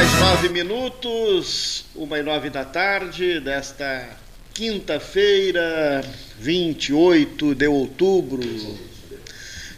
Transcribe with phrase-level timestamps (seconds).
[0.00, 4.08] mais 9 minutos, uma e nove da tarde desta
[4.54, 6.02] quinta-feira,
[6.38, 8.40] 28 de outubro,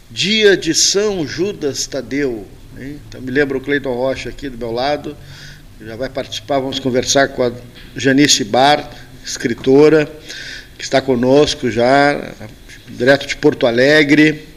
[0.09, 2.47] dia de São Judas Tadeu.
[2.79, 3.01] Hein?
[3.05, 5.17] Então, me lembro o Cleiton Rocha aqui do meu lado,
[5.81, 7.51] já vai participar, vamos conversar com a
[7.93, 8.89] Janice Bar,
[9.25, 10.09] escritora,
[10.77, 12.33] que está conosco já,
[12.87, 14.52] direto de Porto Alegre.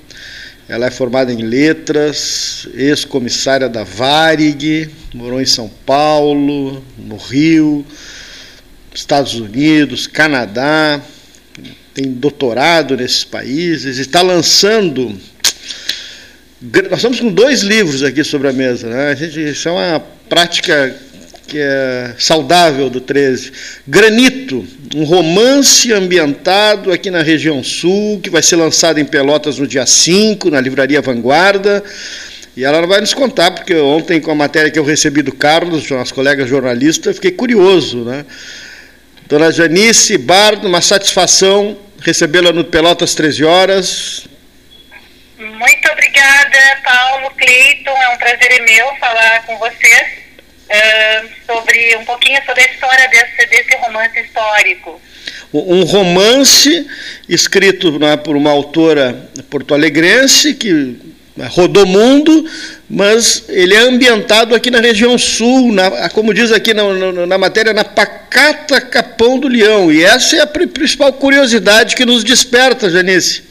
[0.69, 7.87] Ela é formada em letras, ex-comissária da Varig, morou em São Paulo, no Rio,
[8.93, 11.01] Estados Unidos, Canadá,
[11.95, 15.16] tem doutorado nesses países, está lançando.
[16.60, 19.10] Nós estamos com dois livros aqui sobre a mesa, né?
[19.10, 20.96] A gente, isso é uma prática
[21.47, 23.52] que é saudável do 13.
[23.87, 29.66] Granito, um romance ambientado aqui na região sul, que vai ser lançado em Pelotas no
[29.66, 31.83] dia 5, na Livraria Vanguarda.
[32.57, 35.88] E ela vai nos contar, porque ontem, com a matéria que eu recebi do Carlos,
[35.91, 38.05] nosso colega jornalista, fiquei curioso.
[38.05, 38.25] Né?
[39.29, 44.27] Dona Janice Bardo, uma satisfação recebê-la no Pelotas 13 horas.
[45.38, 47.91] Muito obrigada, Paulo, Cleiton.
[47.91, 50.26] É um prazer meu falar com vocês
[50.67, 55.01] uh, sobre um pouquinho sobre a história desse, desse romance histórico.
[55.53, 56.87] Um romance
[57.29, 60.97] escrito né, por uma autora porto-alegrense que
[61.37, 62.45] né, rodou o mundo,
[62.89, 67.39] mas ele é ambientado aqui na região sul, na, como diz aqui na, na, na,
[67.39, 69.93] matéria, na pacata Capão do Leão.
[69.93, 73.44] E essa é a principal curiosidade que nos desperta, Janice.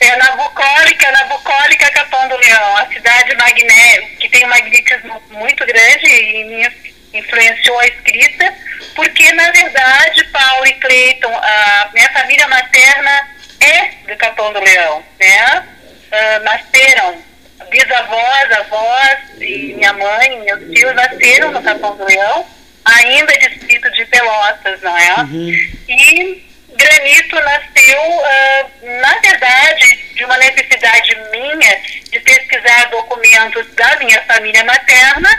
[0.00, 5.22] É na bucólica, na bucólica Capão do Leão, a cidade magnética, que tem um magnetismo
[5.30, 8.54] muito grande e me influenciou a escrita,
[8.94, 13.28] porque na verdade Paulo e Cleiton, a minha família materna
[13.60, 15.64] é do Capão do Leão, né?
[16.10, 17.22] Uh, nasceram
[17.70, 22.46] bisavós, avós e minha mãe, meus tios nasceram no Capão do Leão,
[22.84, 25.14] ainda distrito de Pelotas, não é?
[25.20, 25.50] Uhum.
[25.88, 31.80] E Granito nasceu, uh, na verdade, de uma necessidade minha
[32.10, 35.30] de pesquisar documentos da minha família materna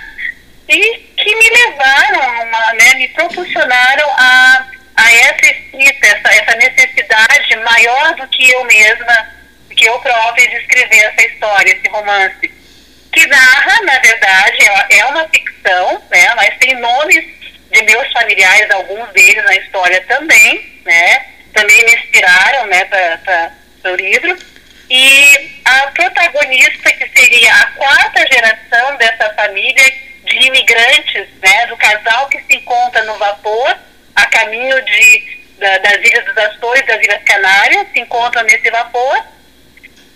[0.68, 7.56] e que me levaram, uma, né, me proporcionaram a, a essa escrita, essa, essa necessidade
[7.58, 9.28] maior do que eu mesma,
[9.76, 12.52] que eu própria, de escrever essa história, esse romance.
[13.12, 14.58] Que narra, na verdade,
[14.90, 17.26] é, é uma ficção, né, mas tem nomes
[17.72, 21.26] de meus familiares, alguns deles na história também, né?
[21.54, 24.38] Também me inspiraram, né, para o livro.
[24.90, 29.92] E a protagonista, que seria a quarta geração dessa família
[30.24, 33.78] de imigrantes, né, do casal que se encontra no vapor,
[34.16, 39.26] a caminho de, da, das Ilhas dos Açores, das Ilhas Canárias, se encontram nesse vapor,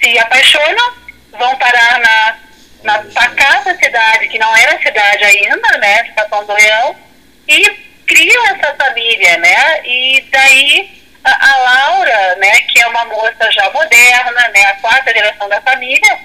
[0.01, 0.93] se apaixonam,
[1.31, 2.37] vão parar na,
[2.83, 6.95] na pacata cidade, que não era cidade ainda, né, Capão do Leão,
[7.47, 9.81] e criam essa família, né?
[9.85, 15.13] E daí a, a, Laura, né, que é uma moça já moderna, né, a quarta
[15.13, 16.19] geração da família,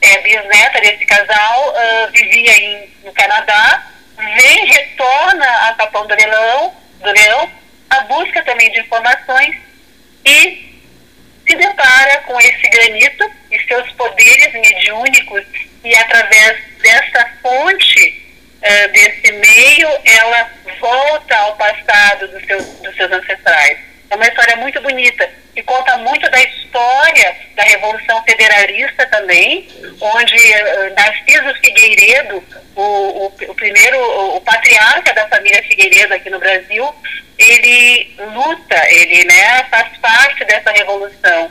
[0.00, 6.74] é bisneta desse casal, uh, vivia em, no Canadá, vem, retorna a Capão do Leão,
[7.00, 7.50] do Leão,
[7.90, 9.54] a busca também de informações
[10.24, 10.68] e
[11.46, 15.44] se depara com esse granito e seus poderes mediúnicos
[15.84, 18.27] e através dessa fonte
[18.58, 23.78] uh, desse meio, ela volta ao passado dos seus, dos seus ancestrais.
[24.10, 29.68] É uma história muito bonita e conta muito da história da Revolução Federalista também,
[30.00, 32.42] onde uh, Narciso Figueiredo,
[32.74, 36.94] o, o, o, primeiro, o, o patriarca da família Figueiredo aqui no Brasil,
[37.36, 41.50] ele luta, ele né, faz parte dessa revolução.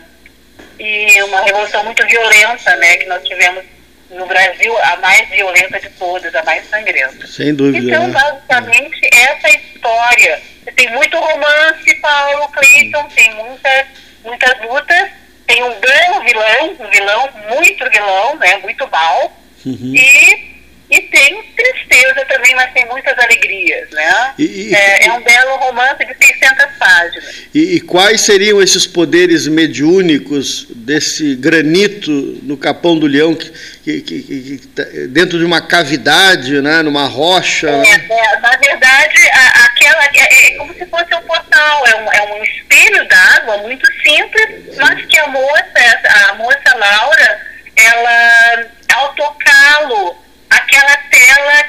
[0.79, 3.65] E uma revolução muito violenta, né, que nós tivemos
[4.09, 7.27] no Brasil a mais violenta de todas, a mais sangrenta.
[7.27, 7.85] Sem dúvida.
[7.85, 8.13] Então, né?
[8.13, 10.41] basicamente, essa história.
[10.75, 13.87] Tem muito romance, Paulo Clayton, tem muitas,
[14.23, 15.09] muitas lutas,
[15.45, 18.57] tem um belo vilão, um vilão, muito vilão, né?
[18.57, 19.31] Muito mal.
[19.65, 19.93] Uhum.
[19.95, 20.56] E
[20.89, 24.33] e tem tristeza também, mas tem muitas alegrias, né?
[24.39, 27.35] E, e, é, é, um belo romance de 600 páginas.
[27.53, 32.11] E, e, quais seriam esses poderes mediúnicos desse granito
[32.41, 33.51] no Capão do Leão, que,
[33.83, 37.67] que, que, que tá dentro de uma cavidade, né, numa rocha?
[37.67, 38.07] É, né?
[38.09, 42.33] é, na verdade, a, aquela é, é, como se fosse um portal, é um, é
[42.33, 47.41] um espelho d'água muito simples, mas que a moça, a moça Laura,
[47.75, 51.65] ela, ao tocá-lo, aquela tela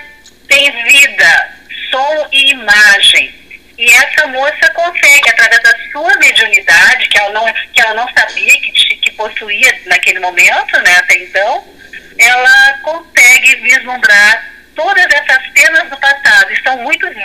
[0.49, 1.57] tem vida,
[1.91, 3.35] som e imagem.
[3.77, 8.53] E essa moça consegue, através da sua mediunidade, que ela não, que ela não sabia
[8.61, 11.65] que, que possuía naquele momento, né, até então,
[12.19, 15.09] ela consegue vislumbrar todas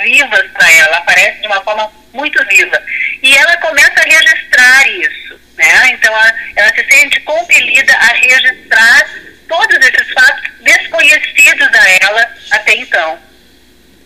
[0.03, 2.81] vivas para ela, aparece de uma forma muito viva.
[3.21, 5.91] E ela começa a registrar isso, né?
[5.91, 9.05] Então ela, ela se sente compelida a registrar
[9.53, 13.17] todos esses fatos desconhecidos a ela até então.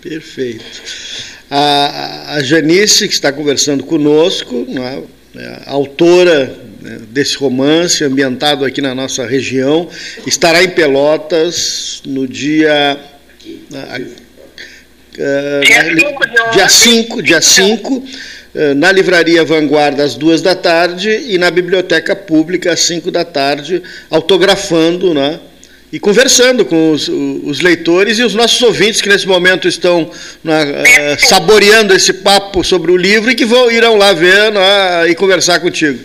[0.01, 0.65] Perfeito.
[1.49, 5.03] A, a Janice, que está conversando conosco, né,
[5.37, 9.89] é autora né, desse romance, ambientado aqui na nossa região,
[10.25, 12.99] estará em Pelotas no dia.
[15.17, 18.07] Uh, dia 5, dia 5, uh,
[18.75, 23.83] na Livraria Vanguarda às duas da tarde e na Biblioteca Pública às 5 da tarde,
[24.09, 25.39] autografando né,
[25.91, 30.11] e conversando com os, os, leitores e os nossos ouvintes que nesse momento estão
[30.43, 35.09] na, uh, saboreando esse papo sobre o livro e que vão, irão lá ver né,
[35.09, 35.99] e conversar contigo.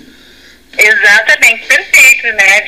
[0.78, 2.60] Exatamente, perfeito, né?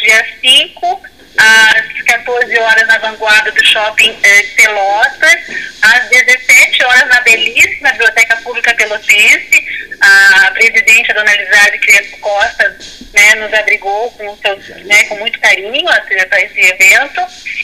[0.00, 1.00] Dia 5
[1.36, 5.36] às 14 horas na vanguarda do shopping eh, Pelotas,
[5.82, 9.82] às 17 horas na belíssima Biblioteca Pública Pelotense.
[10.00, 12.76] A presidente, a dona Elizade Crespo Costa,
[13.14, 15.84] né, nos abrigou com, seus, né, com muito carinho
[16.28, 17.20] para esse evento.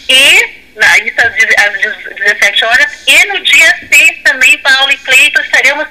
[0.09, 1.35] E na, isso às,
[1.67, 3.03] às 17 horas.
[3.07, 5.89] E no dia 6 também, Paulo e Cleito, estaremos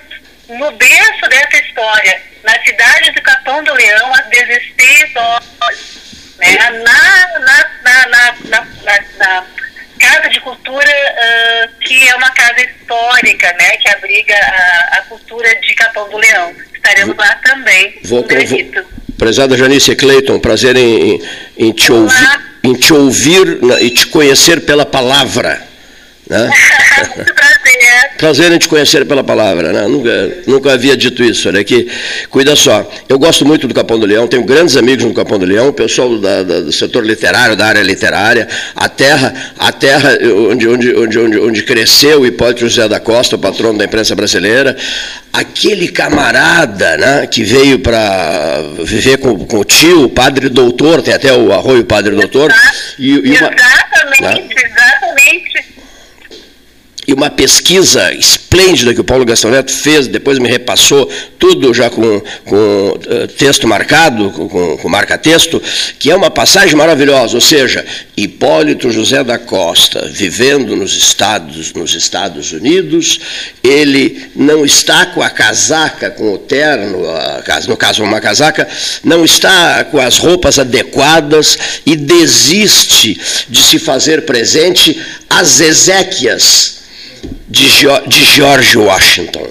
[0.48, 6.58] no berço dessa história, na cidade de Capão do Leão, às 16 horas né?
[6.58, 8.68] Na, na, na,
[9.18, 9.44] na,
[10.00, 13.78] Casa de Cultura, uh, que é uma casa histórica, né?
[13.78, 16.54] Que abriga a, a cultura de Capão do Leão.
[16.74, 18.00] Estaremos lá também.
[18.04, 18.88] Vou, vou,
[19.18, 21.22] prezada Janice Cleiton, prazer em,
[21.58, 25.62] em, te ouvir, em te ouvir e te conhecer pela palavra.
[26.30, 26.50] Né?
[27.16, 27.57] Muito prazer.
[28.18, 29.88] Prazer em te conhecer pela palavra, né?
[29.88, 31.48] Nunca, nunca havia dito isso.
[31.48, 31.90] Olha aqui,
[32.30, 32.90] cuida só.
[33.08, 36.18] Eu gosto muito do Capão do Leão, tenho grandes amigos no Capão do Leão, pessoal
[36.18, 40.18] da, da, do setor literário, da área literária, a terra, a terra
[40.50, 44.16] onde, onde, onde, onde, onde cresceu o Hipólito José da Costa, o patrono da imprensa
[44.16, 44.76] brasileira,
[45.32, 51.14] aquele camarada né, que veio para viver com, com o tio, o padre doutor, tem
[51.14, 52.52] até o arroio padre doutor.
[52.98, 54.67] E, e uma, exatamente, né?
[57.08, 61.10] E uma pesquisa esplêndida que o Paulo Gastão Neto fez, depois me repassou
[61.40, 65.64] tudo já com, com uh, texto marcado, com, com marca-texto,
[65.98, 67.86] que é uma passagem maravilhosa, ou seja,
[68.18, 73.22] Hipólito José da Costa, vivendo nos Estados, nos Estados Unidos,
[73.64, 77.06] ele não está com a casaca, com o terno,
[77.70, 78.68] no caso uma casaca,
[79.02, 83.18] não está com as roupas adequadas e desiste
[83.48, 85.00] de se fazer presente
[85.30, 86.77] às Ezequias
[87.48, 87.66] de,
[88.08, 89.50] de George Washington.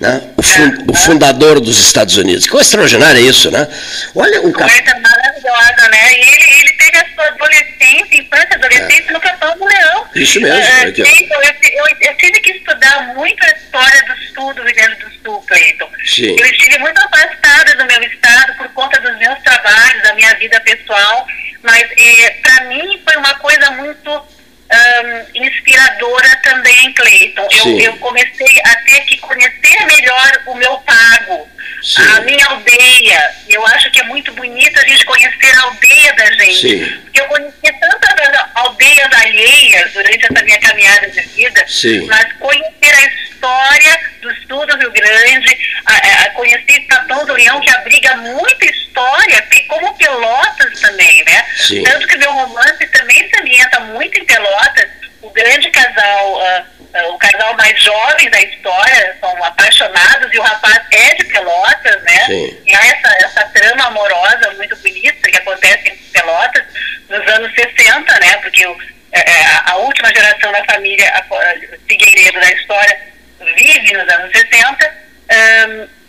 [0.00, 0.20] Né?
[0.36, 2.46] O, fund, o, fundador dos Estados Unidos.
[2.46, 3.68] Que extraordinário é isso, né?
[4.16, 4.68] Olha o cap...
[4.68, 6.12] maravilhosa, né?
[6.12, 9.12] E ele, ele teve a sua adolescência, infância, adolescência é.
[9.12, 10.08] no Capão do Leão.
[10.16, 10.58] Isso mesmo.
[10.58, 14.74] Uh, então, eu, eu, eu, tive que estudar muito a história do sul do Rio
[14.74, 15.88] Grande do Sul, Cleiton.
[16.04, 16.36] Sim.
[16.36, 20.60] Eu estive muito afastada do meu estado por conta dos meus trabalhos, da minha vida
[20.62, 21.26] pessoal,
[21.62, 24.26] mas eh, para mim foi uma coisa muito
[24.72, 27.48] um, inspiradora também, Cleiton.
[27.64, 31.48] Eu, eu, comecei a ter que conhecer melhor o meu pago,
[31.82, 32.02] Sim.
[32.02, 33.34] a minha aldeia.
[33.48, 36.60] Eu acho que é muito bonito a gente conhecer a aldeia da gente.
[36.60, 37.00] Sim.
[37.02, 38.12] Porque eu conheci tantas
[38.54, 42.06] aldeias alheias durante essa minha caminhada de vida, Sim.
[42.06, 47.60] mas conhecer a história do sul do Rio Grande, a, a conhecer Capão do Leão,
[47.60, 51.44] que abriga muita história, como Pelotas também, né?
[51.84, 53.28] Tanto que meu romance também
[53.62, 54.90] ambienta muito em Pelotas,
[55.20, 60.42] o grande casal, uh, uh, o casal mais jovem da história, são apaixonados e o
[60.42, 62.26] rapaz é de Pelotas, né?
[62.26, 62.62] Sim.
[62.66, 66.64] E há essa, essa trama amorosa muito bonita que acontece em Pelotas
[67.08, 68.36] nos anos 60, né?
[68.38, 68.76] Porque o,
[69.12, 73.12] é, é, a, a última geração da família a, a, Figueiredo da história
[73.56, 75.02] vive nos anos 60.
[75.32, 76.01] Um,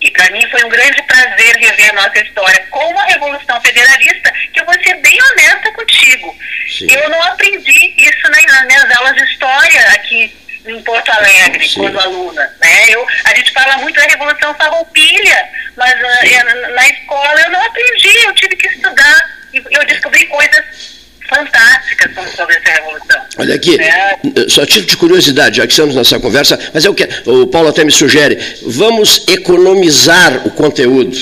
[0.00, 4.32] e para mim foi um grande prazer rever a nossa história com a Revolução Federalista,
[4.52, 6.36] que eu vou ser bem honesta contigo.
[6.68, 6.86] Sim.
[6.90, 10.36] Eu não aprendi isso nas minhas aulas de história aqui
[10.66, 11.80] em Porto Alegre, Sim.
[11.80, 12.56] quando aluna.
[12.60, 12.90] Né?
[12.90, 18.24] Eu, a gente fala muito da Revolução Farroupilha, mas uh, na escola eu não aprendi,
[18.24, 19.38] eu tive que estudar.
[19.52, 20.97] E eu descobri coisas
[21.28, 23.20] fantásticas sobre essa revolução.
[23.38, 24.48] Olha aqui, é.
[24.48, 27.68] só título de curiosidade, já que estamos nessa conversa, mas é o que o Paulo
[27.68, 31.16] até me sugere, vamos economizar o conteúdo.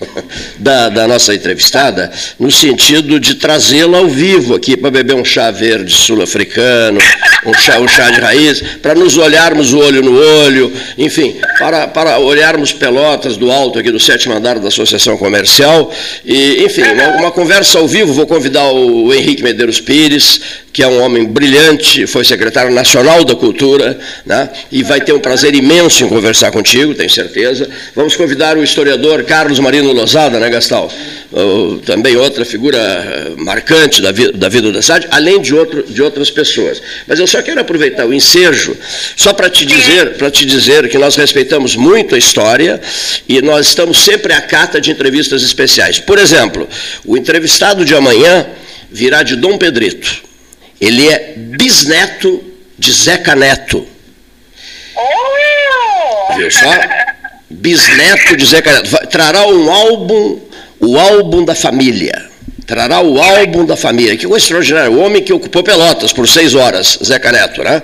[0.58, 5.50] Da, da, nossa entrevistada, no sentido de trazê-la ao vivo aqui para beber um chá
[5.50, 6.98] verde sul-africano,
[7.46, 11.86] um chá, um chá de raiz, para nos olharmos o olho no olho, enfim, para,
[11.86, 15.92] para olharmos pelotas do alto aqui do sétimo andar da Associação Comercial,
[16.24, 20.40] e, enfim, uma, uma conversa ao vivo, vou convidar o Henrique Medeiros Pires,
[20.78, 24.48] que é um homem brilhante, foi secretário nacional da Cultura, né?
[24.70, 27.68] e vai ter um prazer imenso em conversar contigo, tenho certeza.
[27.96, 30.88] Vamos convidar o historiador Carlos Marino Lozada, né, Gastal?
[31.84, 36.00] também outra figura eh, marcante da, vi da vida da cidade, além de, outro, de
[36.00, 36.80] outras pessoas.
[37.08, 38.76] Mas eu só quero aproveitar o ensejo
[39.16, 42.80] só para te dizer, para te dizer que nós respeitamos muito a história
[43.28, 45.98] e nós estamos sempre à cata de entrevistas especiais.
[45.98, 46.68] Por exemplo,
[47.04, 48.46] o entrevistado de amanhã
[48.92, 50.27] virá de Dom Pedrito.
[50.80, 52.42] Ele é bisneto
[52.78, 53.86] de Zeca Neto.
[54.96, 56.34] Oh!
[56.36, 56.70] Viu só?
[57.50, 59.06] Bisneto de Zeca Neto.
[59.08, 60.40] Trará um álbum,
[60.80, 62.27] o álbum da família.
[62.68, 64.14] Trará o álbum da família.
[64.14, 64.90] Que coisa extraordinária.
[64.90, 67.80] O homem que ocupou Pelotas por seis horas, Zeca Neto, né?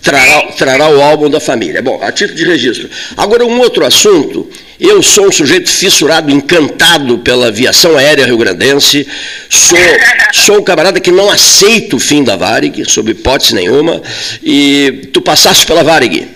[0.00, 1.82] Trará, trará o álbum da família.
[1.82, 2.88] Bom, a título de registro.
[3.18, 4.50] Agora, um outro assunto.
[4.80, 9.06] Eu sou um sujeito fissurado, encantado pela aviação aérea rio-grandense.
[9.50, 9.78] Sou,
[10.32, 14.00] sou um camarada que não aceita o fim da Varig, sob hipótese nenhuma.
[14.42, 16.26] E tu passaste pela Varig.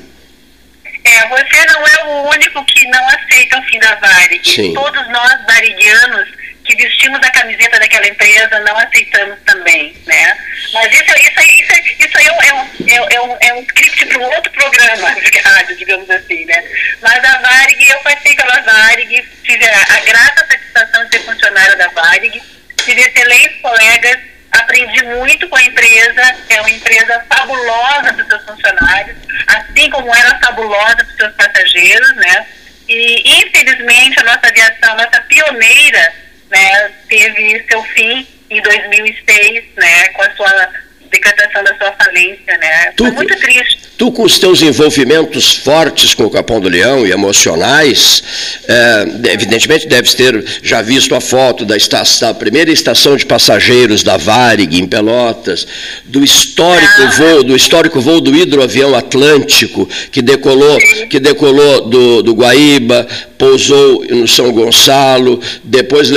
[1.05, 4.43] É, você não é o único que não aceita o fim da Varig.
[4.45, 4.75] Sim.
[4.75, 6.42] Todos nós, varigianos,
[6.77, 10.39] que vestimos a camiseta daquela empresa não aceitamos também, né?
[10.73, 14.35] Mas isso, isso, isso, isso aí é um, é, um, é um script para um
[14.35, 16.65] outro programa de rádio, digamos assim, né?
[17.01, 21.77] Mas a Varig, eu passei pela Varig, tive a, a grata satisfação de ser funcionária
[21.77, 22.43] da Varig,
[22.77, 24.19] tive excelentes colegas,
[24.53, 30.15] aprendi muito com a empresa, é uma empresa fabulosa para os seus funcionários, assim como
[30.15, 32.47] era fabulosa para os seus passageiros, né?
[32.89, 36.13] E, infelizmente, a nossa aviação, a nossa pioneira,
[36.53, 40.71] né, teve seu fim em 2006, né, com a sua
[41.13, 42.91] decretação da sua falência, né?
[42.97, 43.79] Tu, Foi muito triste.
[43.99, 48.23] Tu, com os teus envolvimentos fortes com o Capão do Leão e emocionais,
[48.67, 54.03] é, evidentemente deves ter já visto a foto da, estação, da, primeira estação de passageiros
[54.03, 55.67] da Varig, em Pelotas,
[56.05, 57.11] do histórico ah.
[57.11, 60.79] voo, do histórico voo do hidroavião Atlântico, que decolou,
[61.11, 63.07] que decolou do, do Guaíba,
[63.43, 66.11] pousou no São Gonçalo, depois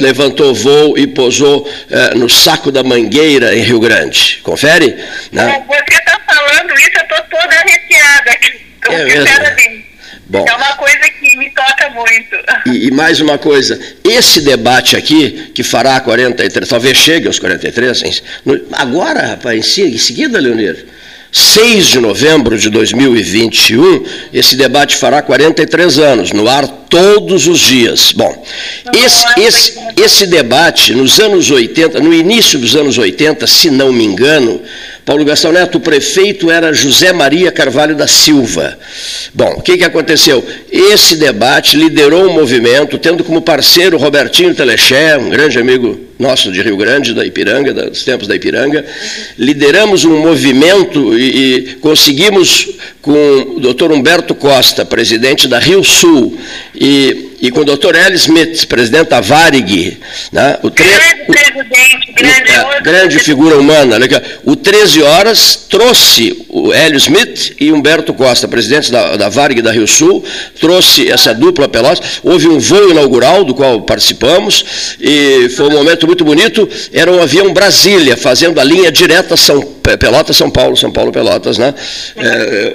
[0.00, 4.40] levantou voo e pousou é, no Saco da Mangueira, em Rio Grande.
[4.42, 4.96] Confere?
[5.30, 5.64] Né?
[5.68, 8.60] Você está falando isso, eu estou toda arrepiada aqui.
[8.90, 9.82] É, mesmo.
[10.26, 12.36] Bom, é uma coisa que me toca muito.
[12.66, 18.02] E, e, mais uma coisa, esse debate aqui, que fará 43, talvez chegue aos 43,
[18.72, 20.84] agora, rapaz, em seguida, Leonir,
[21.34, 28.12] 6 de novembro de 2021, esse debate fará 43 anos, no ar todos os dias.
[28.12, 28.44] Bom,
[28.94, 34.04] esse, esse, esse debate, nos anos 80, no início dos anos 80, se não me
[34.04, 34.60] engano,
[35.06, 38.78] Paulo Gastão Neto, o prefeito era José Maria Carvalho da Silva.
[39.32, 40.46] Bom, o que, que aconteceu?
[40.70, 46.62] Esse debate liderou um movimento, tendo como parceiro Robertinho Telexé, um grande amigo nosso de
[46.62, 48.84] Rio Grande, da Ipiranga, dos tempos da Ipiranga.
[49.36, 52.68] Lideramos um movimento e, e conseguimos,
[53.02, 56.38] com o doutor Humberto Costa, presidente da Rio Sul,
[56.74, 58.14] e e com o doutor L.
[58.14, 59.98] Smith, presidente da Varig,
[60.30, 60.86] né, o tre...
[60.86, 63.96] grande presidente, grande, é, grande figura humana.
[64.44, 69.72] O 13 Horas trouxe o Hélio Smith e Humberto Costa, presidentes da, da Varig da
[69.72, 70.24] Rio Sul,
[70.60, 72.20] trouxe essa dupla Pelotas.
[72.22, 76.68] Houve um voo inaugural do qual participamos e foi um momento muito bonito.
[76.92, 81.58] Era um avião Brasília, fazendo a linha direta São Pelotas, São Paulo, São Paulo, Pelotas,
[81.58, 81.74] né?
[82.16, 82.74] É,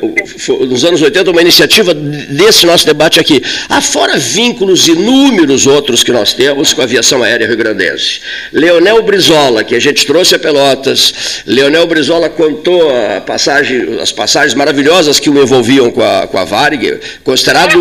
[0.65, 3.41] nos anos 80, uma iniciativa desse nosso debate aqui.
[3.69, 8.21] Afora vínculos inúmeros outros que nós temos com a aviação aérea rio-grandense.
[8.51, 12.91] Leonel Brizola, que a gente trouxe a Pelotas, Leonel Brizola contou
[13.25, 17.79] passagem, as passagens maravilhosas que o envolviam com a, com a Varig, considerado,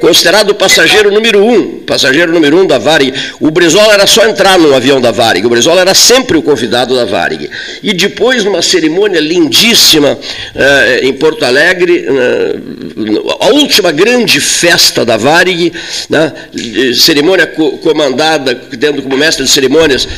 [0.00, 3.14] considerado o passageiro número um, passageiro número um da Varig.
[3.40, 6.94] O Brizola era só entrar no avião da Varig, o Brizola era sempre o convidado
[6.94, 7.50] da Varig.
[7.82, 10.18] E de depois, numa cerimônia lindíssima
[10.54, 12.06] eh, em Porto Alegre,
[13.40, 15.72] a última grande festa da Varig,
[16.08, 16.32] né,
[16.96, 20.08] cerimônia co comandada, tendo como mestre de cerimônias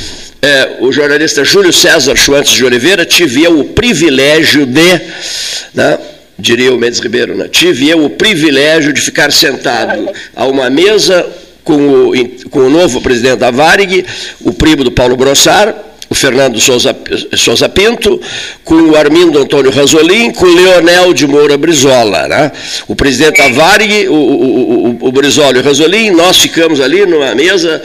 [0.41, 5.01] é, o jornalista Júlio César Schwantz de Oliveira, tive eu o privilégio de,
[5.75, 5.99] né,
[6.39, 11.27] diria o Mendes Ribeiro, né, tive eu o privilégio de ficar sentado a uma mesa
[11.65, 12.13] com o,
[12.51, 14.05] com o novo presidente da Varig,
[14.41, 15.75] o primo do Paulo Brossar,
[16.09, 16.95] o Fernando Souza,
[17.37, 18.21] Souza Pinto,
[18.65, 22.27] com o Armindo Antônio Rasolim, com o Leonel de Moura Brizola.
[22.27, 22.51] Né?
[22.89, 27.33] O presidente da Varig, o, o, o, o Brizola e o nós ficamos ali numa
[27.35, 27.81] mesa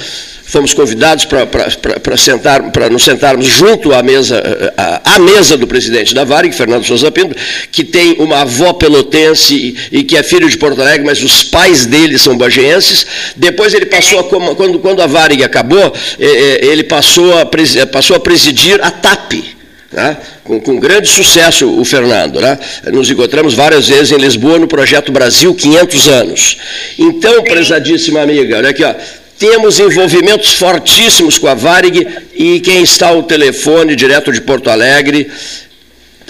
[0.46, 4.42] fomos convidados para sentar, para nos sentarmos junto à mesa,
[4.78, 7.36] à, à, mesa do presidente da Varig, Fernando Souza Pinto,
[7.72, 9.56] que tem uma avó pelotense
[9.92, 13.06] e, e, que é filho de Porto Alegre, mas os pais dele são bageenses.
[13.36, 17.46] Depois ele passou a, quando, quando a Varig acabou, eh, eh, ele passou a,
[17.92, 19.56] passou a presidir a TAP.
[19.92, 20.18] Né?
[20.44, 22.40] Com, com, grande sucesso o Fernando.
[22.40, 22.60] Né?
[22.92, 26.58] Nos encontramos várias vezes em Lisboa no projeto Brasil 500 anos.
[27.00, 28.94] Então, prezadíssima amiga, olha aqui, ó,
[29.38, 35.30] temos envolvimentos fortíssimos com a Varig e quem está ao telefone direto de Porto Alegre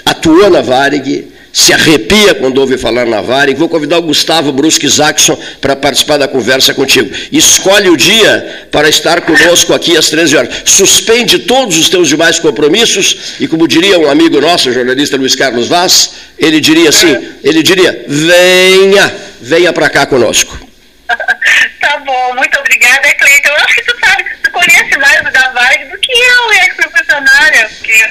[0.04, 3.58] atuou na Varig, se arrepia quando ouve falar na Varig.
[3.58, 7.10] Vou convidar o Gustavo Brusque Jackson para participar da conversa contigo.
[7.32, 10.54] Escolhe o dia para estar conosco aqui às 13 horas.
[10.64, 15.34] Suspende todos os teus demais compromissos e, como diria um amigo nosso, o jornalista Luiz
[15.34, 20.65] Carlos Vaz, ele diria assim, ele diria, venha, venha para cá conosco.
[21.80, 23.48] Tá bom, muito obrigada, Cleiton.
[23.48, 27.68] Eu acho que tu sabe, tu conhece mais o da Varig do que eu, ex-profissionária,
[27.68, 28.08] porque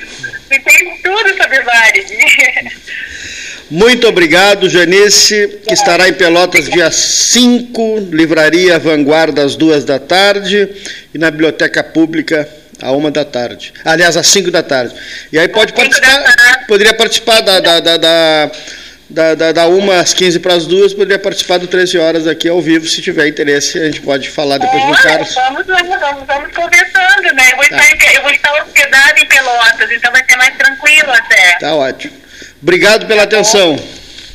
[0.47, 2.05] tu entende tudo sobre Varig.
[3.69, 10.69] Muito obrigado, Janice, que estará em Pelotas dia 5, Livraria Vanguarda às duas da tarde
[11.11, 12.47] e na Biblioteca Pública
[12.79, 13.73] à uma da tarde.
[13.83, 14.93] Aliás, às 5 da tarde.
[15.31, 18.51] E aí pode participar, poderia participar da, da, da, da
[19.09, 22.49] da, da, da uma às 15 para as duas, poderia participar do 13 horas aqui
[22.49, 25.35] ao vivo, se tiver interesse, a gente pode falar depois é, do Carlos.
[25.35, 27.51] Vamos, vamos, vamos, vamos conversando, né?
[27.51, 27.77] Eu vou, tá.
[27.77, 31.57] estar, eu vou estar hospedado em Pelotas, então vai ser mais tranquilo até.
[31.59, 32.13] Tá ótimo.
[32.61, 33.75] Obrigado pela tá atenção.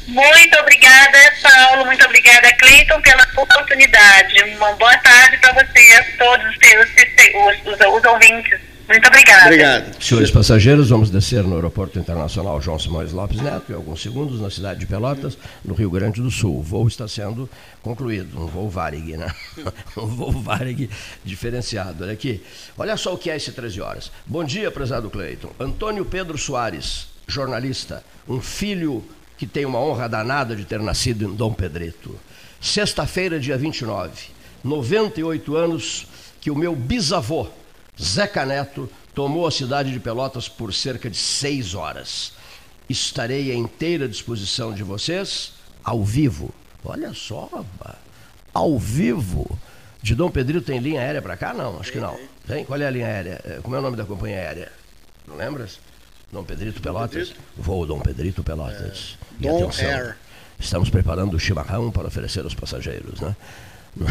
[0.07, 1.87] Muito obrigada, Paulo.
[1.87, 4.43] Muito obrigada, Cleiton, pela oportunidade.
[4.57, 8.70] Uma boa tarde para vocês, todos os, os, os, os ouvintes.
[8.90, 9.44] Muito obrigada.
[9.44, 10.02] Obrigado.
[10.02, 14.50] Senhores passageiros, vamos descer no Aeroporto Internacional João Simões Lopes Neto, em alguns segundos, na
[14.50, 16.58] cidade de Pelotas, no Rio Grande do Sul.
[16.58, 17.49] O voo está sendo
[17.82, 19.32] concluído, um voo Varig, né?
[19.97, 20.91] um voo Varig
[21.25, 22.02] diferenciado.
[22.02, 22.43] Olha aqui.
[22.76, 24.10] Olha só o que é esse 13 horas.
[24.26, 25.52] Bom dia, prezado Cleiton.
[25.60, 29.04] Antônio Pedro Soares, jornalista, um filho
[29.38, 32.19] que tem uma honra danada de ter nascido em Dom Pedrito.
[32.60, 34.10] Sexta-feira, dia 29,
[34.65, 36.08] 98 anos
[36.41, 37.47] que o meu bisavô,
[38.00, 42.32] Zeca Neto tomou a cidade de Pelotas por cerca de seis horas.
[42.89, 45.52] Estarei à inteira disposição de vocês,
[45.84, 46.52] ao vivo.
[46.84, 47.49] Olha só,
[48.54, 49.58] ao vivo.
[50.02, 51.52] De Dom Pedrito tem linha aérea para cá?
[51.52, 52.19] Não, acho que não.
[52.47, 52.65] Tem?
[52.65, 53.41] Qual é a linha aérea?
[53.45, 54.73] É, como é o nome da companhia aérea?
[55.28, 55.78] Não lembras?
[56.32, 57.28] Dom Pedrito Pelotas?
[57.28, 57.41] Pedrito?
[57.56, 59.19] Voo Dom Pedrito Pelotas.
[59.41, 60.17] É, Dom atenção, Air.
[60.58, 63.36] Estamos preparando o chimarrão para oferecer aos passageiros, né?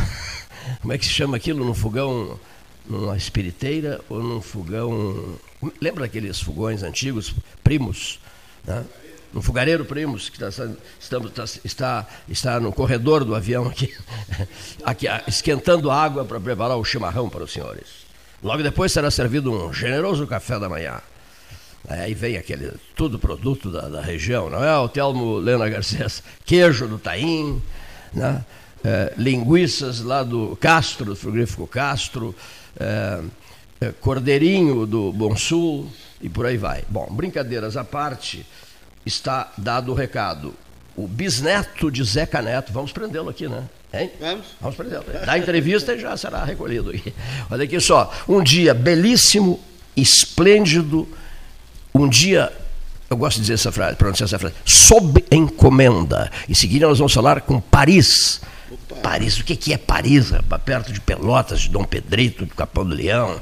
[0.81, 2.39] Como é que se chama aquilo no fogão?
[2.89, 5.37] Numa espiriteira ou num fogão.
[5.79, 8.19] Lembra aqueles fogões antigos, primos?
[8.65, 8.83] Né?
[9.31, 10.65] No fogareiro primos, que está,
[10.99, 11.31] estamos,
[11.63, 13.95] está, está no corredor do avião aqui,
[14.83, 18.09] aqui esquentando água para preparar o chimarrão para os senhores.
[18.41, 20.99] Logo depois será servido um generoso café da manhã.
[21.87, 24.77] Aí vem aquele, tudo produto da, da região, não é?
[24.79, 27.61] O Telmo Lena Garcês, queijo do Taim,
[28.13, 28.43] né?
[28.83, 32.33] É, linguiças lá do Castro, do frigorífico Castro,
[32.79, 33.19] é,
[33.81, 36.83] é, Cordeirinho do Bom Sul e por aí vai.
[36.89, 38.45] Bom, brincadeiras à parte,
[39.05, 40.53] está dado o recado.
[40.95, 43.63] O bisneto de Zeca Neto, vamos prendê-lo aqui, né?
[43.93, 44.11] Hein?
[44.19, 44.45] Vamos.
[44.59, 45.05] Vamos prendê-lo.
[45.25, 46.91] Da entrevista já será recolhido.
[47.49, 49.59] Olha aqui só, um dia belíssimo,
[49.95, 51.07] esplêndido,
[51.93, 52.51] um dia
[53.09, 56.31] eu gosto de dizer essa frase, pronunciar essa frase, sob encomenda.
[56.47, 58.39] Em seguida nós vamos falar com Paris,
[58.95, 60.31] Paris, o que é Paris?
[60.65, 63.39] Perto de Pelotas, de Dom Pedrito, de Capão do Leão.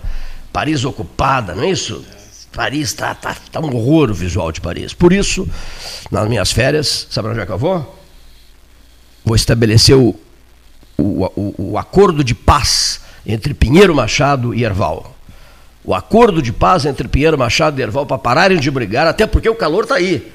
[0.51, 2.03] Paris ocupada, não é isso?
[2.51, 4.93] Paris está tá, tá um horror o visual de Paris.
[4.93, 5.47] Por isso,
[6.10, 7.97] nas minhas férias, sabe onde é que eu vou?
[9.23, 10.15] Vou estabelecer o,
[10.97, 15.15] o, o, o acordo de paz entre Pinheiro Machado e Erval.
[15.83, 19.47] O acordo de paz entre Pinheiro Machado e Erval para pararem de brigar, até porque
[19.47, 20.31] o calor está aí.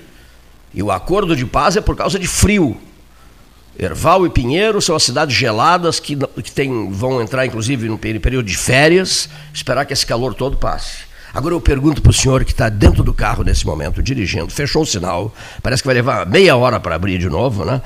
[0.72, 2.80] E o acordo de paz é por causa de frio.
[3.78, 8.44] Erval e Pinheiro são as cidades geladas que, que tem, vão entrar, inclusive, no período
[8.44, 11.12] de férias, esperar que esse calor todo passe.
[11.34, 14.82] Agora eu pergunto para o senhor que está dentro do carro nesse momento, dirigindo, fechou
[14.82, 17.80] o sinal, parece que vai levar meia hora para abrir de novo, né?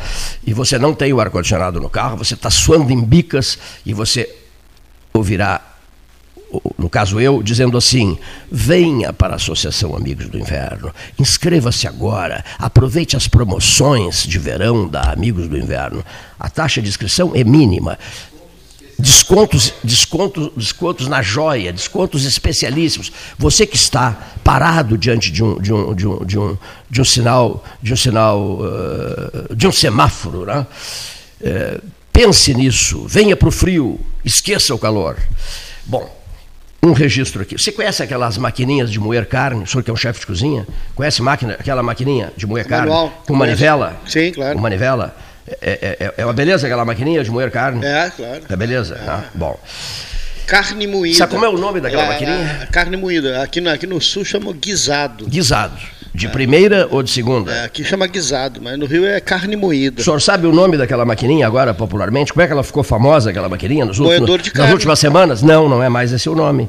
[0.44, 4.28] E você não tem o ar-condicionado no carro, você está suando em bicas e você
[5.14, 5.75] ouvirá
[6.78, 8.18] no caso eu, dizendo assim:
[8.50, 15.12] venha para a Associação Amigos do Inverno, inscreva-se agora, aproveite as promoções de verão da
[15.12, 16.04] Amigos do Inverno.
[16.38, 17.98] A taxa de inscrição é mínima.
[18.98, 23.12] Descontos, descontos, descontos na joia, descontos especialíssimos.
[23.36, 26.56] Você que está parado diante de um, de um, de um, de um,
[26.88, 30.66] de um sinal, de um sinal, uh, de um semáforo, né?
[31.42, 35.18] Uh, pense nisso, venha para o frio, esqueça o calor.
[35.84, 36.15] Bom,
[36.90, 37.58] um registro aqui.
[37.58, 39.64] Você conhece aquelas maquininhas de moer carne?
[39.64, 40.66] O senhor que é um chefe de cozinha?
[40.94, 42.88] Conhece máquina, aquela maquininha de moer carne?
[42.88, 43.22] Manual.
[43.26, 43.96] Com manivela?
[44.06, 44.54] Sim, claro.
[44.54, 45.16] Com manivela?
[45.60, 47.84] É, é, é uma beleza aquela maquininha de moer carne?
[47.84, 48.42] É, claro.
[48.48, 48.98] É beleza?
[49.06, 49.58] Ah, bom.
[50.46, 51.18] Carne moída.
[51.18, 52.60] Sabe como é o nome daquela É, maquininha?
[52.62, 53.42] é, carne moída.
[53.42, 55.26] Aqui no, aqui no sul chama guisado.
[55.26, 55.76] Guisado.
[56.14, 57.52] De primeira ou de segunda?
[57.52, 60.00] É, aqui chama guisado, mas no Rio é carne moída.
[60.00, 62.32] O senhor sabe o nome daquela maquininha agora, popularmente?
[62.32, 63.84] Como é que ela ficou famosa, aquela maquininha?
[63.84, 64.72] Nos Moedor últimos, de nas carne.
[64.74, 65.42] últimas semanas?
[65.42, 66.68] Não, não é mais esse o nome.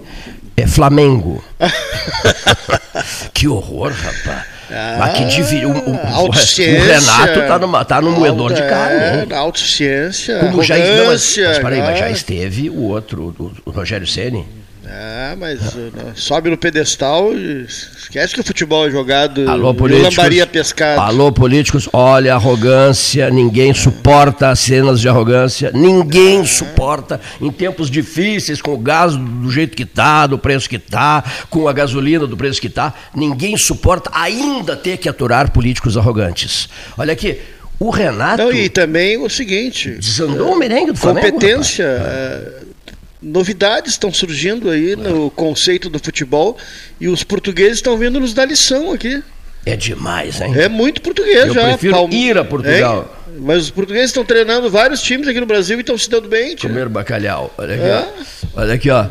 [0.58, 1.44] É Flamengo.
[3.34, 4.46] que horror, rapaz.
[4.70, 5.66] Ah, Mas que divi...
[5.66, 6.30] o, o- o-.
[6.32, 9.32] Renato tá, numa, tá no moedor de carne.
[9.32, 12.12] É, autociência, Como já, não, mas, mas peraí, mas já né?
[12.12, 14.46] esteve o outro, o, o Rogério Ceni.
[14.90, 20.16] É, mas uh, sobe no pedestal e esquece que o futebol é jogado Alô, políticos.
[20.16, 21.02] lambaria pescado.
[21.02, 27.92] Alô, políticos, olha a arrogância, ninguém suporta as cenas de arrogância, ninguém suporta em tempos
[27.92, 32.26] difíceis, com o gás do jeito que está, do preço que está, com a gasolina
[32.26, 36.70] do preço que está, ninguém suporta ainda ter que aturar políticos arrogantes.
[36.98, 37.42] Olha aqui,
[37.80, 41.32] o Renato Não, e também o seguinte, desandou o merengue do Flamengo.
[41.34, 42.67] competência, é,
[43.22, 46.58] novidades estão surgindo aí no conceito do futebol
[47.00, 49.22] e os portugueses estão vindo nos dar lição aqui.
[49.66, 50.54] É demais, hein?
[50.58, 51.64] É muito português Eu já.
[51.70, 53.10] prefiro ir a Portugal.
[53.28, 53.38] Hein?
[53.42, 56.56] Mas os portugueses estão treinando vários times aqui no Brasil e estão se dando bem.
[56.56, 56.70] tia.
[56.70, 57.54] Comer bacalhau.
[57.58, 58.08] Olha aqui, É.
[58.56, 58.62] ó.
[58.62, 59.06] Olha aqui, ó.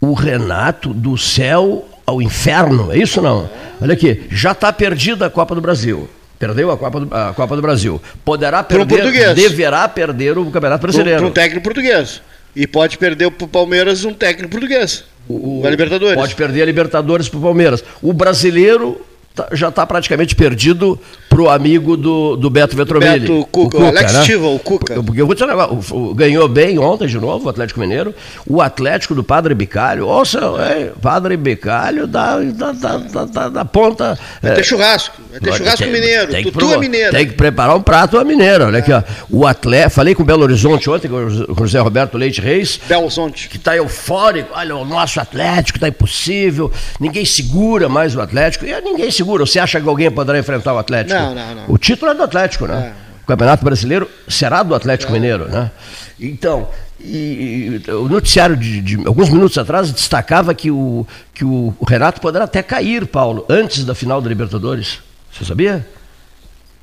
[0.00, 3.48] O Renato do céu ao inferno, é isso não?
[3.80, 6.08] Olha aqui, já está perdida a Copa do Brasil.
[6.38, 8.00] Perdeu a Copa do, a Copa do Brasil.
[8.22, 11.20] Poderá perder, deverá perder o Campeonato Brasileiro.
[11.20, 12.20] Para um técnico português.
[12.56, 15.04] E pode perder para o Palmeiras um técnico português.
[15.28, 16.14] O- da Libertadores.
[16.16, 17.84] Pode perder a Libertadores para o Palmeiras.
[18.00, 19.00] O brasileiro
[19.34, 20.98] tá- já está praticamente perdido
[21.36, 23.20] para o amigo do, do Beto Vetromilli.
[23.20, 25.02] Beto Cuca, o Alex Stival, o Cuca.
[25.02, 28.14] Porque eu vou te o- ganhou bem ontem de novo o Atlético Mineiro.
[28.46, 32.96] O Atlético do Padre Bicalho, ouça, é, Padre Bicalho da, da, da,
[33.26, 34.18] da, da- ponta.
[34.40, 35.16] Vai é, ter churrasco.
[35.30, 36.30] Vai ter churrasco tem- mineiro.
[36.30, 37.10] tem que Tutu é mineiro.
[37.10, 38.64] Tem que preparar um prato a mineiro.
[38.64, 39.02] Olha aqui, ó.
[39.30, 43.48] O Atlético, falei com o Belo Horizonte ontem, com o José Roberto Leite Reis Belzonte.
[43.50, 48.64] que está eufórico, olha, o nosso Atlético está impossível, ninguém segura mais o Atlético.
[48.64, 49.44] E ninguém segura.
[49.44, 51.18] Você acha que alguém poderá enfrentar o Atlético?
[51.18, 51.64] Não, não, não.
[51.68, 52.94] O título é do Atlético, né?
[53.22, 55.70] O Campeonato Brasileiro será do Atlético Mineiro, né?
[56.18, 56.68] Então,
[57.00, 62.20] e, e o noticiário de, de alguns minutos atrás destacava que o, que o Renato
[62.20, 65.00] poderá até cair, Paulo, antes da final da Libertadores.
[65.32, 65.86] Você sabia?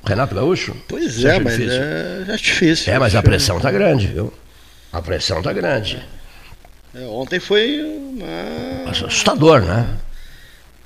[0.04, 0.76] Renato Gaúcho?
[0.86, 1.82] Pois é, mas difícil?
[1.82, 2.92] é, é difícil.
[2.92, 4.32] É, mas a pressão está grande, viu?
[4.92, 6.04] A pressão está grande.
[6.94, 8.90] É, ontem foi uma.
[8.90, 9.88] Assustador, né?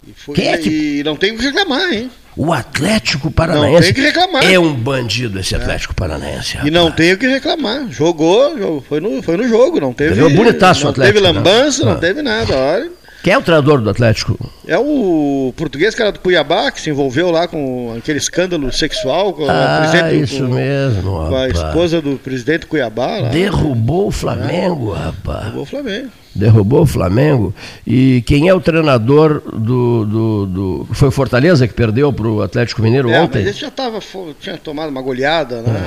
[0.07, 2.11] E, foi- Quem é que- e não tem o que reclamar, hein?
[2.37, 4.45] O Atlético Não Paranaense tem que reclamar.
[4.49, 6.57] é um bandido esse Atlético Paranaense.
[6.65, 6.97] E não rapaz.
[6.97, 7.87] tem o que reclamar.
[7.91, 10.15] Jogou, jogou, foi, no, foi no jogo, não teve.
[10.15, 11.33] Jogou bonitaço o não Atlético, teve né?
[11.33, 11.87] lambança, Ah.
[11.87, 12.57] não teve nada.
[12.57, 12.91] Olha.
[13.25, 14.39] Quem é o treinador do Atlético?
[14.69, 19.33] É o português que era do Cuiabá, que se envolveu lá com aquele escândalo sexual
[19.33, 21.53] com, Ah, presidente- isso com- mesmo, com a rapaz.
[21.59, 23.19] esposa do presidente do Cuiabá.
[23.19, 23.29] Lá.
[23.31, 25.41] Derrubou o Flamengo, rapaz.
[25.41, 26.09] Derrubou o Flamengo.
[26.39, 27.53] Derrubou o Flamengo.
[27.87, 30.05] E quem é o treinador do.
[30.05, 33.41] do, do- Foi o Fortaleza que perdeu para o Atlético Mineiro É, ontem?
[33.43, 33.99] mas esse já tava,
[34.41, 35.87] tinha tomado uma goleada, né?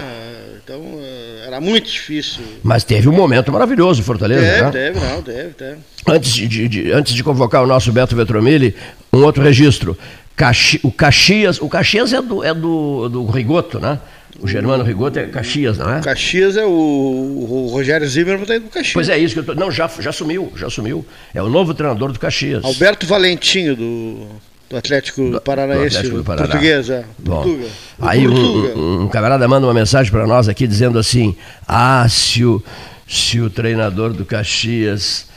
[0.64, 2.44] Então eh, era muito difícil.
[2.64, 4.72] Mas teve um momento maravilhoso o Fortaleza, Teve, né?
[4.72, 5.78] teve, não, teve, teve.
[6.08, 8.76] Antes de, de- de- antes de convocar o nosso Beto Vetromilli,
[9.12, 9.98] um outro registro.
[10.36, 14.00] Caxi- o Caxias, o Caxias é do, é do, do Rigoto, né?
[14.42, 16.02] O Germano Rigoto é Caxias, não é?
[16.02, 18.94] Caxias é o, o Rogério Zimmermann tá indo pro Caxias.
[18.94, 19.54] Pois é isso que eu tô.
[19.56, 21.06] Não, já, já sumiu, já sumiu.
[21.34, 22.64] É o novo treinador do Caxias.
[22.66, 24.28] Alberto Valentinho do,
[24.70, 26.48] do Atlético Paranaense, Atlético do Paraná.
[26.48, 27.06] português, é.
[27.20, 27.68] Bom, Portuga.
[28.02, 28.80] Aí um, Portuga.
[28.80, 31.36] um- um camarada manda uma mensagem para nós aqui dizendo assim:
[31.68, 32.64] ah, se o,
[33.08, 35.28] se o treinador do Caxias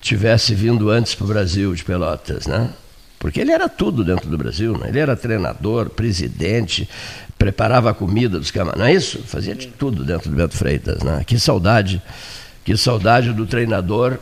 [0.00, 2.68] tivesse vindo antes para o Brasil de Pelotas, né?
[3.24, 4.90] Porque ele era tudo dentro do Brasil, né?
[4.90, 6.86] Ele era treinador, presidente,
[7.38, 9.18] preparava a comida dos camaradas, não é isso?
[9.20, 11.24] Fazia de tudo dentro do Beto Freitas, né?
[11.26, 12.02] Que saudade,
[12.66, 14.18] que saudade do treinador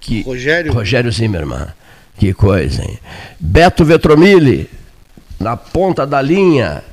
[0.00, 0.72] que Rogério.
[0.72, 1.72] Rogério Zimmermann.
[2.16, 2.96] Que coisa, hein?
[3.40, 4.70] Beto Vetromilli,
[5.40, 6.84] na ponta da linha.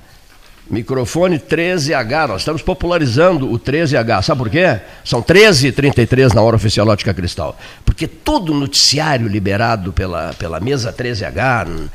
[0.69, 2.27] Microfone 13H.
[2.27, 4.21] Nós estamos popularizando o 13H.
[4.23, 4.79] Sabe por quê?
[5.03, 7.57] São 13h33 na hora oficial Ótica Cristal.
[7.83, 11.89] Porque todo noticiário liberado pela, pela mesa 13H, n-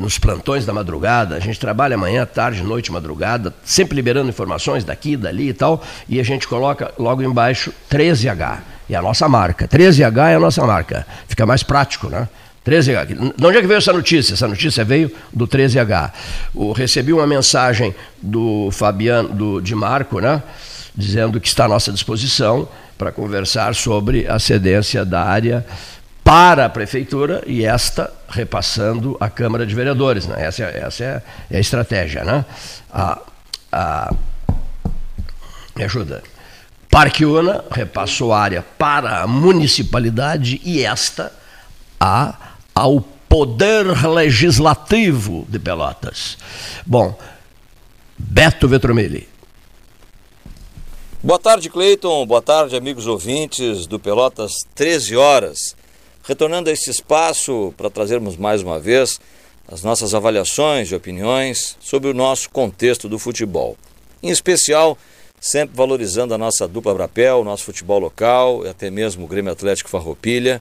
[0.00, 5.16] nos plantões da madrugada, a gente trabalha manhã, tarde, noite, madrugada, sempre liberando informações daqui,
[5.16, 8.58] dali e tal, e a gente coloca logo embaixo 13H.
[8.88, 9.66] É a nossa marca.
[9.68, 11.06] 13H é a nossa marca.
[11.28, 12.28] Fica mais prático, né?
[12.64, 13.34] 13H.
[13.36, 14.32] De onde é que veio essa notícia?
[14.34, 16.12] Essa notícia veio do 13H.
[16.54, 20.42] O, recebi uma mensagem do Fabiano, do, de Marco, né?
[20.96, 25.66] Dizendo que está à nossa disposição para conversar sobre a cedência da área
[26.22, 30.26] para a prefeitura e esta repassando à Câmara de Vereadores.
[30.26, 30.46] Né?
[30.46, 32.24] Essa, é, essa é, é a estratégia.
[32.24, 32.44] Né?
[32.90, 33.18] A,
[33.70, 34.14] a,
[35.76, 36.22] me ajuda.
[36.88, 41.32] Parque Una repassou a área para a municipalidade e esta
[42.00, 42.34] a,
[42.74, 46.36] ao Poder Legislativo de Pelotas.
[46.84, 47.16] Bom,
[48.16, 49.28] Beto Vetromilli.
[51.22, 52.26] Boa tarde, Cleiton.
[52.26, 55.74] Boa tarde, amigos ouvintes do Pelotas 13 horas.
[56.22, 59.20] Retornando a esse espaço para trazermos mais uma vez
[59.66, 63.76] as nossas avaliações e opiniões sobre o nosso contexto do futebol.
[64.22, 64.98] Em especial,
[65.40, 69.52] sempre valorizando a nossa dupla Brapel, o nosso futebol local e até mesmo o Grêmio
[69.52, 70.60] Atlético Farroupilha,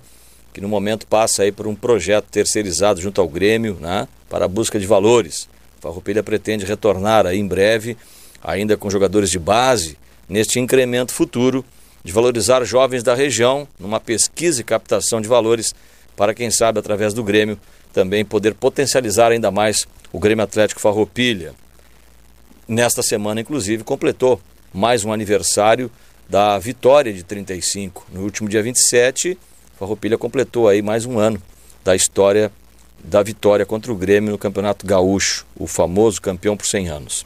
[0.54, 4.48] que no momento passa aí por um projeto terceirizado junto ao Grêmio, né, para a
[4.48, 5.50] busca de valores.
[5.82, 7.98] Farroupilha pretende retornar aí em breve,
[8.42, 9.98] ainda com jogadores de base,
[10.30, 11.66] neste incremento futuro
[12.04, 15.74] de valorizar jovens da região numa pesquisa e captação de valores
[16.16, 17.58] para quem sabe através do Grêmio
[17.92, 21.54] também poder potencializar ainda mais o Grêmio Atlético Farroupilha.
[22.68, 24.40] Nesta semana inclusive completou
[24.74, 25.90] mais um aniversário
[26.30, 28.08] da vitória de 35.
[28.12, 29.38] No último dia 27,
[29.84, 31.42] Farroupilha completou aí mais um ano
[31.84, 32.50] da história
[33.04, 37.26] da vitória contra o Grêmio no Campeonato Gaúcho, o famoso campeão por 100 anos.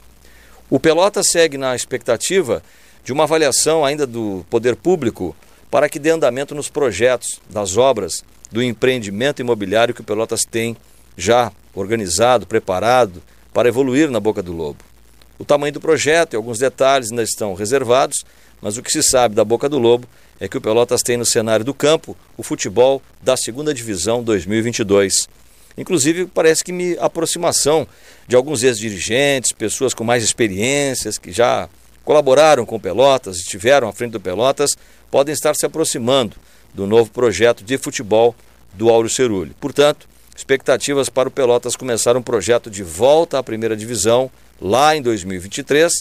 [0.68, 2.60] O Pelota segue na expectativa
[3.04, 5.36] de uma avaliação ainda do poder público
[5.70, 10.76] para que dê andamento nos projetos das obras do empreendimento imobiliário que o Pelotas tem
[11.16, 13.22] já organizado, preparado
[13.54, 14.82] para evoluir na Boca do Lobo.
[15.38, 18.24] O tamanho do projeto e alguns detalhes ainda estão reservados,
[18.60, 20.08] mas o que se sabe da Boca do Lobo
[20.40, 25.28] é que o Pelotas tem no cenário do campo o futebol da segunda divisão 2022.
[25.76, 27.86] Inclusive, parece que me aproximação
[28.26, 31.68] de alguns ex-dirigentes, pessoas com mais experiências, que já
[32.04, 34.76] colaboraram com Pelotas, estiveram à frente do Pelotas,
[35.10, 36.36] podem estar se aproximando
[36.74, 38.34] do novo projeto de futebol
[38.74, 39.54] do Áureo Cerulli.
[39.60, 45.02] Portanto, expectativas para o Pelotas começar um projeto de volta à primeira divisão lá em
[45.02, 45.92] 2023,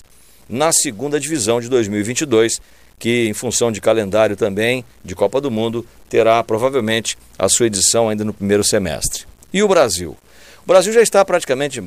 [0.50, 2.62] na segunda divisão de 2022,
[3.00, 8.10] que em função de calendário também de Copa do Mundo terá provavelmente a sua edição
[8.10, 9.26] ainda no primeiro semestre.
[9.54, 10.18] E o Brasil?
[10.64, 11.84] O Brasil já está praticamente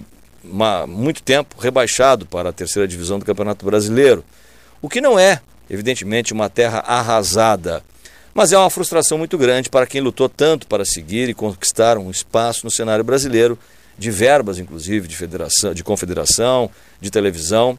[0.60, 4.24] há muito tempo rebaixado para a terceira divisão do Campeonato Brasileiro,
[4.80, 7.82] o que não é, evidentemente, uma terra arrasada,
[8.32, 12.08] mas é uma frustração muito grande para quem lutou tanto para seguir e conquistar um
[12.08, 13.58] espaço no cenário brasileiro
[13.98, 16.70] de verbas, inclusive, de, federação, de confederação,
[17.00, 17.76] de televisão,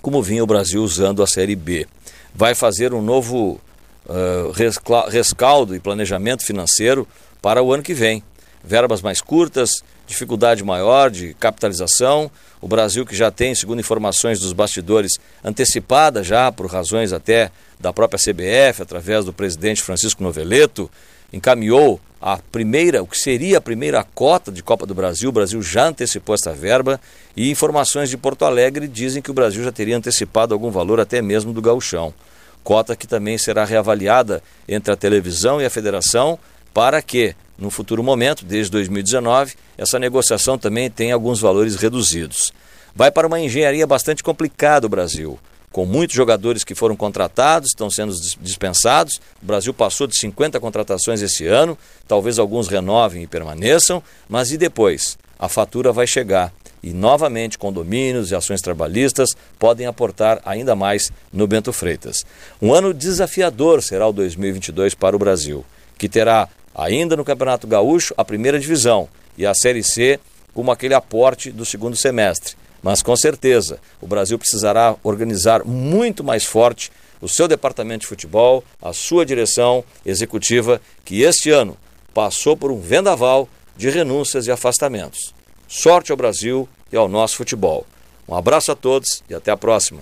[0.00, 1.88] como vinha o Brasil usando a Série B.
[2.34, 3.60] Vai fazer um novo
[4.06, 7.06] uh, rescaldo e planejamento financeiro
[7.40, 8.22] para o ano que vem.
[8.64, 12.30] Verbas mais curtas, dificuldade maior de capitalização.
[12.60, 15.12] O Brasil, que já tem, segundo informações dos bastidores,
[15.44, 20.88] antecipada já por razões até da própria CBF, através do presidente Francisco Noveleto,
[21.32, 25.28] encaminhou a primeira, o que seria a primeira cota de Copa do Brasil.
[25.28, 27.00] O Brasil já antecipou essa verba
[27.36, 31.20] e informações de Porto Alegre dizem que o Brasil já teria antecipado algum valor até
[31.20, 32.14] mesmo do gauchão.
[32.62, 36.38] Cota que também será reavaliada entre a televisão e a federação
[36.72, 42.52] para que, no futuro momento, desde 2019, essa negociação também tenha alguns valores reduzidos.
[42.94, 45.40] Vai para uma engenharia bastante complicada o Brasil
[45.72, 49.20] com muitos jogadores que foram contratados, estão sendo dispensados.
[49.42, 54.58] O Brasil passou de 50 contratações esse ano, talvez alguns renovem e permaneçam, mas e
[54.58, 55.18] depois?
[55.38, 61.46] A fatura vai chegar e novamente condomínios e ações trabalhistas podem aportar ainda mais no
[61.46, 62.24] Bento Freitas.
[62.60, 65.64] Um ano desafiador será o 2022 para o Brasil,
[65.96, 69.08] que terá ainda no Campeonato Gaúcho a primeira divisão
[69.38, 70.18] e a Série C
[70.52, 72.56] como aquele aporte do segundo semestre.
[72.82, 76.90] Mas com certeza o Brasil precisará organizar muito mais forte
[77.20, 81.76] o seu departamento de futebol, a sua direção executiva, que este ano
[82.12, 85.32] passou por um vendaval de renúncias e afastamentos.
[85.68, 87.86] Sorte ao Brasil e ao nosso futebol.
[88.28, 90.00] Um abraço a todos e até a próxima.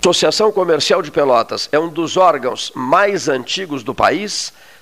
[0.00, 4.52] Associação Comercial de Pelotas é um dos órgãos mais antigos do país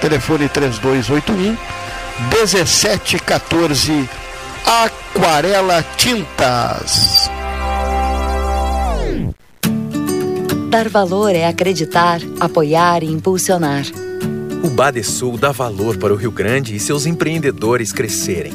[0.00, 1.56] telefone 3281
[2.30, 4.08] 1714.
[4.64, 7.30] Aquarela Tintas.
[10.68, 13.84] Dar valor é acreditar, apoiar e impulsionar.
[14.62, 18.52] O Badesul dá valor para o Rio Grande e seus empreendedores crescerem.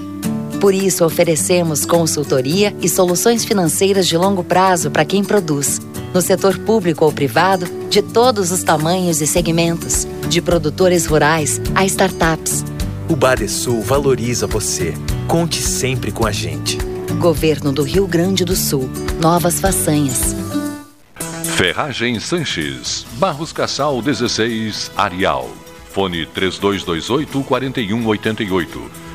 [0.60, 5.80] Por isso, oferecemos consultoria e soluções financeiras de longo prazo para quem produz,
[6.14, 11.86] no setor público ou privado, de todos os tamanhos e segmentos, de produtores rurais a
[11.86, 12.64] startups.
[13.10, 14.94] O Badesul valoriza você.
[15.28, 16.78] Conte sempre com a gente.
[17.20, 18.90] Governo do Rio Grande do Sul.
[19.22, 20.36] Novas façanhas.
[21.56, 25.50] Ferragem Sanches, Barros Cassal 16, Arial.
[25.92, 29.11] Fone 3228 4188.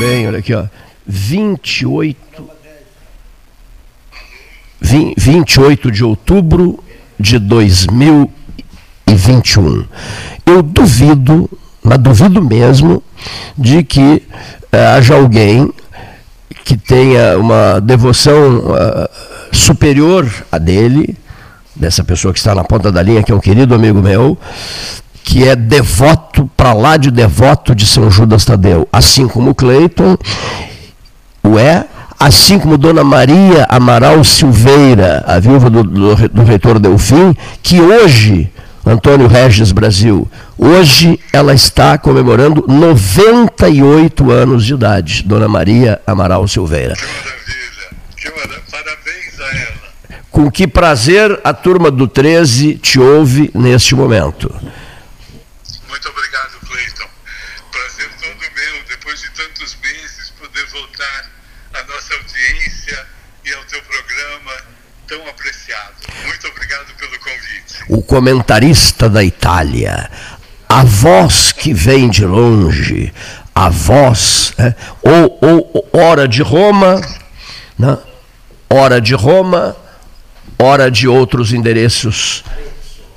[0.00, 0.64] Bem, olha aqui, ó.
[1.06, 2.48] 28
[5.16, 6.82] 28 de outubro
[7.18, 9.84] de 2021.
[10.46, 11.50] Eu duvido,
[11.82, 13.02] mas duvido mesmo,
[13.58, 14.22] de que
[14.72, 15.70] uh, haja alguém
[16.64, 19.06] que tenha uma devoção uh,
[19.52, 21.14] superior a dele,
[21.76, 24.38] dessa pessoa que está na ponta da linha, que é um querido amigo meu,
[25.24, 30.16] que é devoto, para lá de devoto de São Judas Tadeu, assim como Cleiton
[31.42, 31.86] o é,
[32.18, 38.52] assim como Dona Maria Amaral Silveira, a viúva do, do, do reitor Delfim, que hoje,
[38.84, 40.28] Antônio Regis Brasil,
[40.58, 46.94] hoje ela está comemorando 98 anos de idade, Dona Maria Amaral Silveira.
[46.94, 48.62] Que maravilha, que maravilha.
[48.70, 50.20] parabéns a ela.
[50.30, 54.52] Com que prazer a turma do 13 te ouve neste momento.
[56.00, 57.10] Muito obrigado, Cleiton.
[57.70, 61.30] Prazer todo meu, depois de tantos meses, poder voltar
[61.74, 63.06] à nossa audiência
[63.44, 64.52] e ao teu programa
[65.06, 65.92] tão apreciado.
[66.24, 67.84] Muito obrigado pelo convite.
[67.90, 70.10] O comentarista da Itália,
[70.66, 73.12] a voz que vem de longe,
[73.54, 76.98] a voz, é, ou, ou hora de Roma,
[77.78, 77.98] né?
[78.70, 79.76] hora de Roma,
[80.58, 82.42] hora de outros endereços,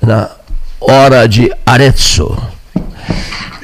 [0.02, 0.28] né?
[0.82, 2.52] hora de Arezzo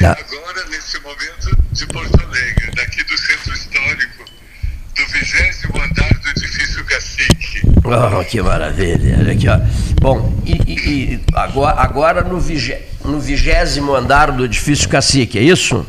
[0.06, 4.24] agora, nesse momento, de Porto Alegre, daqui do centro histórico,
[4.96, 7.62] do vigésimo andar do edifício Cacique.
[7.84, 9.18] Oh, que maravilha!
[9.18, 9.60] Olha aqui, ó.
[10.00, 15.42] Bom, e, e, e agora, agora no, vigé, no vigésimo andar do edifício Cacique, é
[15.42, 15.86] isso?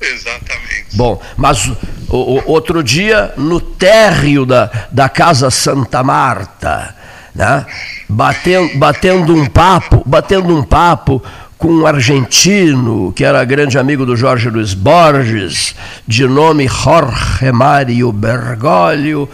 [0.00, 0.96] Exatamente.
[0.96, 1.66] Bom, mas
[2.08, 6.94] o, o, outro dia, no térreo da, da Casa Santa Marta,
[7.34, 7.64] né?
[8.08, 11.22] batendo, batendo um papo, batendo um papo
[11.62, 15.76] com um argentino que era grande amigo do Jorge Luiz Borges,
[16.08, 19.30] de nome Jorge Mário Bergoglio,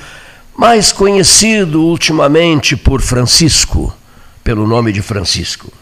[0.54, 3.96] mais conhecido ultimamente por Francisco,
[4.44, 5.72] pelo nome de Francisco.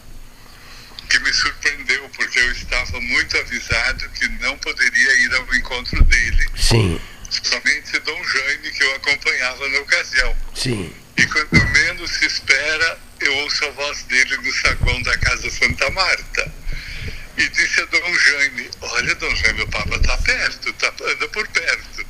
[1.11, 6.47] Que me surpreendeu, porque eu estava muito avisado que não poderia ir ao encontro dele.
[6.55, 7.01] Sim.
[7.29, 10.33] Somente Dom Jaime, que eu acompanhava na ocasião.
[10.55, 10.93] Sim.
[11.17, 15.91] E quando menos se espera, eu ouço a voz dele no saguão da Casa Santa
[15.91, 16.53] Marta.
[17.37, 21.47] E disse a Dom Jaime, olha, Dom Jaime, o Papa está perto, tá, anda por
[21.49, 22.07] perto.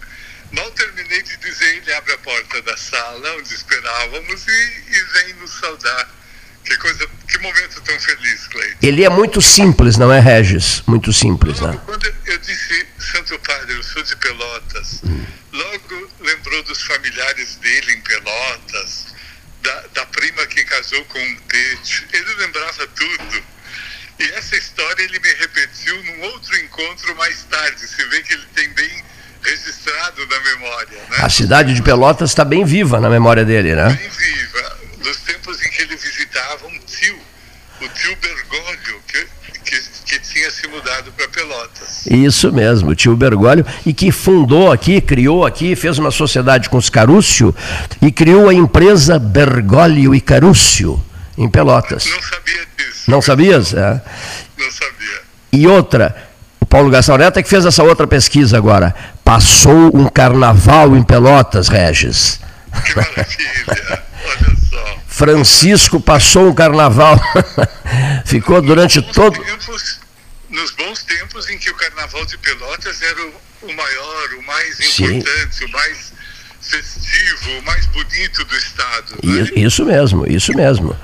[0.53, 5.35] Mal terminei de dizer, ele abre a porta da sala onde esperávamos e, e vem
[5.35, 6.09] nos saudar.
[6.65, 8.79] Que coisa, que momento tão feliz, Cleiton.
[8.83, 10.83] Ele é muito simples, não é, Regis?
[10.87, 11.81] Muito simples, né?
[11.87, 15.01] Quando eu disse, Santo Padre, eu sou de Pelotas.
[15.53, 19.07] Logo lembrou dos familiares dele em Pelotas,
[19.67, 22.07] da, da prima que casou com um peixe.
[22.13, 23.43] Ele lembrava tudo.
[24.19, 27.81] E essa história ele me repetiu num outro encontro mais tarde.
[27.81, 29.05] Se vê que ele tem bem
[29.43, 30.99] registrado na memória.
[31.11, 31.19] Né?
[31.19, 33.91] A cidade de Pelotas está bem viva na memória dele, né?
[33.91, 34.79] Bem viva.
[34.99, 37.21] Dos tempos em que ele visitava um tio,
[37.81, 39.27] o tio Bergoglio, que,
[39.67, 42.07] que, que tinha se mudado para Pelotas.
[42.07, 46.77] Isso mesmo, o tio Bergoglio, e que fundou aqui, criou aqui, fez uma sociedade com
[46.77, 47.55] os Carúcio
[48.01, 51.03] e criou a empresa Bergoglio e Carúcio
[51.37, 52.07] em Pelotas.
[52.07, 53.11] Não sabia disso.
[53.11, 53.75] Não sabias?
[53.75, 54.03] É.
[54.57, 55.21] Não sabia.
[55.53, 56.17] E outra,
[56.61, 58.95] o Paulo Gastão Neto é que fez essa outra pesquisa agora.
[59.25, 62.41] Passou um carnaval em Pelotas, Regis.
[62.85, 63.27] Que maravilha.
[64.27, 64.99] Olha só.
[65.17, 67.19] Francisco passou um carnaval.
[68.27, 69.43] Ficou durante todo.
[69.43, 70.01] tempos-
[70.51, 74.77] nos bons tempos em que o Carnaval de Pelotas era o, o maior, o mais
[74.77, 75.17] Sim.
[75.17, 76.13] importante, o mais
[76.69, 79.15] festivo, o mais bonito do estado.
[79.23, 79.47] né?
[79.57, 80.95] Isso mesmo, isso mesmo.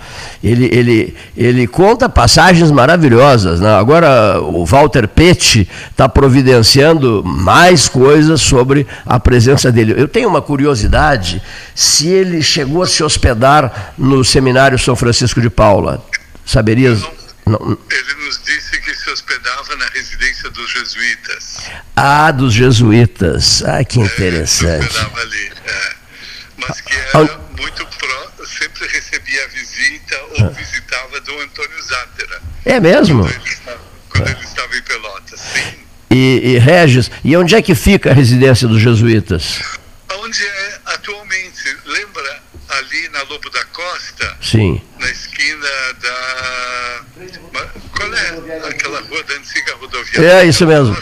[0.43, 3.61] Ele, ele, ele conta passagens maravilhosas.
[3.61, 3.73] Né?
[3.75, 9.95] Agora o Walter Petti está providenciando mais coisas sobre a presença dele.
[9.97, 11.41] Eu tenho uma curiosidade
[11.75, 16.05] se ele chegou a se hospedar no Seminário São Francisco de Paula.
[16.45, 17.01] Saberias?
[17.47, 17.59] Não-
[17.91, 18.72] Ele nos disse
[19.13, 21.57] hospedava na residência dos jesuítas.
[21.97, 23.63] Ah, dos jesuítas.
[23.65, 24.87] Ah, que Se interessante.
[24.87, 25.53] hospedava ali.
[25.67, 25.93] é.
[26.57, 27.19] Mas que Ah.
[27.21, 30.51] era muito pró, sempre recebia visita ou Ah.
[30.51, 32.43] visitava Dom Antônio Zátera.
[32.65, 33.23] É mesmo?
[33.25, 35.41] Quando ele estava, quando ele estava em Pelotas.
[35.41, 35.75] Sim.
[36.11, 39.61] E, e Regis, e onde é que fica a residência dos jesuítas?
[40.19, 44.81] Onde é atualmente, lembra ali na Lobo da Costa, Sim.
[45.01, 45.67] na esquina
[46.01, 46.72] da.
[48.11, 50.29] Qual é aquela rua da antiga rodoviária?
[50.43, 50.97] É isso mesmo.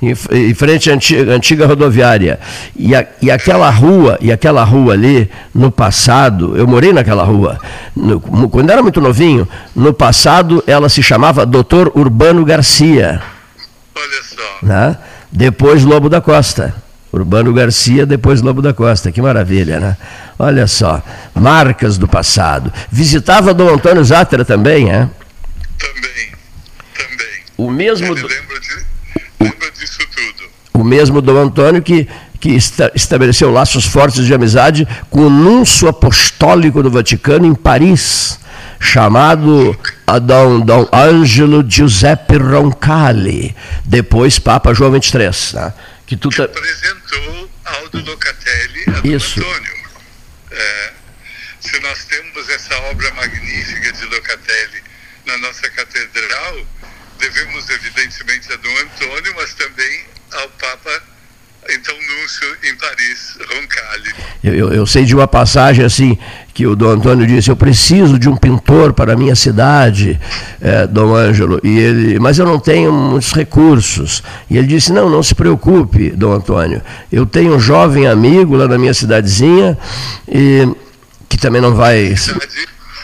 [0.00, 0.14] Em,
[0.50, 2.38] em frente à antiga, antiga rodoviária.
[2.76, 7.58] E, a- e aquela rua, e aquela rua ali, no passado, eu morei naquela rua,
[7.96, 13.20] no- quando era muito novinho, no passado ela se chamava Doutor Urbano Garcia,
[13.96, 14.66] Olha só.
[14.66, 14.96] né?
[15.32, 16.74] depois Lobo da Costa.
[17.12, 19.10] Urbano Garcia, depois Lobo da Costa.
[19.10, 19.96] Que maravilha, né?
[20.38, 21.02] Olha só,
[21.34, 22.70] marcas do passado.
[22.92, 25.08] Visitava Dom Antônio Zátera também, é?
[25.78, 26.28] Também.
[27.58, 28.68] O mesmo, Ele do- lembra, de,
[29.40, 30.48] lembra disso tudo.
[30.74, 32.08] o mesmo Dom Antônio que,
[32.40, 38.38] que esta- estabeleceu laços fortes de amizade com o núncio apostólico do Vaticano em Paris,
[38.80, 39.76] chamado
[40.22, 45.54] Dom, Dom Ângelo Giuseppe Roncalli, depois Papa João XXIII.
[45.60, 45.74] Né?
[46.06, 49.40] Que tu tá- Apresentou Aldo Locatelli a Dom Isso.
[49.40, 49.78] Antônio.
[50.52, 50.90] É,
[51.60, 54.80] se nós temos essa obra magnífica de Locatelli
[55.26, 56.56] na nossa catedral,
[57.18, 61.02] devemos evidentemente a Dom Antônio, mas também ao Papa,
[61.70, 64.14] então Núncio em Paris, Roncalli.
[64.42, 66.16] Eu, eu- eu sei de uma passagem assim
[66.54, 70.18] que o Dom Antônio disse: Eu preciso de um pintor para a minha cidade,
[70.60, 74.22] eh, Dom Ângelo, e ele, mas eu não tenho muitos recursos.
[74.48, 76.80] E ele disse: Não, não se preocupe, Dom Antônio.
[77.12, 79.76] Eu tenho um jovem amigo lá na minha cidadezinha
[80.26, 80.66] e
[81.28, 82.46] que também não vai Cidade,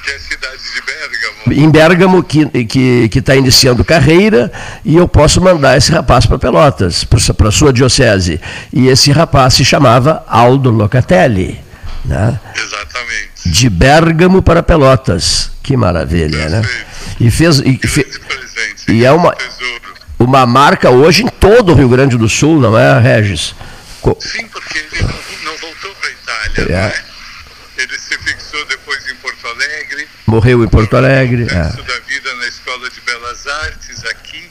[0.04, 1.23] que é a cidade de Bérgamo.
[1.50, 4.50] Em Bérgamo que que que está iniciando carreira
[4.84, 8.40] e eu posso mandar esse rapaz para Pelotas, para a sua diocese.
[8.72, 11.60] E esse rapaz se chamava Aldo Locatelli,
[12.04, 12.38] né?
[12.56, 13.30] Exatamente.
[13.46, 15.50] De Bérgamo para Pelotas.
[15.62, 16.62] Que maravilha, né?
[17.20, 18.06] E fez e, fe-
[18.88, 19.34] e é uma
[20.18, 23.54] uma marca hoje em todo o Rio Grande do Sul, não é, Regis?
[24.00, 25.02] Co- Sim, porque ele
[25.44, 26.80] não, voltou para a Itália, É.
[26.80, 26.94] não é?
[27.78, 31.44] Ele se fixou depois em Porto Alegre, Morreu em Porto Alegre.
[31.44, 31.46] é.
[31.48, 34.50] da vida na Escola de Belas Artes aqui,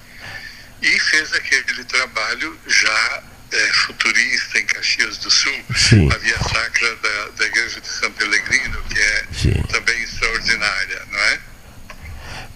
[0.82, 6.10] e fez aquele trabalho já é, futurista em Caxias do Sul, Sim.
[6.12, 9.64] a Via Sacra da, da Igreja de São Pelegrino, que é Sim.
[9.72, 11.40] também extraordinária, não é?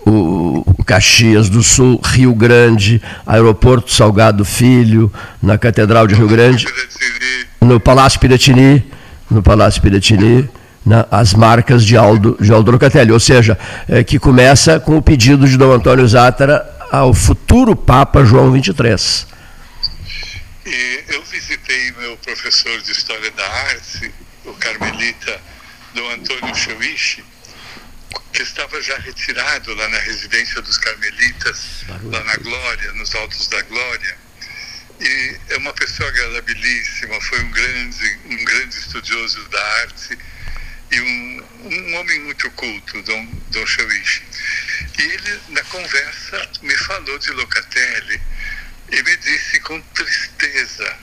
[0.09, 5.11] o Caxias do Sul, Rio Grande, Aeroporto Salgado Filho,
[5.41, 6.65] na Catedral de Rio Grande,
[7.59, 8.89] no Palácio Piratini,
[9.29, 10.49] no Palácio Piratini,
[10.87, 13.59] né, as marcas de Aldo, de Aldo Locatelli, ou seja,
[13.89, 19.27] é, que começa com o pedido de Dom Antônio Zátara ao futuro Papa João XXIII.
[20.65, 24.13] E eu visitei meu professor de História da Arte,
[24.45, 25.41] o carmelita
[25.93, 27.21] Dom Antônio Cheuiche,
[28.31, 33.61] que estava já retirado lá na residência dos carmelitas, lá na Glória, nos Altos da
[33.63, 34.17] Glória.
[35.01, 40.17] E é uma pessoa agradabilíssima, foi um grande, um grande estudioso da arte
[40.91, 44.23] e um, um homem muito culto, Dom, Dom Cheuiche.
[44.97, 48.21] E ele, na conversa, me falou de Locatelli
[48.91, 50.97] e me disse com tristeza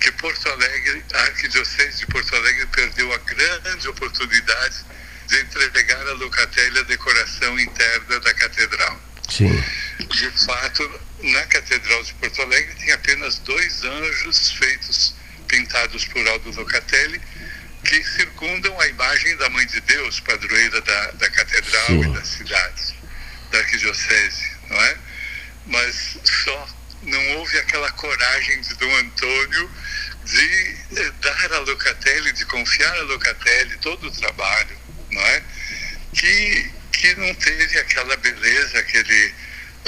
[0.00, 4.84] que Porto Alegre, a Arquidiocese de Porto Alegre perdeu a grande oportunidade
[5.26, 9.00] de entregar a Locatelli a decoração interna da catedral.
[9.28, 9.62] Sim.
[9.98, 15.14] De fato, na Catedral de Porto Alegre tem apenas dois anjos feitos,
[15.46, 17.20] pintados por Aldo Locatelli,
[17.88, 22.00] que circundam a imagem da Mãe de Deus, padroeira da, da catedral Sim.
[22.02, 22.94] e da cidade,
[23.50, 24.98] da arquidiocese, não é?
[25.64, 26.68] Mas só
[27.02, 29.70] não houve aquela coragem de Dom Antônio
[30.22, 34.76] de eh, dar a Locatelli, de confiar a Locatelli todo o trabalho,
[35.10, 35.42] não é?
[36.14, 39.34] Que, que não teve aquela beleza, aquele,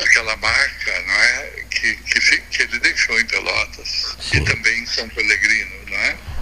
[0.02, 1.64] aquela marca, não é?
[1.70, 4.38] Que, que, que ele deixou em Pelotas Sim.
[4.38, 6.39] e também em São Pelegrino, não é?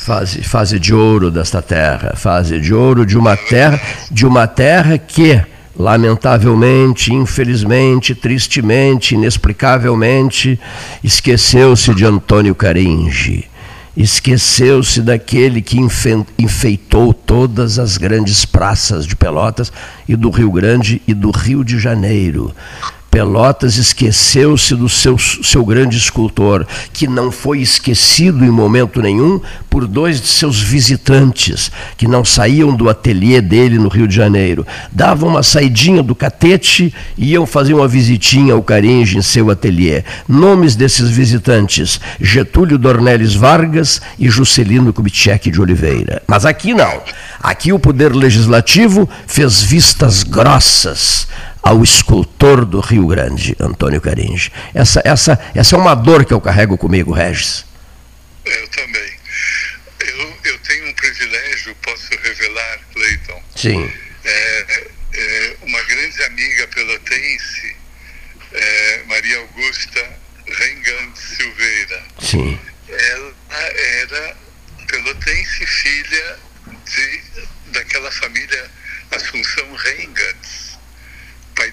[0.00, 3.78] Fase, fase de ouro desta terra, fase de ouro de uma terra,
[4.10, 5.38] de uma terra que
[5.78, 10.58] lamentavelmente, infelizmente, tristemente, inexplicavelmente,
[11.04, 13.44] esqueceu-se de Antônio Caringe.
[13.94, 15.78] Esqueceu-se daquele que
[16.38, 19.70] enfeitou todas as grandes praças de Pelotas
[20.08, 22.54] e do Rio Grande e do Rio de Janeiro.
[23.10, 29.86] Pelotas esqueceu-se do seu, seu grande escultor, que não foi esquecido em momento nenhum por
[29.86, 34.64] dois de seus visitantes, que não saíam do ateliê dele no Rio de Janeiro.
[34.92, 40.04] Davam uma saidinha do catete e iam fazer uma visitinha ao Caringe em seu ateliê.
[40.28, 46.22] Nomes desses visitantes: Getúlio Dornelles Vargas e Juscelino Kubitschek de Oliveira.
[46.28, 47.02] Mas aqui não.
[47.42, 51.26] Aqui o Poder Legislativo fez vistas grossas
[51.62, 54.50] ao escultor do Rio Grande, Antônio Caringe.
[54.74, 57.64] Essa, essa, essa é uma dor que eu carrego comigo, Regis.
[58.44, 59.12] Eu também.
[60.00, 63.42] Eu, eu tenho um privilégio, posso revelar, Cleiton.
[63.54, 63.92] Sim.
[64.24, 67.76] É, é, uma grande amiga pelotense,
[68.52, 72.02] é, Maria Augusta Rengante Silveira.
[72.20, 72.58] Sim.
[72.88, 74.36] Ela era
[74.88, 76.38] pelotense, filha
[76.86, 77.22] de,
[77.72, 78.70] daquela família
[79.10, 79.69] Assunção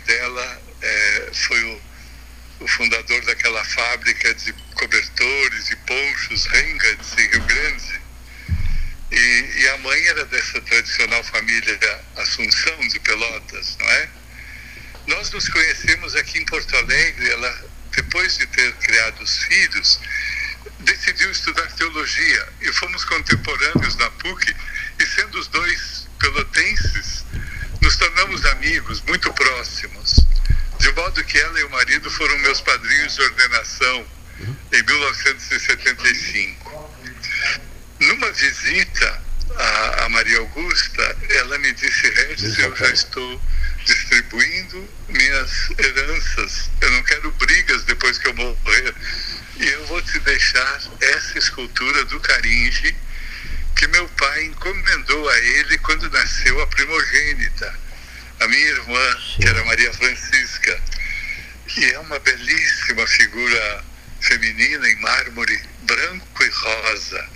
[0.07, 1.81] dela é, foi o,
[2.61, 8.01] o, fundador daquela fábrica de cobertores e ponchos Rengas em Rio Grande.
[9.11, 11.79] E, e, a mãe era dessa tradicional família
[12.17, 14.09] Assunção de Pelotas, não é?
[15.07, 17.29] Nós nos conhecemos aqui em Porto Alegre.
[17.29, 19.99] Ela, depois de ter criado os filhos,
[20.79, 24.53] decidiu estudar teologia e fomos contemporâneos na PUC.
[24.99, 27.16] E sendo os dois pelotenses,
[27.87, 30.15] nos tornamos amigos muito próximos,
[30.77, 34.05] de modo que ela e o marido foram meus padrinhos de ordenação
[34.73, 36.99] em 1975.
[38.01, 39.23] Numa visita
[39.55, 43.41] a, a Maria Augusta, ela me disse: Regis, eu já estou
[43.85, 46.69] distribuindo minhas heranças.
[46.81, 48.93] Eu não quero brigas depois que eu morrer.
[49.61, 52.93] E eu vou te deixar essa escultura do Caringe
[53.77, 57.73] que meu pai encomendou a ele quando nasceu a primogênita,
[58.39, 60.81] a minha irmã, que era Maria Francisca.
[61.77, 63.85] E é uma belíssima figura
[64.19, 67.29] feminina em mármore branco e rosa,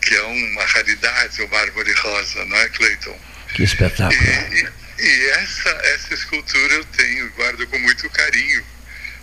[0.00, 3.20] que é uma raridade o mármore rosa, não é, Cleiton?
[3.54, 4.22] Que espetáculo.
[4.22, 8.64] E, e, e essa, essa escultura eu tenho, guardo com muito carinho,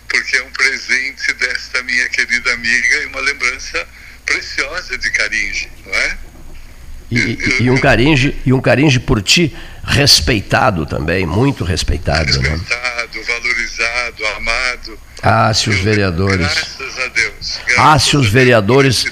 [0.08, 3.88] porque é um presente desta minha querida amiga e uma lembrança
[4.24, 6.18] preciosa de Caringe, não é?
[7.12, 9.54] E, e, um caringe, e um caringe por ti
[9.84, 12.26] respeitado também, muito respeitado.
[12.40, 12.48] Né?
[12.48, 13.24] Respeitado, né?
[13.26, 14.98] valorizado, amado.
[15.22, 16.38] Ah, se os vereadores.
[16.38, 17.58] Graças a Deus.
[17.78, 19.04] ah, se os vereadores.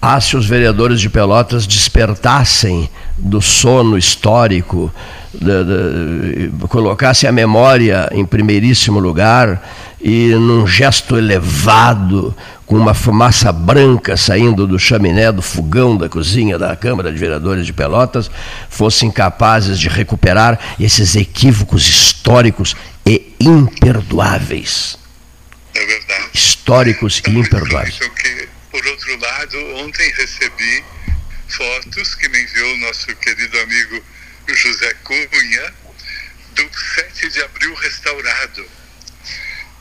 [0.00, 4.94] Ah, se os vereadores de Pelotas despertassem do sono histórico,
[5.34, 9.60] de, de, colocassem a memória em primeiríssimo lugar
[10.00, 12.34] e num gesto elevado,
[12.68, 17.64] com uma fumaça branca saindo do chaminé do fogão da cozinha da Câmara de Vereadores
[17.64, 18.30] de Pelotas,
[18.68, 24.98] fossem capazes de recuperar esses equívocos históricos e imperdoáveis.
[25.74, 26.28] É verdade.
[26.34, 27.98] Históricos e imperdoáveis.
[27.98, 30.84] Que, por outro lado, ontem recebi
[31.48, 34.02] fotos que me enviou o nosso querido amigo
[34.46, 35.72] José Cunha
[36.54, 38.77] do 7 de abril restaurado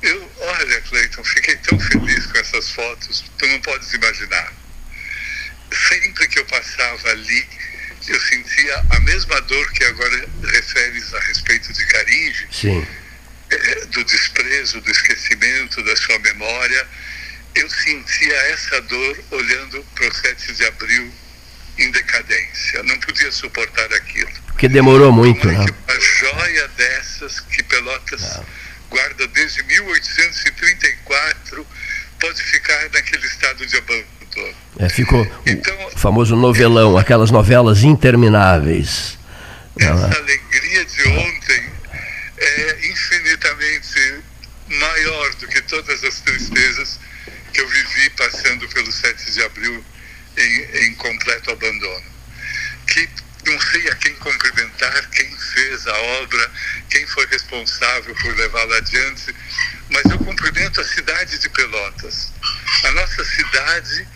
[0.02, 4.54] eu, olha, Cleiton, fiquei tão feliz com essas fotos, tu não podes imaginar.
[5.90, 7.48] Sempre que eu passava ali,
[8.08, 12.48] eu sentia a mesma dor que agora referes a respeito de Caringe,
[13.50, 16.88] é, do desprezo, do esquecimento, da sua memória.
[17.56, 21.14] Eu sentia essa dor olhando para o 7 de abril
[21.80, 22.84] em decadência.
[22.84, 24.32] Não podia suportar aquilo.
[24.48, 25.66] Porque demorou muito, Como é né?
[25.88, 28.22] Uma joia dessas que Pelotas.
[28.22, 31.66] Não guarda desde 1834,
[32.20, 34.18] pode ficar naquele estado de abandono.
[34.80, 39.18] É, ficou então, o famoso novelão, aquelas novelas intermináveis.
[39.80, 41.70] Essa alegria de ontem
[42.38, 44.24] é infinitamente
[44.70, 47.00] maior do que todas as tristezas
[47.54, 49.84] que eu vivi passando pelo 7 de abril
[50.38, 52.06] em, em completo abandono.
[52.88, 53.08] Que
[53.46, 56.52] não sei a quem cumprimentar, quem fez a obra,
[57.08, 59.36] foi responsável por levá-la adiante,
[59.90, 62.32] mas eu cumprimento a cidade de Pelotas.
[62.84, 64.08] A nossa cidade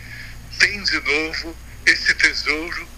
[0.58, 2.88] tem de novo esse tesouro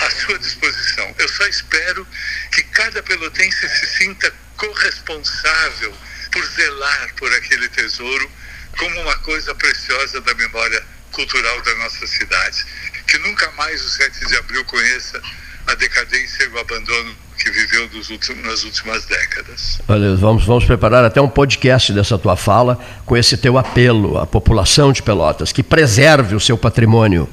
[0.00, 1.14] à sua disposição.
[1.18, 2.06] Eu só espero
[2.52, 5.96] que cada pelotense se sinta corresponsável
[6.32, 8.30] por zelar por aquele tesouro
[8.76, 12.64] como uma coisa preciosa da memória cultural da nossa cidade.
[13.06, 15.22] Que nunca mais o 7 de abril conheça
[15.66, 19.80] a decadência e o abandono que viveu últimos, nas últimas décadas.
[19.86, 24.26] Olha, vamos, vamos preparar até um podcast dessa tua fala com esse teu apelo à
[24.26, 27.28] população de Pelotas, que preserve o seu patrimônio,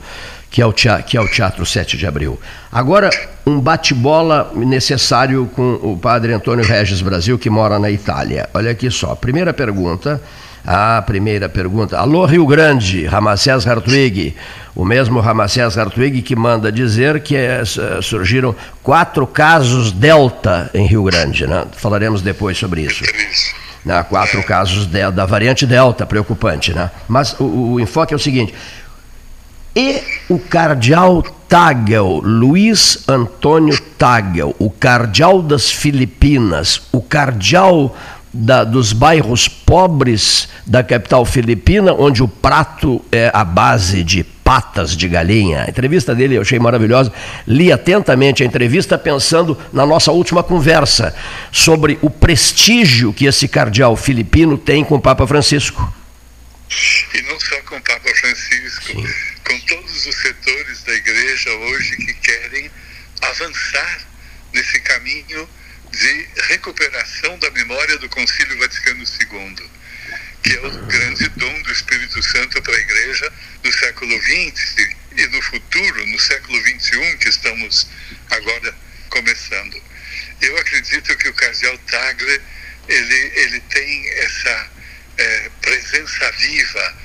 [0.50, 2.38] que é o teatro, que é o teatro 7 de Abril.
[2.70, 3.10] Agora,
[3.46, 8.50] um bate-bola necessário com o padre Antônio Regis Brasil, que mora na Itália.
[8.54, 10.22] Olha aqui só, primeira pergunta
[10.66, 11.98] a primeira pergunta.
[11.98, 14.36] Alô, Rio Grande, Ramacés Hartwig.
[14.76, 17.64] O mesmo Ramacés Hartwig que manda dizer que é,
[18.02, 21.46] surgiram quatro casos Delta em Rio Grande.
[21.46, 21.66] Né?
[21.74, 23.04] Falaremos depois sobre isso.
[23.84, 24.02] Né?
[24.04, 26.74] Quatro casos de, da variante Delta, preocupante.
[26.74, 26.90] Né?
[27.08, 28.54] Mas o, o enfoque é o seguinte.
[29.76, 37.96] E o cardeal Tagel, Luiz Antônio Tagel, o cardeal das Filipinas, o cardeal
[38.34, 44.96] da, dos bairros pobres da capital filipina, onde o prato é a base de patas
[44.96, 45.64] de galinha.
[45.64, 47.12] A entrevista dele eu achei maravilhosa.
[47.48, 51.16] Li atentamente a entrevista pensando na nossa última conversa
[51.52, 55.94] sobre o prestígio que esse cardeal filipino tem com o Papa Francisco.
[57.14, 59.08] E não só com o Papa Francisco, Sim.
[59.46, 62.72] com todos os setores da igreja hoje que querem
[63.22, 64.00] avançar
[64.54, 65.48] nesse caminho
[65.92, 69.70] de recuperação da memória do Concílio Vaticano II,
[70.44, 73.34] que é o grande dom do Espírito Santo para a Igreja
[73.64, 77.88] no século XX e no futuro, no século XXI, que estamos
[78.30, 78.76] agora
[79.10, 79.82] começando.
[80.42, 82.42] Eu acredito que o Cardeal Tagle
[82.88, 84.72] ele, ele tem essa
[85.18, 86.98] é, presença viva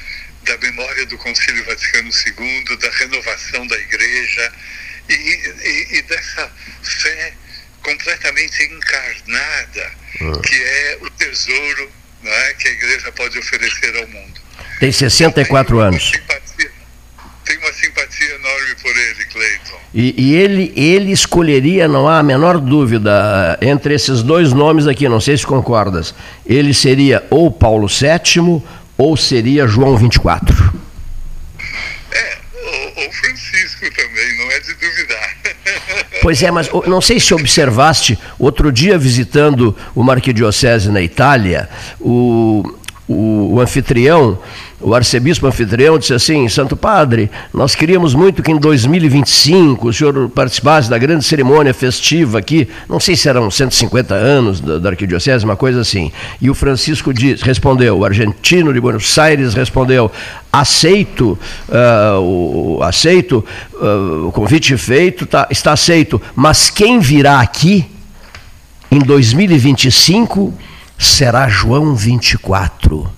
[0.45, 4.53] da memória do Concílio Vaticano II, da renovação da Igreja
[5.09, 6.51] e, e, e dessa
[6.83, 7.35] fé
[7.87, 10.41] completamente encarnada, ah.
[10.43, 11.89] que é o tesouro
[12.25, 14.41] é, que a igreja pode oferecer ao mundo.
[14.81, 16.11] Tem 64 tem anos.
[16.11, 16.71] Simpatia,
[17.45, 19.81] tem uma simpatia enorme por ele, Cleiton.
[19.95, 25.09] E, e, ele, ele escolheria, não há a menor dúvida, entre esses dois nomes aqui,
[25.09, 26.13] não sei se concordas,
[26.45, 28.63] ele seria ou Paulo VII
[28.99, 30.75] ou seria João 24.
[32.11, 35.16] É, ou, ou Francisco também, não é de duvidar.
[36.27, 41.69] Pois é, mas não sei se observaste, outro dia visitando uma arquidiocese na Itália,
[42.01, 42.65] o,
[43.09, 44.39] o, o anfitrião
[44.81, 50.29] o arcebispo anfitrião disse assim: Santo Padre, nós queríamos muito que em 2025 o senhor
[50.29, 55.45] participasse da grande cerimônia festiva aqui, não sei se eram 150 anos da, da arquidiocese,
[55.47, 56.13] uma coisa assim.
[56.43, 60.11] E o Francisco diz, respondeu, o argentino de Buenos Aires respondeu:
[60.53, 61.39] aceito,
[61.69, 63.43] uh, o, aceito,
[63.75, 67.87] uh, o convite feito, tá, está aceito, mas quem virá aqui
[68.91, 70.53] em 2025
[70.99, 73.17] será João 24.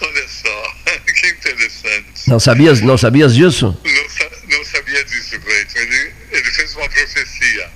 [0.00, 0.74] Olha só,
[1.06, 2.28] que interessante.
[2.28, 3.76] Não sabias, não sabias disso?
[3.84, 5.78] Não, não sabia disso, Cleiton.
[5.78, 7.70] Ele, ele fez uma profecia.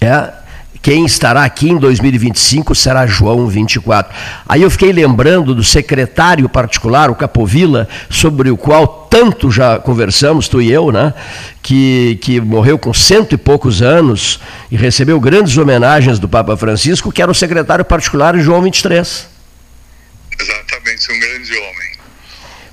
[0.00, 0.42] É.
[0.82, 4.12] Quem estará aqui em 2025 será João 24.
[4.48, 10.48] Aí eu fiquei lembrando do secretário particular, o Capovilla, sobre o qual tanto já conversamos,
[10.48, 11.14] tu e eu, né?
[11.62, 14.40] Que, que morreu com cento e poucos anos
[14.72, 19.28] e recebeu grandes homenagens do Papa Francisco, que era o secretário particular de João 23.
[20.40, 21.92] Exatamente, um grande homem.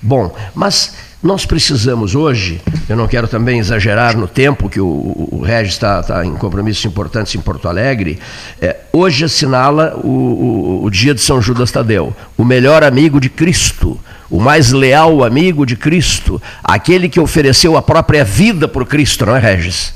[0.02, 4.86] Bom, mas nós precisamos hoje, eu não quero também exagerar no tempo que o,
[5.32, 8.20] o Regis está tá em compromissos importantes em Porto Alegre,
[8.62, 13.30] é, hoje assinala o, o, o, dia de São Judas Tadeu, o melhor amigo de
[13.30, 14.00] Cristo,
[14.30, 19.36] o mais leal amigo de Cristo, aquele que ofereceu a própria vida por Cristo, não
[19.36, 19.94] é, Regis?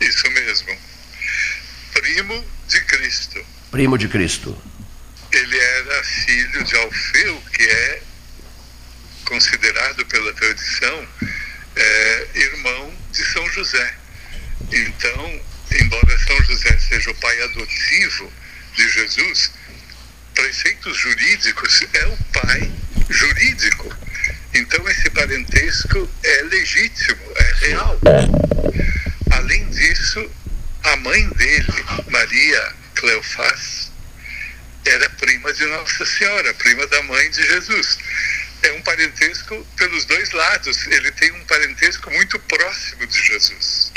[0.00, 0.68] Isso mesmo.
[1.92, 3.40] Primo de Cristo.
[3.70, 4.56] Primo de Cristo
[5.32, 7.99] ele era filho de Alfeu, que é
[9.30, 11.08] considerado pela tradição
[11.76, 13.94] é, irmão de São José.
[14.72, 15.40] Então,
[15.80, 18.32] embora São José seja o pai adotivo
[18.74, 19.52] de Jesus,
[20.34, 22.72] para efeitos jurídicos, é o pai
[23.08, 23.96] jurídico.
[24.52, 28.00] Então esse parentesco é legítimo, é real.
[29.30, 30.28] Além disso,
[30.82, 33.92] a mãe dele, Maria Cleofás,
[34.84, 37.98] era prima de Nossa Senhora, prima da mãe de Jesus.
[38.62, 40.86] É um parentesco pelos dois lados.
[40.86, 43.92] Ele tem um parentesco muito próximo de Jesus.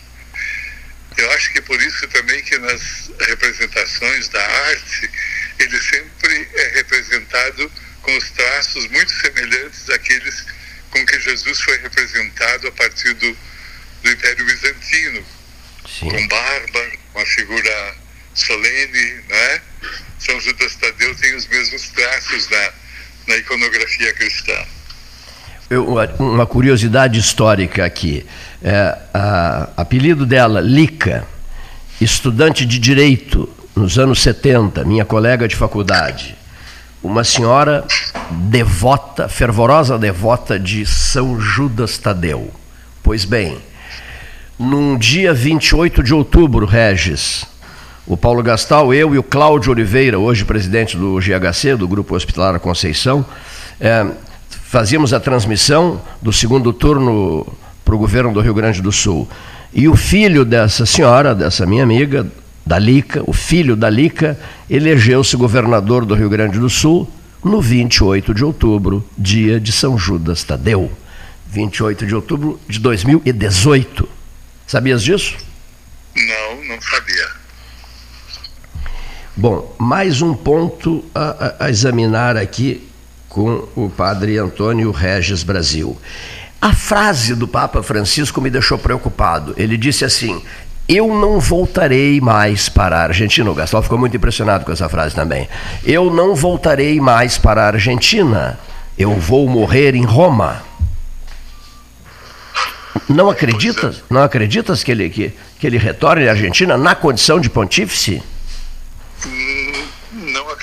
[1.17, 5.09] Eu acho que por isso também que nas representações da arte
[5.59, 10.45] ele sempre é representado com os traços muito semelhantes àqueles
[10.89, 13.37] com que Jesus foi representado a partir do,
[14.03, 15.25] do Império Bizantino,
[15.87, 16.09] Sim.
[16.09, 17.95] com barba, uma figura
[18.35, 19.61] solene, né?
[20.19, 22.73] São Judas Tadeu tem os mesmos traços na,
[23.27, 24.53] na iconografia cristã.
[25.69, 28.25] Eu, uma curiosidade histórica aqui.
[28.61, 31.25] É, a, apelido dela, Lica,
[31.99, 36.35] estudante de direito nos anos 70, minha colega de faculdade.
[37.01, 37.85] Uma senhora
[38.29, 42.53] devota, fervorosa devota de São Judas Tadeu.
[43.01, 43.57] Pois bem,
[44.57, 47.45] num dia 28 de outubro, Regis,
[48.05, 52.59] o Paulo Gastal, eu e o Cláudio Oliveira, hoje presidente do GHC, do Grupo Hospitalar
[52.59, 53.25] Conceição,
[53.79, 54.05] é,
[54.49, 57.47] fazíamos a transmissão do segundo turno
[57.85, 59.27] para o governo do Rio Grande do Sul.
[59.73, 62.27] E o filho dessa senhora, dessa minha amiga,
[62.65, 64.37] da Lica, o filho da Lica,
[64.69, 67.09] elegeu-se governador do Rio Grande do Sul
[67.43, 70.91] no 28 de outubro, dia de São Judas Tadeu.
[71.49, 74.09] 28 de outubro de 2018.
[74.67, 75.35] Sabias disso?
[76.15, 77.12] Não, não sabia.
[79.35, 82.87] Bom, mais um ponto a, a, examinar aqui
[83.27, 85.97] com o padre Antônio Regis Brasil.
[86.61, 89.55] A frase do Papa Francisco me deixou preocupado.
[89.57, 90.39] Ele disse assim:
[90.87, 93.49] Eu não voltarei mais para a Argentina.
[93.49, 95.49] O Gastão ficou muito impressionado com essa frase também.
[95.83, 98.59] Eu não voltarei mais para a Argentina.
[98.95, 100.61] Eu vou morrer em Roma.
[103.09, 104.03] Não acreditas?
[104.11, 108.21] Não acreditas que ele, que, que ele retorne à Argentina na condição de pontífice?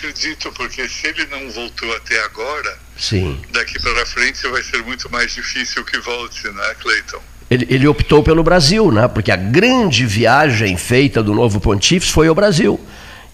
[0.01, 3.41] Acredito, porque se ele não voltou até agora, Sim.
[3.51, 7.21] Daqui para frente vai ser muito mais difícil que volte, né, Cleiton?
[7.51, 9.09] Ele, ele, optou pelo Brasil, né?
[9.09, 12.79] Porque a grande viagem feita do novo pontífice foi ao Brasil.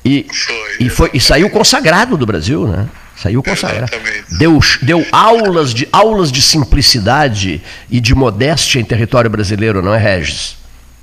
[0.05, 2.89] E, foi, e, foi, e saiu consagrado do Brasil, né?
[3.17, 3.93] Saiu consagrado.
[3.93, 4.39] Exatamente.
[4.39, 7.61] Deu, deu aulas, de, aulas de simplicidade
[7.91, 10.57] e de modéstia em território brasileiro, não é, Regis?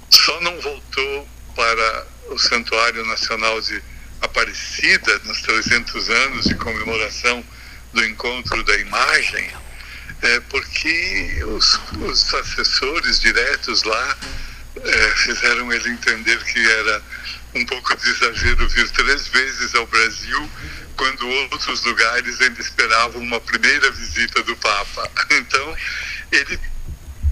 [0.09, 3.81] Só não voltou para o Santuário Nacional de
[4.23, 7.45] Aparecida nos 300 anos de comemoração
[7.93, 9.51] do encontro da imagem,
[10.21, 14.17] é porque os, os assessores diretos lá
[14.81, 17.03] é, fizeram ele entender que era
[17.55, 20.49] um pouco de exagero vir três vezes ao Brasil,
[20.95, 25.11] quando outros lugares ainda esperavam uma primeira visita do Papa.
[25.31, 25.77] Então,
[26.31, 26.59] ele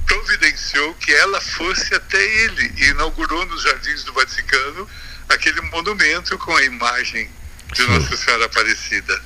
[0.05, 4.87] providenciou que ela fosse até ele e inaugurou nos Jardins do Vaticano
[5.33, 7.29] aquele monumento com a imagem
[7.73, 9.21] de Nossa Senhora Aparecida.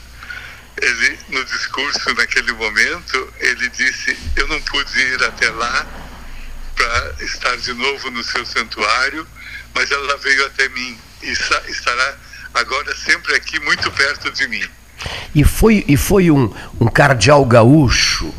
[0.82, 5.88] Ele no discurso naquele momento ele disse eu não pude ir até lá
[6.76, 9.26] para estar de novo no seu santuário
[9.74, 12.16] mas ela veio até mim e estará
[12.54, 14.64] agora sempre aqui muito perto de mim.
[15.34, 18.34] E foi e foi um, um cardeal gaúcho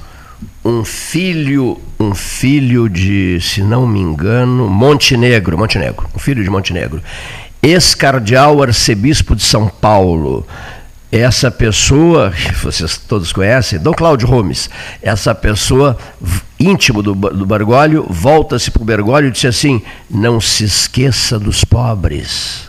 [0.65, 7.03] um filho um filho de se não me engano Montenegro Montenegro um filho de Montenegro
[7.63, 10.47] ex-cardeal arcebispo de São Paulo
[11.11, 12.33] essa pessoa,
[12.63, 14.69] vocês todos conhecem, Dom Cláudio Gomes,
[15.01, 15.99] essa pessoa
[16.59, 21.65] íntimo do, do Bergoglio, volta-se para o Bergoglio e disse assim: não se esqueça dos
[21.65, 22.67] pobres.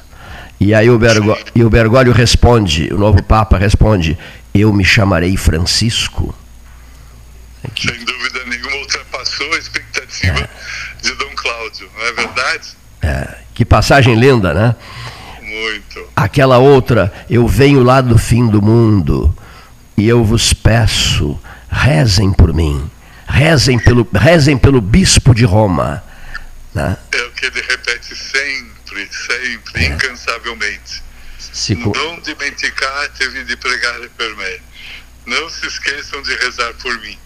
[0.59, 4.17] E aí o, Bergo, e o Bergoglio responde, o novo Papa responde:
[4.53, 6.35] eu me chamarei Francisco.
[7.75, 10.49] Sem dúvida nenhuma, ultrapassou a expectativa é.
[11.01, 12.77] de Dom Cláudio, não é verdade?
[13.07, 14.75] É, que passagem linda, né?
[15.41, 16.09] Muito.
[16.13, 19.33] Aquela outra, eu venho lá do fim do mundo
[19.95, 21.39] e eu vos peço,
[21.71, 22.91] rezem por mim,
[23.25, 26.03] rezem pelo, rezem pelo bispo de Roma.
[26.73, 26.97] Né?
[27.13, 29.87] É o que ele repete sempre, sempre, é.
[29.87, 31.01] incansavelmente.
[31.39, 31.75] Se...
[31.75, 34.61] Não dimenticate de pregar per me.
[35.25, 37.17] Não se esqueçam de rezar por mim.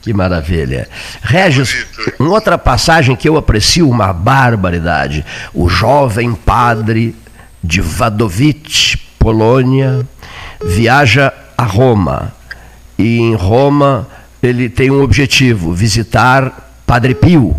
[0.00, 0.88] Que maravilha.
[1.22, 1.86] Regis,
[2.18, 5.24] uma outra passagem que eu aprecio uma barbaridade.
[5.52, 7.14] O jovem padre
[7.62, 10.06] de Wadowice, Polônia,
[10.64, 12.32] viaja a Roma.
[12.96, 14.06] E em Roma
[14.42, 17.56] ele tem um objetivo: visitar Padre Pio.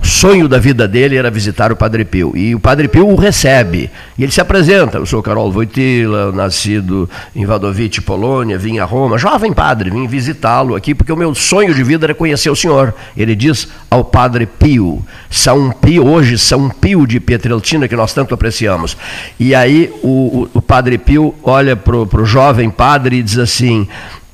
[0.00, 2.32] O sonho da vida dele era visitar o Padre Pio.
[2.36, 3.90] E o Padre Pio o recebe.
[4.16, 4.96] E ele se apresenta.
[4.96, 9.18] Eu sou Carol Voitila, nascido em Vadovice, Polônia, vim a Roma.
[9.18, 12.94] Jovem padre, vim visitá-lo aqui, porque o meu sonho de vida era conhecer o senhor.
[13.16, 18.32] Ele diz ao Padre Pio, São Pio, hoje São Pio de Pietrelcina, que nós tanto
[18.32, 18.96] apreciamos.
[19.38, 23.88] E aí o, o, o Padre Pio olha para o jovem padre e diz assim: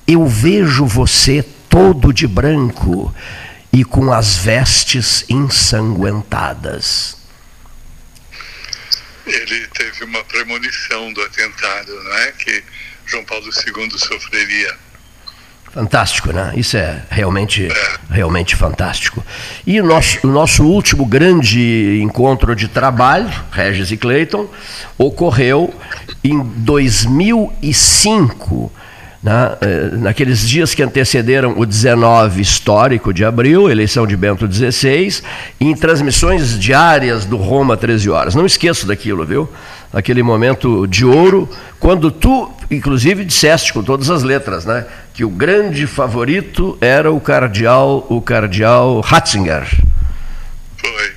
[0.07, 3.13] Eu vejo você todo de branco
[3.75, 7.17] e com as vestes ensanguentadas.
[9.27, 12.33] Ele teve uma premonição do atentado, não é?
[12.33, 12.63] Que
[13.05, 14.77] João Paulo II sofreria.
[15.73, 16.53] Fantástico, né?
[16.55, 17.99] Isso é realmente, é.
[18.09, 19.27] realmente fantástico.
[19.67, 24.49] E o nosso, o nosso último grande encontro de trabalho, Regis e Clayton,
[24.97, 25.75] ocorreu
[26.23, 28.71] em 2005
[29.27, 35.23] eh, naqueles dias que antecederam o 19 histórico de abril, eleição de Bento XVI,
[35.59, 38.35] em transmissões diárias do Roma 13 horas.
[38.35, 39.49] Não esqueço daquilo, viu?
[39.95, 41.49] Aquele momento de ouro,
[41.81, 47.19] quando tu, inclusive, disseste com todas as letras, né, que o grande favorito era o
[47.19, 49.67] cardeal, o cardeal Ratzinger.
[50.77, 51.14] Foi,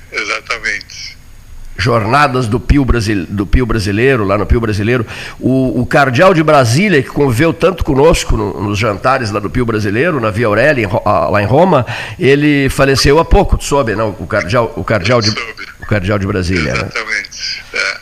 [1.78, 5.06] jornadas do Pio, Brasil, do Pio Brasileiro, lá no Pio Brasileiro.
[5.38, 9.64] O, o cardeal de Brasília, que conviveu tanto conosco no, nos jantares lá do Pio
[9.64, 10.88] Brasileiro, na Via Aurélia, em,
[11.30, 11.86] lá em Roma,
[12.18, 14.10] ele faleceu há pouco, tu soube, não?
[14.18, 15.30] O cardeal, o cardeal, de,
[15.80, 16.74] o cardeal de Brasília.
[16.74, 16.80] Né?
[16.80, 17.64] Exatamente.
[17.72, 17.80] Né?
[17.80, 17.96] É.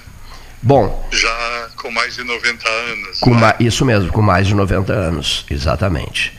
[0.62, 1.08] Bom.
[1.12, 3.20] Já com mais de 90 anos.
[3.20, 3.54] Com né?
[3.60, 6.36] Isso mesmo, com mais de 90 anos, exatamente.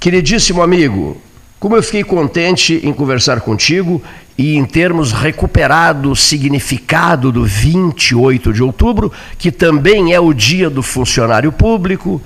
[0.00, 1.22] Queridíssimo amigo,
[1.64, 4.04] como eu fiquei contente em conversar contigo
[4.36, 10.68] e em termos recuperado o significado do 28 de outubro, que também é o dia
[10.68, 12.22] do funcionário público,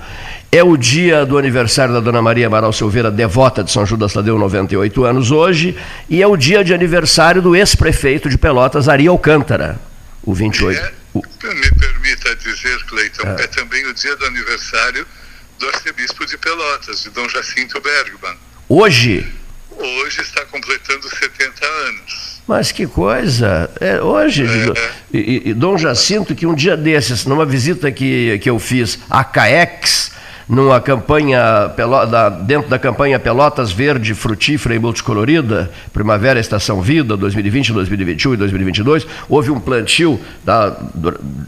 [0.51, 4.37] é o dia do aniversário da Dona Maria Amaral Silveira, devota de São Judas Tadeu,
[4.37, 5.73] 98 anos hoje,
[6.09, 9.79] e é o dia de aniversário do ex-prefeito de Pelotas, Ari Alcântara,
[10.21, 10.77] o 28.
[10.77, 13.43] É, me permita dizer, Cleiton, é.
[13.43, 15.07] é também o dia do aniversário
[15.57, 18.48] do arcebispo de Pelotas, de Dom Jacinto Bergman.
[18.71, 19.25] Hoje?
[19.79, 22.41] Hoje está completando 70 anos.
[22.47, 23.67] Mas que coisa!
[23.81, 24.91] É, hoje, é.
[25.11, 29.23] E, e, Dom Jacinto, que um dia desses, numa visita que, que eu fiz à
[29.23, 30.11] CAEX,
[30.49, 31.71] numa campanha
[32.41, 39.07] dentro da campanha Pelotas Verde, Frutífera e Multicolorida, Primavera, Estação Vida, 2020, 2021 e 2022,
[39.29, 40.75] houve um plantio da,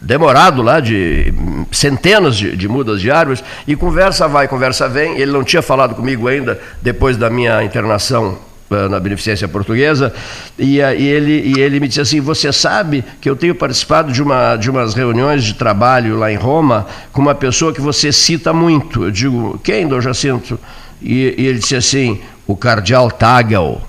[0.03, 1.33] demorado lá de
[1.71, 5.17] centenas de, de mudas de árvores e conversa vai, conversa vem.
[5.17, 8.50] Ele não tinha falado comigo ainda depois da minha internação
[8.89, 10.13] na Beneficência Portuguesa,
[10.57, 14.21] e, e, ele, e ele me disse assim: Você sabe que eu tenho participado de,
[14.21, 18.53] uma, de umas reuniões de trabalho lá em Roma com uma pessoa que você cita
[18.53, 19.05] muito.
[19.05, 20.59] Eu digo: Quem, Dom Jacinto?
[21.01, 23.81] E, e ele disse assim: O Cardeal Tagel.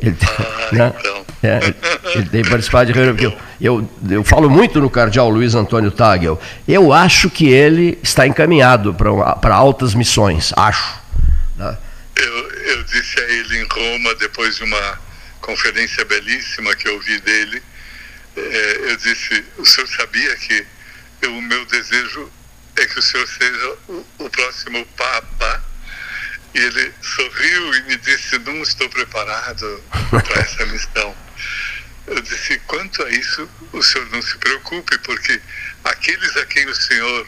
[0.00, 0.92] Ele, ah, né?
[0.98, 1.24] então.
[1.44, 1.74] é,
[2.16, 3.16] ele tem participado de reunião.
[3.60, 6.40] Eu, eu, eu falo muito no cardeal Luiz Antônio Tagel.
[6.66, 10.52] Eu acho que ele está encaminhado para altas missões.
[10.56, 11.00] Acho.
[11.56, 11.76] Né?
[12.16, 15.00] Eu, eu disse a ele em Roma, depois de uma
[15.40, 17.62] conferência belíssima que eu ouvi dele,
[18.36, 20.66] é, eu disse: o senhor sabia que
[21.20, 22.32] eu, o meu desejo
[22.76, 25.64] é que o senhor seja o, o próximo Papa?
[26.54, 31.14] E ele sorriu e me disse: não estou preparado para essa missão.
[32.06, 35.40] Eu disse: quanto a isso, o senhor não se preocupe, porque
[35.84, 37.26] aqueles a quem o senhor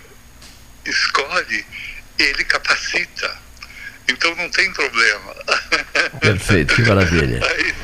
[0.87, 1.67] escolhe,
[2.19, 3.44] ele capacita.
[4.09, 5.35] Então não tem problema.
[6.21, 7.41] Perfeito, que maravilha.
[7.45, 7.75] Aí,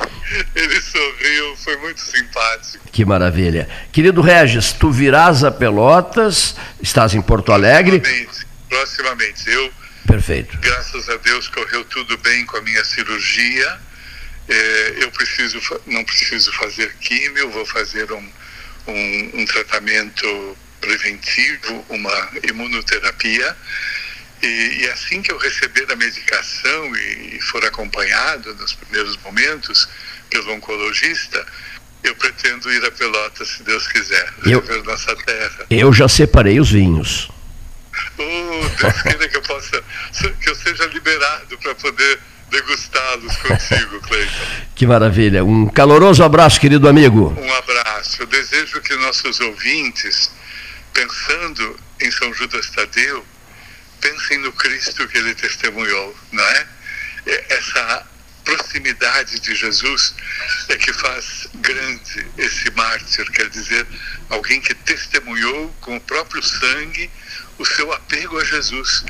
[0.55, 2.87] ele sorriu, foi muito simpático.
[2.91, 3.67] Que maravilha.
[3.91, 7.99] Querido Regis, tu virás a Pelotas, estás em Porto Alegre.
[7.99, 9.49] Proximamente, proximamente.
[9.49, 9.73] Eu,
[10.05, 10.57] Perfeito.
[10.59, 13.79] Graças a Deus correu tudo bem com a minha cirurgia.
[14.49, 18.29] É, eu preciso, não preciso fazer químio, vou fazer um,
[18.87, 23.55] um, um tratamento preventivo, uma imunoterapia
[24.41, 29.87] e, e, assim que eu receber a medicação e, e for acompanhado nos primeiros momentos
[30.29, 31.45] pelo oncologista,
[32.03, 35.65] eu pretendo ir a Pelotas, se Deus quiser, eu, ver nossa terra.
[35.69, 37.29] Eu já separei os vinhos.
[38.17, 39.83] Oh, Deus queira que eu possa,
[40.41, 42.19] que eu seja liberado para poder
[42.51, 44.45] degustá-los contigo, Cleiton.
[44.75, 45.43] Que maravilha.
[45.43, 47.35] Um caloroso abraço, querido amigo.
[47.37, 48.21] Um abraço.
[48.21, 50.31] Eu desejo que nossos ouvintes,
[50.93, 53.25] pensando em São Judas Tadeu,
[54.01, 56.67] pensem no Cristo que ele testemunhou, não é?
[57.49, 58.07] Essa
[58.43, 60.15] proximidade de Jesus
[60.67, 63.85] é que faz grande esse mártir, quer dizer,
[64.29, 67.09] alguém que testemunhou com o próprio sangue
[67.59, 69.05] o seu apego a Jesus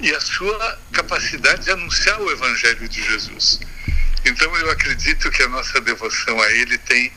[0.00, 3.60] e a sua capacidade de anunciar o Evangelho de Jesus.
[4.24, 7.12] Então eu acredito que a nossa devoção a Ele tem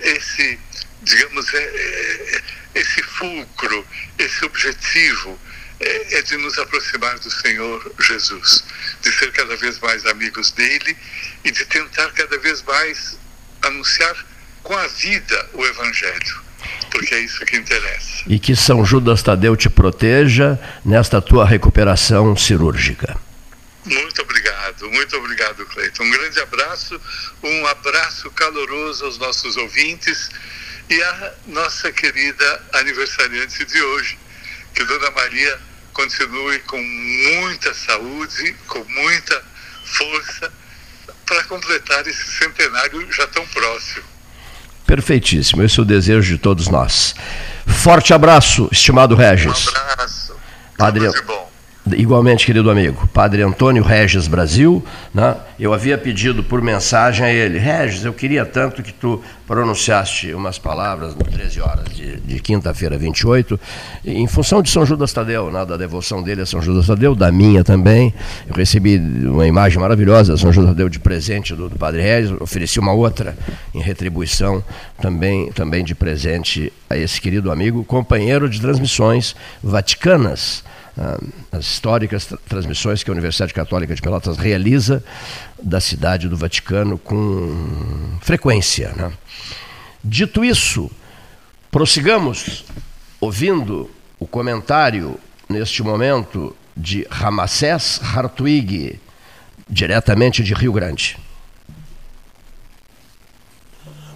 [0.00, 0.58] esse,
[1.02, 2.42] digamos, é, é,
[2.74, 3.86] esse fulcro,
[4.18, 5.38] esse objetivo
[5.78, 8.64] é, é, de nos aproximar do Senhor Jesus,
[9.02, 10.96] de ser cada vez mais amigos dele
[11.44, 13.18] e de tentar cada vez mais
[13.62, 14.16] anunciar
[14.62, 16.40] com a vida o Evangelho,
[16.90, 18.24] porque é isso que interessa.
[18.26, 23.16] E que São Judas Tadeu te proteja nesta tua recuperação cirúrgica.
[23.84, 26.02] Muito obrigado, muito obrigado, Cleiton.
[26.02, 27.00] Um grande abraço,
[27.42, 30.28] um abraço caloroso aos nossos ouvintes
[30.90, 34.18] e à nossa querida aniversariante de hoje,
[34.76, 35.58] que Dona Maria
[35.94, 39.42] continue com muita saúde, com muita
[39.86, 40.52] força
[41.24, 44.04] para completar esse centenário já tão próximo.
[44.86, 47.14] Perfeitíssimo, esse é o desejo de todos nós.
[47.66, 49.66] Forte abraço, estimado Regis.
[49.66, 50.36] Um abraço.
[50.76, 51.08] Padre,
[51.94, 54.84] Igualmente, querido amigo, Padre Antônio Regis Brasil,
[55.14, 55.36] né?
[55.56, 60.58] eu havia pedido por mensagem a ele, Regis, eu queria tanto que tu pronunciaste umas
[60.58, 63.60] palavras no 13 horas de, de quinta-feira 28,
[64.04, 65.64] em função de São Judas Tadeu, né?
[65.64, 68.12] da devoção dele a São Judas Tadeu, da minha também.
[68.48, 72.32] Eu recebi uma imagem maravilhosa de São Judas Tadeu de presente do, do Padre Regis,
[72.40, 73.36] ofereci uma outra
[73.72, 74.62] em retribuição
[75.00, 80.64] também, também de presente a esse querido amigo, companheiro de transmissões vaticanas
[81.52, 85.04] as históricas transmissões que a Universidade Católica de Pelotas realiza
[85.62, 88.92] da cidade do Vaticano com frequência.
[88.96, 89.12] Né?
[90.02, 90.90] Dito isso,
[91.70, 92.64] prossigamos
[93.20, 95.18] ouvindo o comentário
[95.48, 98.98] neste momento de Ramacés Hartwig,
[99.68, 101.18] diretamente de Rio Grande.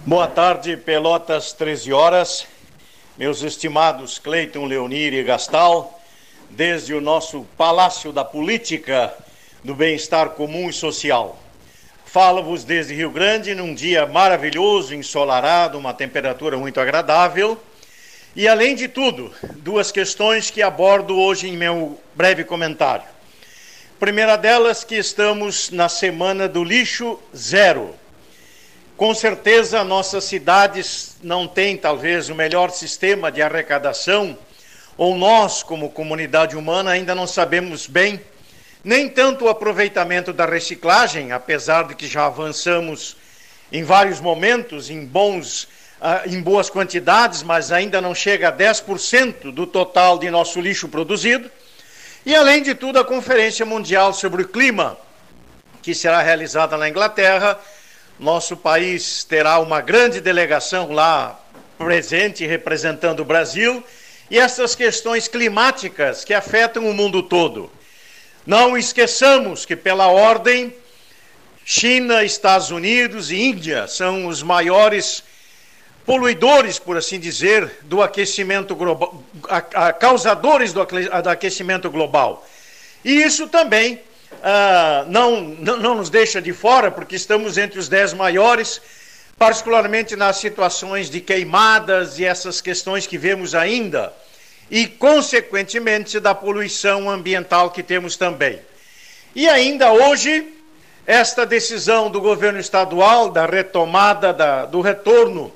[0.05, 2.47] Boa tarde, Pelotas, 13 horas.
[3.17, 6.00] Meus estimados Cleiton, Leonir e Gastal,
[6.51, 9.13] desde o nosso Palácio da Política
[9.63, 11.39] do Bem-Estar Comum e Social.
[12.05, 17.57] Falo-vos desde Rio Grande, num dia maravilhoso, ensolarado, uma temperatura muito agradável.
[18.35, 23.05] E, além de tudo, duas questões que abordo hoje em meu breve comentário.
[23.97, 27.95] Primeira delas, que estamos na semana do lixo zero.
[28.97, 34.37] Com certeza, nossas cidades não têm, talvez, o melhor sistema de arrecadação
[35.01, 38.21] ou nós, como comunidade humana, ainda não sabemos bem
[38.83, 43.17] nem tanto o aproveitamento da reciclagem, apesar de que já avançamos
[43.71, 45.67] em vários momentos, em bons
[46.01, 50.89] Uh, em boas quantidades, mas ainda não chega a 10% do total de nosso lixo
[50.89, 51.47] produzido.
[52.25, 54.97] E, além de tudo, a Conferência Mundial sobre o Clima,
[55.79, 57.59] que será realizada na Inglaterra.
[58.19, 61.39] Nosso país terá uma grande delegação lá
[61.77, 63.83] presente, representando o Brasil,
[64.31, 67.69] e essas questões climáticas que afetam o mundo todo.
[68.47, 70.73] Não esqueçamos que, pela ordem,
[71.65, 75.21] China, Estados Unidos e Índia são os maiores
[76.05, 80.81] poluidores, por assim dizer, do aquecimento global, a, causadores do,
[81.29, 82.47] aquecimento global.
[83.03, 83.99] E isso também
[84.41, 88.81] ah, não, não nos deixa de fora, porque estamos entre os dez maiores
[89.41, 94.13] particularmente nas situações de queimadas e essas questões que vemos ainda,
[94.71, 98.59] e, consequentemente, da poluição ambiental que temos também.
[99.35, 100.47] E ainda hoje,
[101.05, 105.53] esta decisão do governo estadual da retomada da, do retorno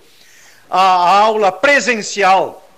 [0.70, 2.70] à aula presencial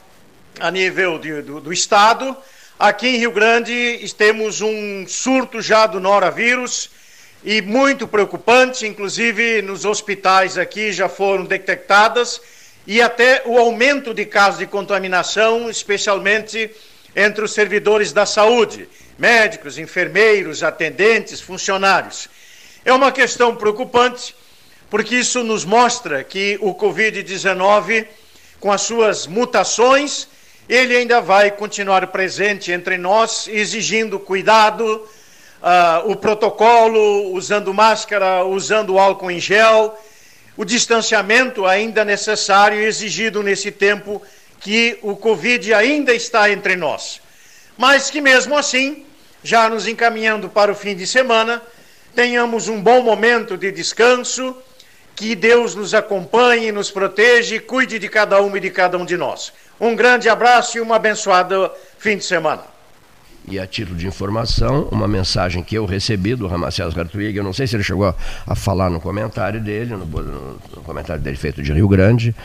[0.59, 2.35] a nível de, do, do Estado.
[2.77, 6.91] Aqui em Rio Grande temos um surto já do noravírus
[7.43, 12.41] e muito preocupante, inclusive nos hospitais aqui já foram detectadas,
[12.87, 16.71] e até o aumento de casos de contaminação, especialmente
[17.13, 18.87] entre os servidores da saúde,
[19.19, 22.29] médicos, enfermeiros, atendentes, funcionários.
[22.85, 24.33] É uma questão preocupante,
[24.89, 28.07] porque isso nos mostra que o Covid-19,
[28.57, 30.29] com as suas mutações,
[30.69, 35.05] ele ainda vai continuar presente entre nós, exigindo cuidado,
[35.61, 39.97] uh, o protocolo, usando máscara, usando álcool em gel,
[40.57, 44.21] o distanciamento ainda necessário e exigido nesse tempo
[44.59, 47.21] que o Covid ainda está entre nós.
[47.77, 49.05] Mas que mesmo assim,
[49.43, 51.61] já nos encaminhando para o fim de semana,
[52.15, 54.57] tenhamos um bom momento de descanso,
[55.15, 59.05] que Deus nos acompanhe, nos proteja e cuide de cada um e de cada um
[59.05, 59.53] de nós.
[59.79, 62.76] Um grande abraço e um abençoado fim de semana.
[63.49, 67.53] E a título de informação, uma mensagem que eu recebi do Ramacés Hartwig, eu não
[67.53, 68.13] sei se ele chegou
[68.45, 72.35] a, falar no comentário dele, no, no, comentário dele feito de Rio Grande,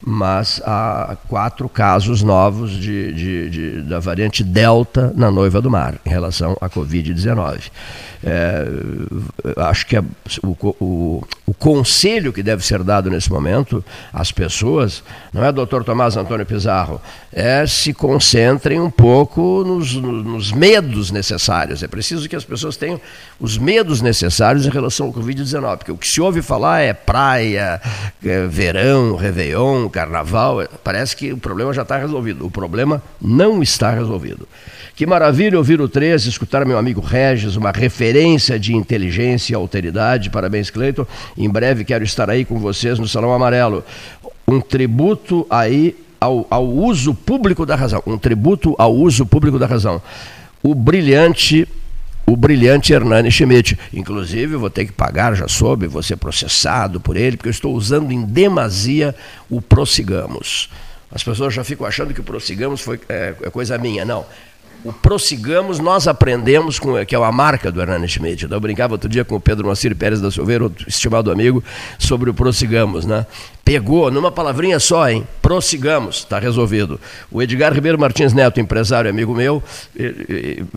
[0.00, 5.96] mas há quatro casos novos de, de, de da variante Delta na Noiva do Mar,
[6.06, 7.70] em relação à Covid-19.
[8.24, 8.64] É,
[9.56, 10.04] acho que é
[10.44, 15.02] o, o, o, conselho que deve ser dado nesse momento às pessoas,
[15.32, 17.00] não é, doutor Tomás Antônio Pizarro,
[17.32, 21.82] é se concentrem um pouco nos, nos medos necessários.
[21.82, 23.00] É preciso que as pessoas tenham
[23.40, 27.80] os medos necessários em relação ao Covid-19, porque o que se ouve falar é praia,
[28.24, 32.46] é verão, réveillon, carnaval, parece que o problema já está resolvido.
[32.46, 34.46] O problema não está resolvido.
[34.94, 40.30] Que maravilha ouvir o 13, escutar meu amigo Regis, uma referência de inteligência e alteridade.
[40.30, 41.06] Parabéns, Cleiton.
[41.36, 43.82] Em breve quero estar aí com vocês no Salão Amarelo.
[44.46, 48.02] Um tributo aí ao, ao uso público da razão.
[48.06, 50.00] Um tributo ao uso público da razão.
[50.62, 51.68] O brilhante
[52.24, 53.76] o brilhante Hernani Schmidt.
[53.92, 57.74] Inclusive, vou ter que pagar, já soube, vou ser processado por ele, porque eu estou
[57.74, 59.14] usando em demasia
[59.50, 60.70] o prossigamos.
[61.10, 64.04] As pessoas já ficam achando que o prossigamos foi, é, é coisa minha.
[64.04, 64.24] Não
[64.84, 68.50] o prossigamos, nós aprendemos, com, que é uma marca do Hernani Schmidt.
[68.50, 71.62] Eu brincava outro dia com o Pedro Macir Pérez da Silveira, outro estimado amigo,
[71.98, 73.04] sobre o prossigamos.
[73.04, 73.24] Né?
[73.64, 75.24] Pegou numa palavrinha só, hein?
[75.40, 77.00] Prossigamos, está resolvido.
[77.30, 79.62] O Edgar Ribeiro Martins Neto, empresário, amigo meu,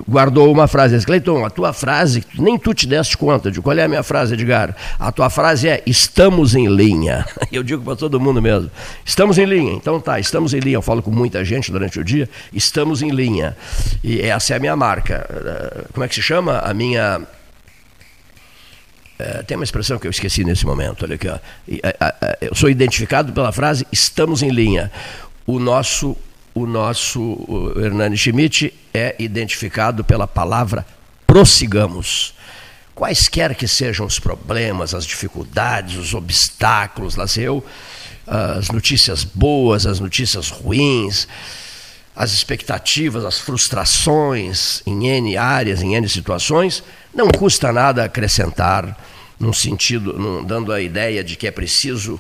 [0.07, 0.93] guardou uma frase.
[0.93, 4.03] Disse, Cleiton, a tua frase, nem tu te deste conta de qual é a minha
[4.03, 4.75] frase, Edgar.
[4.99, 7.25] A tua frase é estamos em linha.
[7.51, 8.69] Eu digo para todo mundo mesmo.
[9.03, 9.73] Estamos em linha.
[9.73, 10.75] Então tá, estamos em linha.
[10.75, 12.29] Eu falo com muita gente durante o dia.
[12.53, 13.57] Estamos em linha.
[14.03, 15.27] E essa é a minha marca.
[15.29, 16.59] Eh, como é que se chama?
[16.59, 17.21] A minha
[19.17, 21.03] é, tem uma expressão que eu esqueci nesse momento.
[21.03, 21.39] Olha aqui, ó.
[22.41, 24.91] Eu sou identificado pela frase estamos em linha.
[25.47, 26.17] O nosso,
[26.53, 30.85] o nosso o Hernani Schmidt é identificado pela palavra
[31.25, 32.33] prossigamos.
[32.93, 37.61] Quaisquer que sejam os problemas, as dificuldades, os obstáculos, lá eu,
[38.25, 41.27] as notícias boas, as notícias ruins,
[42.15, 48.97] as expectativas, as frustrações em N áreas, em N situações, não custa nada acrescentar,
[49.37, 52.19] num sentido, num, dando a ideia de que é preciso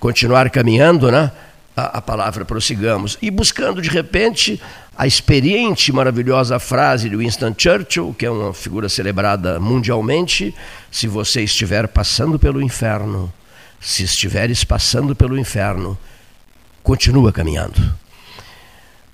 [0.00, 1.30] continuar caminhando, né?
[1.76, 3.18] A, a palavra prossigamos.
[3.20, 4.60] E buscando, de repente,
[4.96, 10.54] a experiente, maravilhosa frase de Winston Churchill, que é uma figura celebrada mundialmente:
[10.90, 13.30] se você estiver passando pelo inferno,
[13.78, 15.98] se estiveres passando pelo inferno,
[16.82, 18.03] continua caminhando.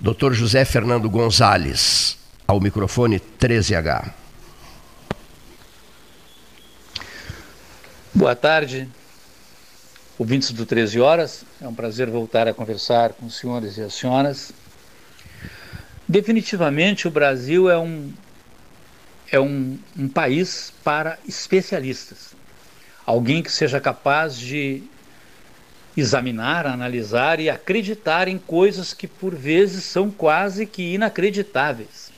[0.00, 0.32] Dr.
[0.32, 2.16] José Fernando Gonzalez,
[2.48, 4.10] ao microfone 13H.
[8.14, 8.88] Boa tarde,
[10.18, 11.44] ouvintes do 13 Horas.
[11.60, 14.52] É um prazer voltar a conversar com os senhores e as senhoras.
[16.08, 18.10] Definitivamente, o Brasil é um,
[19.30, 22.34] é um, um país para especialistas.
[23.04, 24.82] Alguém que seja capaz de
[25.96, 32.10] examinar, analisar e acreditar em coisas que por vezes são quase que inacreditáveis.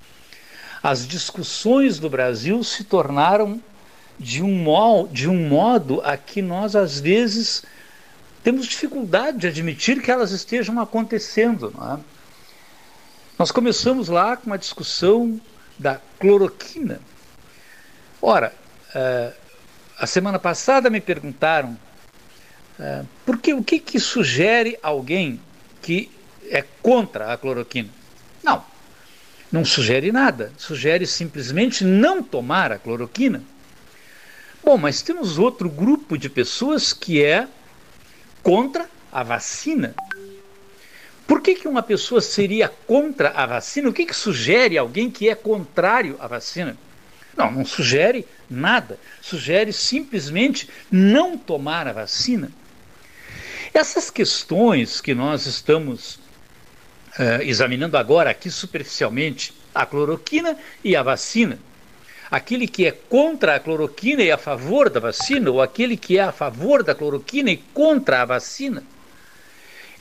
[0.82, 3.62] As discussões do Brasil se tornaram
[4.18, 7.64] de um, mo de um modo a que nós às vezes
[8.42, 11.72] temos dificuldade de admitir que elas estejam acontecendo.
[11.80, 11.98] É?
[13.38, 15.40] Nós começamos lá com a discussão
[15.78, 17.00] da cloroquina.
[18.20, 18.52] Ora,
[18.94, 19.32] uh,
[19.98, 21.76] a semana passada me perguntaram
[23.24, 25.40] porque o que, que sugere alguém
[25.80, 26.10] que
[26.48, 27.88] é contra a cloroquina?
[28.42, 28.64] Não,
[29.50, 30.52] não sugere nada.
[30.56, 33.42] Sugere simplesmente não tomar a cloroquina.
[34.64, 37.48] Bom, mas temos outro grupo de pessoas que é
[38.42, 39.94] contra a vacina.
[41.26, 43.88] Por que, que uma pessoa seria contra a vacina?
[43.88, 46.76] O que, que sugere alguém que é contrário à vacina?
[47.36, 48.98] Não, não sugere nada.
[49.20, 52.50] Sugere simplesmente não tomar a vacina.
[53.74, 56.16] Essas questões que nós estamos
[57.18, 61.58] uh, examinando agora aqui superficialmente, a cloroquina e a vacina,
[62.30, 66.22] aquele que é contra a cloroquina e a favor da vacina, ou aquele que é
[66.22, 68.84] a favor da cloroquina e contra a vacina,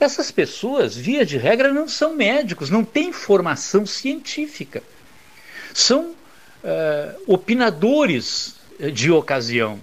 [0.02, 4.82] essas pessoas, via de regra, não são médicos, não têm formação científica.
[5.74, 8.56] São uh, opinadores
[8.92, 9.80] de ocasião,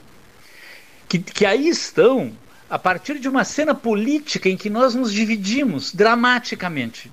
[1.08, 2.36] que, que aí estão
[2.70, 7.10] a partir de uma cena política em que nós nos dividimos dramaticamente.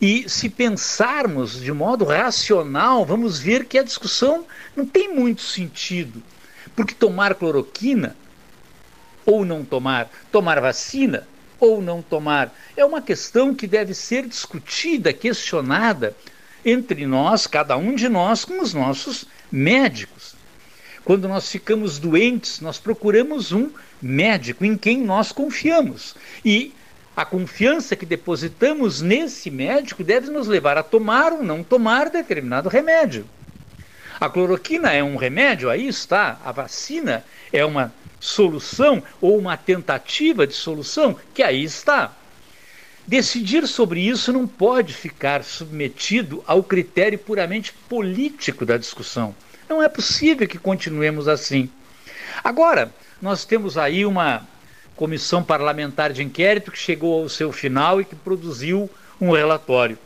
[0.00, 4.44] E se pensarmos de modo racional, vamos ver que a discussão
[4.74, 6.22] não tem muito sentido.
[6.74, 8.16] Porque tomar cloroquina
[9.24, 11.28] ou não tomar, tomar vacina
[11.60, 16.16] ou não tomar, é uma questão que deve ser discutida, questionada
[16.64, 20.21] entre nós, cada um de nós, com os nossos médicos.
[21.04, 23.70] Quando nós ficamos doentes, nós procuramos um
[24.00, 26.14] médico em quem nós confiamos.
[26.44, 26.72] E
[27.16, 32.68] a confiança que depositamos nesse médico deve nos levar a tomar ou não tomar determinado
[32.68, 33.26] remédio.
[34.20, 36.38] A cloroquina é um remédio, aí está.
[36.44, 42.12] A vacina é uma solução ou uma tentativa de solução, que aí está.
[43.04, 49.34] Decidir sobre isso não pode ficar submetido ao critério puramente político da discussão.
[49.72, 51.66] Não é possível que continuemos assim.
[52.44, 52.92] Agora,
[53.22, 54.46] nós temos aí uma
[54.94, 59.98] comissão parlamentar de inquérito que chegou ao seu final e que produziu um relatório.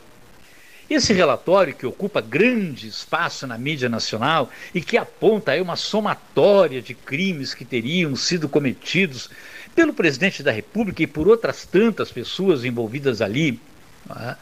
[0.89, 6.81] Esse relatório, que ocupa grande espaço na mídia nacional e que aponta aí uma somatória
[6.81, 9.29] de crimes que teriam sido cometidos
[9.75, 13.61] pelo presidente da República e por outras tantas pessoas envolvidas ali,
[14.09, 14.37] é?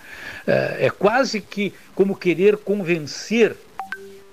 [0.46, 3.56] é, é quase que como querer convencer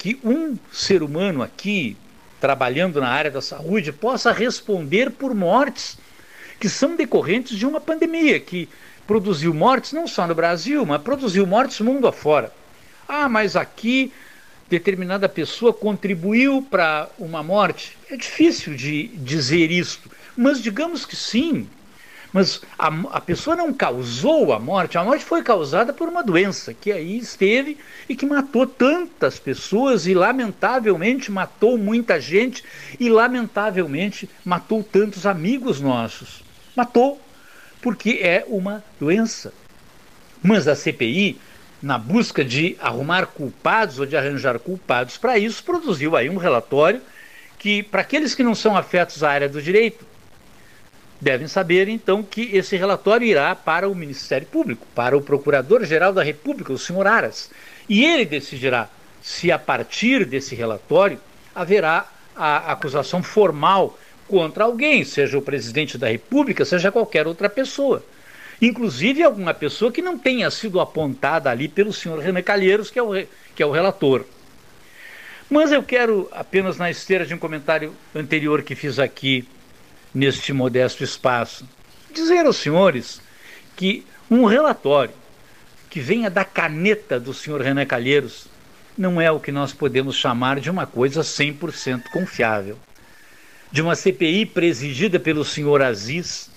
[0.01, 1.95] que um ser humano aqui,
[2.39, 5.95] trabalhando na área da saúde, possa responder por mortes
[6.59, 8.67] que são decorrentes de uma pandemia que
[9.05, 12.51] produziu mortes não só no Brasil, mas produziu mortes mundo afora.
[13.07, 14.11] Ah, mas aqui
[14.67, 17.95] determinada pessoa contribuiu para uma morte.
[18.09, 19.99] É difícil de dizer isso,
[20.35, 21.69] mas digamos que sim.
[22.33, 26.73] Mas a, a, pessoa não causou a morte, a morte foi causada por uma doença
[26.73, 27.77] que aí esteve
[28.07, 32.63] e que matou tantas pessoas e, lamentavelmente, matou muita gente
[32.97, 36.41] e, lamentavelmente, matou tantos amigos nossos.
[36.75, 37.19] Matou
[37.81, 39.53] porque é uma doença.
[40.41, 41.37] Mas a CPI,
[41.81, 47.01] na busca de arrumar culpados ou de arranjar culpados para isso, produziu aí um relatório
[47.59, 50.05] que, para aqueles que não são afetos à área do direito,
[51.21, 56.23] devem saber então que esse relatório irá para o Ministério Público, para o Procurador-Geral da
[56.23, 57.51] República, o senhor Aras.
[57.87, 58.89] E ele decidirá
[59.21, 61.19] se a partir desse relatório
[61.53, 68.03] haverá a acusação formal contra alguém, seja o presidente da República, seja qualquer outra pessoa.
[68.59, 73.03] Inclusive alguma pessoa que não tenha sido apontada ali pelo senhor René Calheiros, que é
[73.03, 73.11] o,
[73.55, 74.25] que é o relator.
[75.49, 79.45] Mas eu quero, apenas na esteira de um comentário anterior que fiz aqui,
[80.13, 81.67] neste modesto espaço,
[82.13, 83.21] dizer aos senhores
[83.75, 85.13] que um relatório
[85.89, 88.47] que venha da caneta do senhor René Calheiros
[88.97, 92.77] não é o que nós podemos chamar de uma coisa 100% confiável.
[93.71, 96.49] De uma CPI presidida pelo senhor Aziz.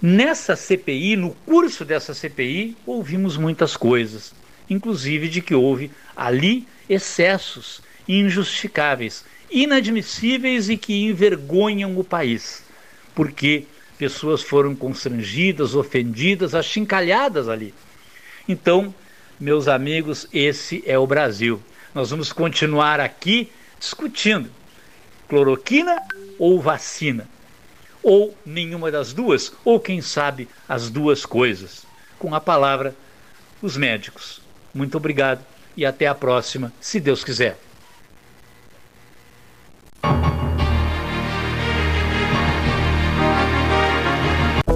[0.00, 4.32] Nessa CPI, no curso dessa CPI, ouvimos muitas coisas,
[4.68, 12.64] inclusive de que houve ali excessos injustificáveis, inadmissíveis e que envergonham o país,
[13.14, 13.64] porque
[13.98, 17.74] pessoas foram constrangidas, ofendidas, achincalhadas ali.
[18.48, 18.94] Então,
[19.38, 21.60] meus amigos, esse é o Brasil.
[21.94, 24.50] Nós vamos continuar aqui discutindo
[25.30, 26.02] cloroquina
[26.38, 27.28] ou vacina?
[28.02, 29.52] Ou nenhuma das duas?
[29.64, 31.86] Ou quem sabe as duas coisas?
[32.18, 32.94] Com a palavra,
[33.62, 34.42] os médicos.
[34.74, 35.44] Muito obrigado
[35.76, 37.58] e até a próxima, se Deus quiser.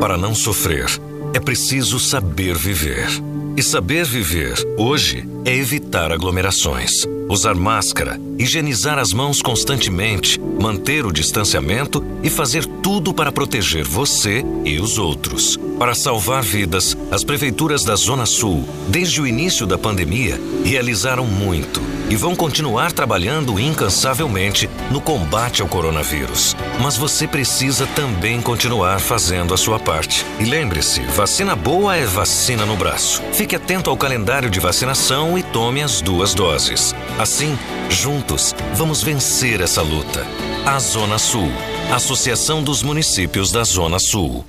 [0.00, 0.86] Para não sofrer,
[1.32, 3.08] é preciso saber viver.
[3.56, 6.90] E saber viver, hoje, é evitar aglomerações,
[7.28, 14.44] usar máscara, higienizar as mãos constantemente, manter o distanciamento e fazer tudo para proteger você
[14.64, 15.56] e os outros.
[15.78, 21.93] Para salvar vidas, as prefeituras da Zona Sul, desde o início da pandemia, realizaram muito
[22.08, 26.56] e vão continuar trabalhando incansavelmente no combate ao coronavírus.
[26.80, 30.24] Mas você precisa também continuar fazendo a sua parte.
[30.38, 33.22] E lembre-se, vacina boa é vacina no braço.
[33.32, 36.94] Fique atento ao calendário de vacinação e tome as duas doses.
[37.18, 37.58] Assim,
[37.88, 40.26] juntos, vamos vencer essa luta.
[40.66, 41.50] A Zona Sul.
[41.92, 44.44] Associação dos Municípios da Zona Sul.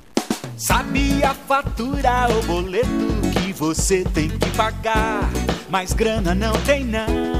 [0.56, 2.88] Sabia fatura o boleto
[3.32, 5.30] que você tem que pagar,
[5.68, 7.35] mas grana não tem não.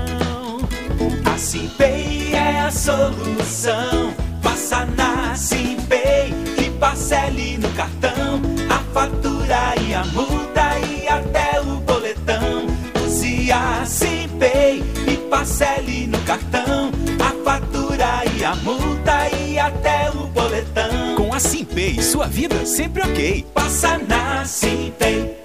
[1.24, 4.14] A Simpay é a solução.
[4.42, 11.80] Passa na Simpay e parcele no cartão a fatura e a multa e até o
[11.80, 12.66] boletão.
[13.04, 20.26] Use a Simpay e parcele no cartão a fatura e a multa e até o
[20.28, 21.14] boletão.
[21.16, 23.46] Com a Simpay, sua vida sempre ok.
[23.54, 25.36] Passa na Simpay.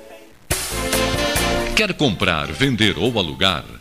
[1.76, 3.81] Quer comprar, vender ou alugar?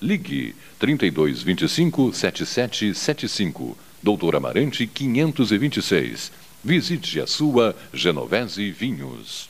[0.00, 6.32] Ligue 3225 7775, Doutor Amarante 526.
[6.62, 9.48] Visite a sua Genovese Vinhos.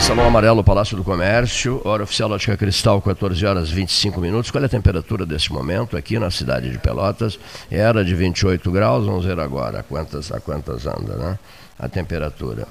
[0.00, 4.50] Salão Amarelo, Palácio do Comércio, hora oficial Ótica Cristal, 14 horas 25 minutos.
[4.50, 7.38] Qual é a temperatura desse momento aqui na cidade de Pelotas?
[7.70, 11.38] Era de 28 graus, vamos ver agora a quantas, a quantas anda, né?
[11.78, 12.66] A temperatura.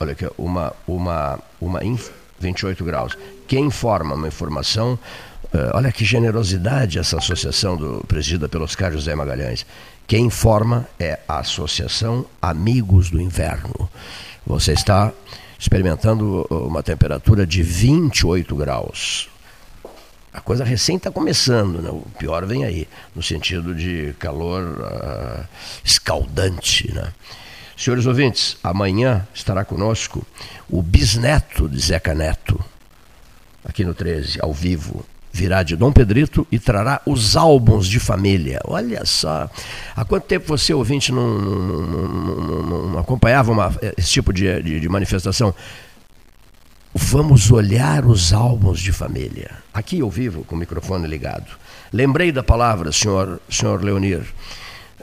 [0.00, 1.80] Olha aqui, uma, uma, uma
[2.38, 3.16] 28 graus.
[3.46, 4.98] Quem informa uma informação,
[5.44, 9.64] uh, olha que generosidade essa associação do, presidida pelo Oscar José Magalhães.
[10.06, 13.88] Quem informa é a Associação Amigos do Inverno.
[14.46, 15.12] Você está
[15.58, 19.30] experimentando uma temperatura de 28 graus.
[20.32, 21.88] A coisa recém está começando, né?
[21.90, 25.44] o pior vem aí, no sentido de calor uh,
[25.84, 26.92] escaldante.
[26.92, 27.12] Né?
[27.76, 30.24] Senhores ouvintes, amanhã estará conosco
[30.68, 32.62] o bisneto de Zeca Neto,
[33.64, 35.04] aqui no 13, ao vivo.
[35.32, 38.60] Virá de Dom Pedrito e trará os álbuns de família.
[38.66, 39.50] Olha só.
[39.96, 41.82] Há quanto tempo você, ouvinte, não, não,
[42.62, 45.52] não, não acompanhava uma, esse tipo de, de, de manifestação?
[46.94, 49.50] Vamos olhar os álbuns de família.
[49.72, 51.50] Aqui ao vivo, com o microfone ligado.
[51.92, 54.22] Lembrei da palavra, senhor, senhor Leonir.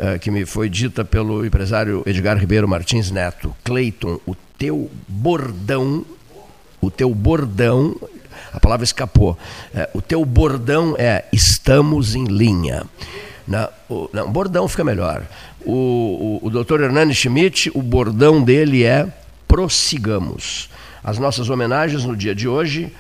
[0.02, 3.56] Uh, que me foi dita pelo empresário Edgar Ribeiro Martins Neto.
[3.64, 6.04] Cleiton, o teu bordão,
[6.82, 7.96] o teu bordão,
[8.52, 9.38] a palavra escapou.
[9.72, 12.84] Uh, o teu bordão é estamos em linha.
[13.48, 15.24] Na, o, não, bordão fica melhor.
[15.64, 19.08] O, o, o doutor Hernani Schmidt, o bordão dele é
[19.48, 20.68] prossigamos.
[21.04, 22.92] As nossas homenagens no dia de hoje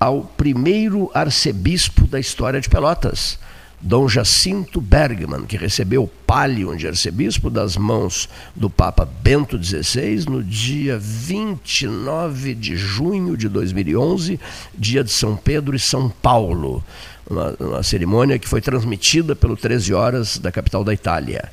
[0.00, 3.38] ao primeiro arcebispo da história de Pelotas,
[3.86, 10.24] Dom Jacinto Bergman, que recebeu o palio de arcebispo das mãos do Papa Bento XVI
[10.26, 14.40] no dia 29 de junho de 2011,
[14.74, 16.82] dia de São Pedro e São Paulo.
[17.28, 21.52] Uma, uma cerimônia que foi transmitida pelo 13 Horas da capital da Itália,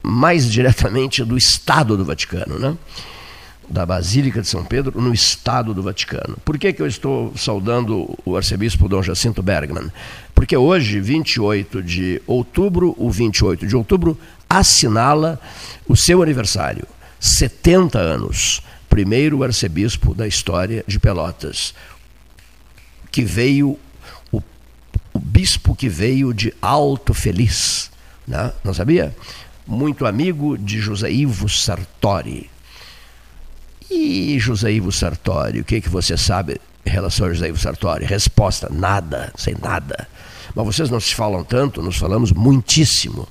[0.00, 2.60] mais diretamente do Estado do Vaticano.
[2.60, 2.76] Né?
[3.68, 6.36] Da Basílica de São Pedro no Estado do Vaticano.
[6.44, 9.90] Por que, que eu estou saudando o arcebispo Dom Jacinto Bergman?
[10.34, 14.18] Porque hoje, 28 de outubro, o 28 de outubro
[14.48, 15.40] assinala
[15.88, 16.86] o seu aniversário,
[17.18, 18.62] 70 anos.
[18.88, 21.74] Primeiro arcebispo da história de Pelotas,
[23.10, 23.78] que veio,
[24.30, 24.40] o,
[25.12, 27.90] o bispo que veio de Alto Feliz,
[28.26, 28.52] né?
[28.64, 29.14] não sabia?
[29.66, 32.48] Muito amigo de José Ivo Sartori
[33.90, 38.04] e José Ivo Sartori, o que, que você sabe em relação a José Ivo Sartori?
[38.04, 40.08] Resposta: nada, sem nada.
[40.54, 43.28] Mas vocês não se falam tanto, nos falamos muitíssimo.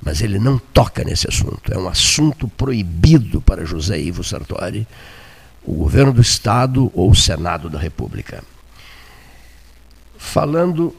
[0.00, 1.72] Mas ele não toca nesse assunto.
[1.72, 4.86] É um assunto proibido para José Ivo Sartori,
[5.64, 8.42] o governo do Estado ou o Senado da República.
[10.16, 10.94] Falando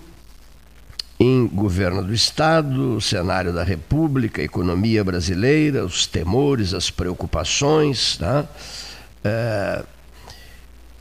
[1.20, 8.18] em governo do Estado, cenário da República, economia brasileira, os temores, as preocupações.
[8.20, 8.48] Né?
[9.24, 9.84] É,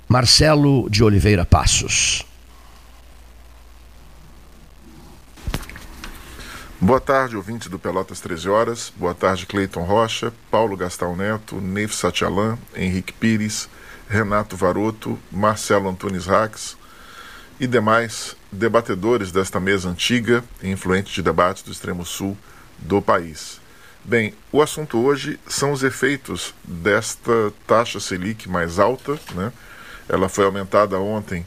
[0.09, 2.27] Marcelo de Oliveira Passos.
[6.81, 8.93] Boa tarde, ouvinte do Pelotas 13 Horas.
[8.97, 13.69] Boa tarde, Cleiton Rocha, Paulo Gastal Neto, Neif Satialan, Henrique Pires,
[14.09, 16.77] Renato Varoto, Marcelo Antunes Rax
[17.61, 22.37] e demais debatedores desta mesa antiga e influente de debate do extremo sul
[22.79, 23.61] do país.
[24.05, 29.53] Bem, o assunto hoje são os efeitos desta taxa Selic mais alta, né?
[30.09, 31.47] Ela foi aumentada ontem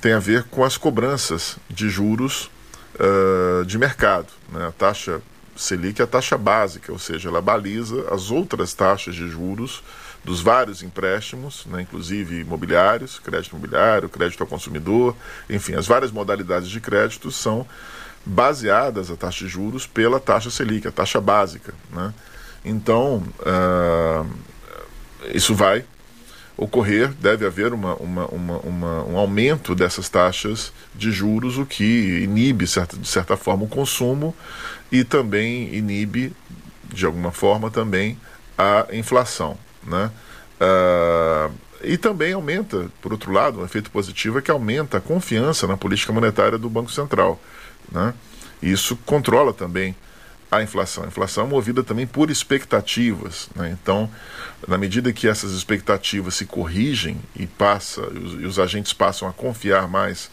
[0.00, 2.50] tem a ver com as cobranças de juros
[2.94, 4.28] uh, de mercado.
[4.50, 4.66] Né?
[4.66, 5.20] A taxa
[5.56, 9.82] Selic é a taxa básica, ou seja, ela baliza as outras taxas de juros
[10.24, 15.14] dos vários empréstimos, né, inclusive imobiliários, crédito imobiliário, crédito ao consumidor,
[15.48, 17.66] enfim, as várias modalidades de crédito são
[18.24, 21.74] baseadas a taxa de juros pela taxa Selic, a taxa básica.
[21.92, 22.14] Né?
[22.64, 24.26] Então, uh,
[25.32, 25.84] isso vai
[26.56, 32.22] ocorrer, deve haver uma, uma, uma, uma, um aumento dessas taxas de juros, o que
[32.22, 34.34] inibe, de certa forma, o consumo
[34.90, 36.32] e também inibe,
[36.84, 38.18] de alguma forma, também
[38.56, 39.58] a inflação.
[39.86, 40.10] Né?
[40.60, 41.52] Uh,
[41.82, 45.76] e também aumenta, por outro lado, um efeito positivo é que aumenta a confiança na
[45.76, 47.40] política monetária do Banco Central.
[47.90, 48.14] Né?
[48.62, 49.94] Isso controla também
[50.50, 51.04] a inflação.
[51.04, 53.48] A inflação é movida também por expectativas.
[53.54, 53.76] Né?
[53.80, 54.08] Então,
[54.66, 59.28] na medida que essas expectativas se corrigem e, passa, e os, e os agentes passam
[59.28, 60.30] a confiar mais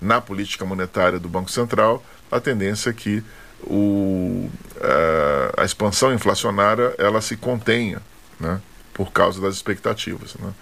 [0.00, 3.22] na política monetária do Banco Central, a tendência é que
[3.62, 4.48] o,
[4.80, 8.00] a, a expansão inflacionária ela se contenha.
[8.38, 8.60] Né?
[8.98, 10.34] Por causa das expectativas.
[10.34, 10.52] Né?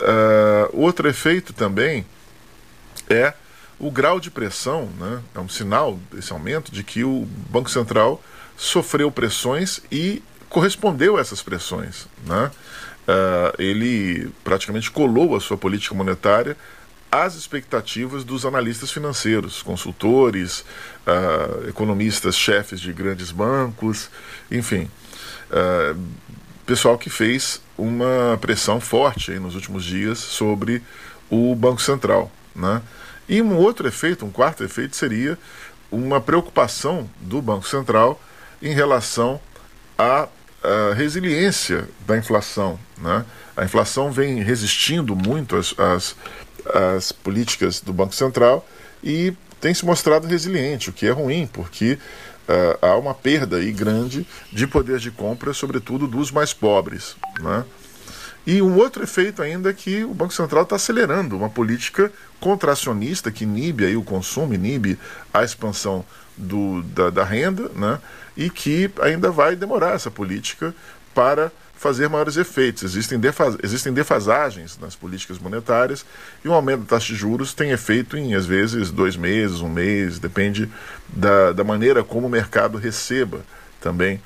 [0.00, 2.06] Uh, outro efeito também
[3.10, 3.34] é
[3.78, 5.20] o grau de pressão, né?
[5.34, 8.24] é um sinal desse aumento de que o Banco Central
[8.56, 12.06] sofreu pressões e correspondeu a essas pressões.
[12.24, 12.50] Né?
[13.06, 16.56] Uh, ele praticamente colou a sua política monetária
[17.12, 20.64] às expectativas dos analistas financeiros, consultores,
[21.06, 24.10] uh, economistas, chefes de grandes bancos,
[24.50, 24.90] enfim.
[25.50, 25.98] Uh,
[26.68, 30.82] pessoal que fez uma pressão forte nos últimos dias sobre
[31.30, 32.30] o Banco Central.
[32.54, 32.82] Né?
[33.26, 35.38] E um outro efeito, um quarto efeito, seria
[35.90, 38.20] uma preocupação do Banco Central
[38.60, 39.40] em relação
[39.96, 40.28] à,
[40.62, 42.78] à resiliência da inflação.
[42.98, 43.24] Né?
[43.56, 46.16] A inflação vem resistindo muito às, às,
[46.66, 48.68] às políticas do Banco Central
[49.02, 51.98] e tem se mostrado resiliente, o que é ruim, porque
[52.48, 57.16] uh, há uma perda aí grande de poder de compra, sobretudo dos mais pobres.
[57.40, 57.64] Né?
[58.46, 62.10] E um outro efeito ainda é que o Banco Central está acelerando uma política
[62.40, 64.98] contracionista que inibe aí o consumo, inibe
[65.32, 66.04] a expansão
[66.36, 67.98] do, da, da renda, né?
[68.36, 70.74] e que ainda vai demorar essa política
[71.14, 72.82] para fazer maiores efeitos.
[72.82, 76.04] Existem, defas, existem defasagens nas políticas monetárias
[76.44, 79.68] e o aumento da taxa de juros tem efeito em, às vezes, dois meses, um
[79.68, 80.68] mês, depende
[81.08, 83.40] da, da maneira como o mercado receba
[83.80, 84.20] também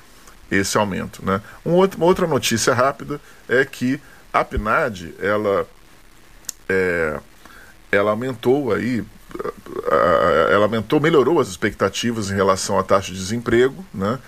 [0.49, 1.23] esse aumento.
[1.23, 1.39] Né?
[1.63, 4.01] Um outro, uma outra notícia rápida é que
[4.33, 5.67] a PNAD, ela,
[6.67, 7.19] é,
[7.91, 9.05] ela aumentou aí
[10.51, 14.19] ela aumentou, melhorou as expectativas em relação à taxa de desemprego, né?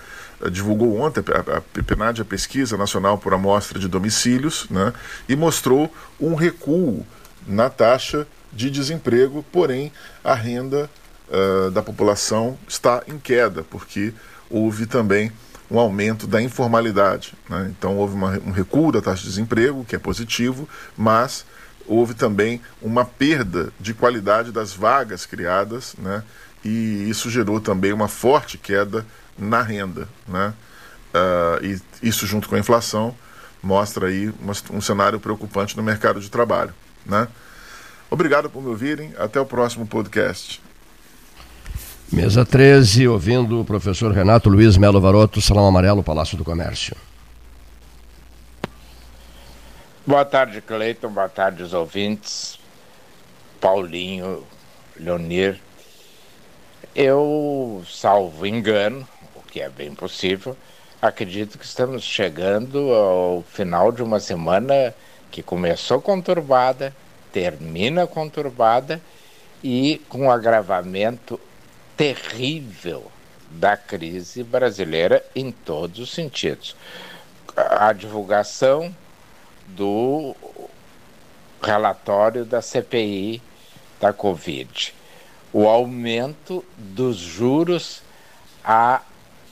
[0.51, 4.93] Divulgou ontem a, a PNAD, a Pesquisa Nacional por Amostra de Domicílios, né?
[5.27, 7.05] e mostrou um recuo
[7.47, 9.91] na taxa de desemprego, porém
[10.23, 10.89] a renda
[11.29, 14.13] uh, da população está em queda, porque
[14.49, 15.31] houve também
[15.69, 17.33] um aumento da informalidade.
[17.49, 17.73] Né?
[17.77, 20.67] Então houve uma, um recuo da taxa de desemprego, que é positivo,
[20.97, 21.45] mas
[21.87, 26.23] houve também uma perda de qualidade das vagas criadas, né?
[26.63, 29.05] e isso gerou também uma forte queda
[29.37, 30.07] na renda.
[30.27, 30.53] Né?
[31.13, 31.65] Uh,
[32.01, 33.15] e isso, junto com a inflação,
[33.61, 36.73] mostra aí uma, um cenário preocupante no mercado de trabalho.
[37.05, 37.27] Né?
[38.09, 39.13] Obrigado por me ouvirem.
[39.17, 40.61] Até o próximo podcast.
[42.11, 46.95] Mesa 13, ouvindo o professor Renato Luiz Melo Varoto, Salão Amarelo, Palácio do Comércio.
[50.05, 51.09] Boa tarde, Cleiton.
[51.09, 52.59] Boa tarde, os ouvintes.
[53.59, 54.43] Paulinho,
[54.95, 55.59] Leonir.
[56.95, 59.07] Eu, salvo engano,
[59.55, 60.53] que é bem possível,
[61.01, 64.93] acredito que estamos chegando ao final de uma semana
[65.31, 66.93] que começou conturbada,
[67.31, 69.01] termina conturbada
[69.63, 71.39] e com um agravamento
[71.95, 73.09] terrível
[73.49, 76.75] da crise brasileira em todos os sentidos.
[77.55, 78.93] A divulgação
[79.67, 80.35] do
[81.63, 83.41] relatório da CPI
[84.01, 84.93] da Covid,
[85.53, 88.01] o aumento dos juros
[88.61, 89.01] a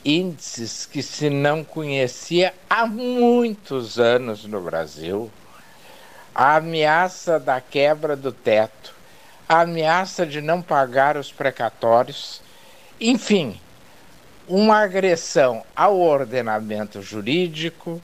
[0.04, 5.32] índices que se não conhecia há muitos anos no Brasil,
[6.34, 8.94] a ameaça da quebra do teto,
[9.48, 12.42] a ameaça de não pagar os precatórios,
[13.00, 13.60] enfim,
[14.48, 18.02] uma agressão ao ordenamento jurídico,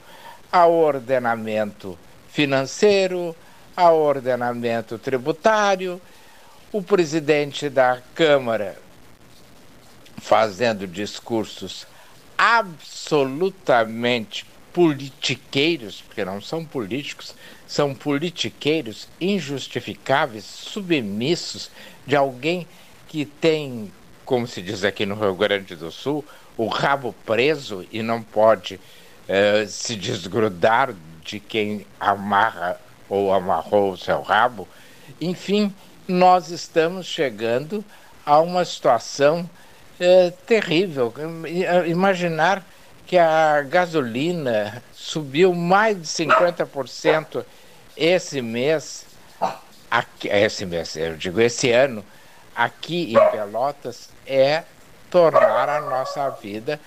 [0.52, 1.98] ao ordenamento
[2.32, 3.36] financeiro,
[3.76, 6.02] ao ordenamento tributário,
[6.72, 8.78] o presidente da Câmara
[10.20, 11.86] fazendo discursos
[12.38, 17.36] absolutamente politiqueiros, porque não são políticos,
[17.68, 21.70] são politiqueiros injustificáveis, submissos
[22.06, 22.68] de alguém
[23.08, 23.92] que tem,
[24.24, 26.24] como se diz aqui no Rio Grande do Sul,
[26.56, 28.80] o rabo preso e não pode
[29.28, 30.94] eh, se desgrudar
[31.24, 32.80] de quem amarra
[33.10, 34.68] ou amarrou o seu rabo.
[35.20, 35.74] Enfim,
[36.08, 37.84] nós estamos chegando
[38.26, 39.50] a uma situação
[40.00, 41.14] eh, terrível.
[41.88, 42.64] Imaginar
[43.06, 47.44] que a gasolina subiu mais de 50%
[47.98, 49.06] esse mês,
[49.90, 52.06] aqui, esse mês, eu digo esse ano,
[52.56, 54.64] aqui em Pelotas, é
[55.10, 56.80] tornar a nossa vida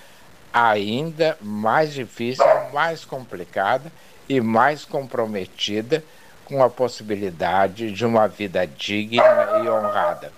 [0.53, 3.91] ainda mais difícil, mais complicada
[4.29, 6.05] e mais comprometida
[6.45, 9.25] com a possibilidade de uma vida digna
[9.65, 10.33] e honrada.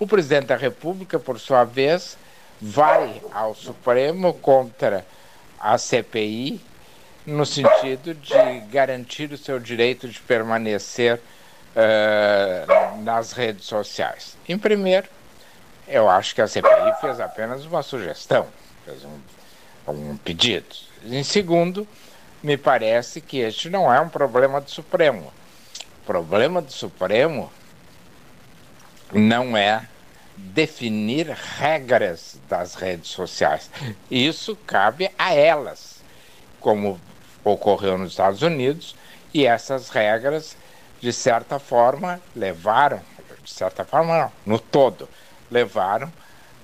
[0.00, 2.16] O presidente da República, por sua vez,
[2.58, 5.04] vai ao Supremo contra
[5.58, 6.58] a CPI
[7.26, 11.20] no sentido de garantir o seu direito de permanecer
[11.76, 14.38] uh, nas redes sociais.
[14.48, 15.06] Em primeiro,
[15.86, 18.46] eu acho que a CPI fez apenas uma sugestão,
[18.86, 20.74] fez um, um pedido.
[21.04, 21.86] Em segundo,
[22.42, 25.30] me parece que este não é um problema do Supremo.
[26.02, 27.52] O problema do Supremo
[29.12, 29.86] não é
[30.36, 31.28] definir
[31.58, 33.70] regras das redes sociais.
[34.10, 36.02] Isso cabe a elas,
[36.58, 37.00] como
[37.44, 38.94] ocorreu nos Estados Unidos,
[39.32, 40.56] e essas regras,
[41.00, 43.00] de certa forma, levaram,
[43.42, 45.08] de certa forma não, no todo,
[45.50, 46.12] levaram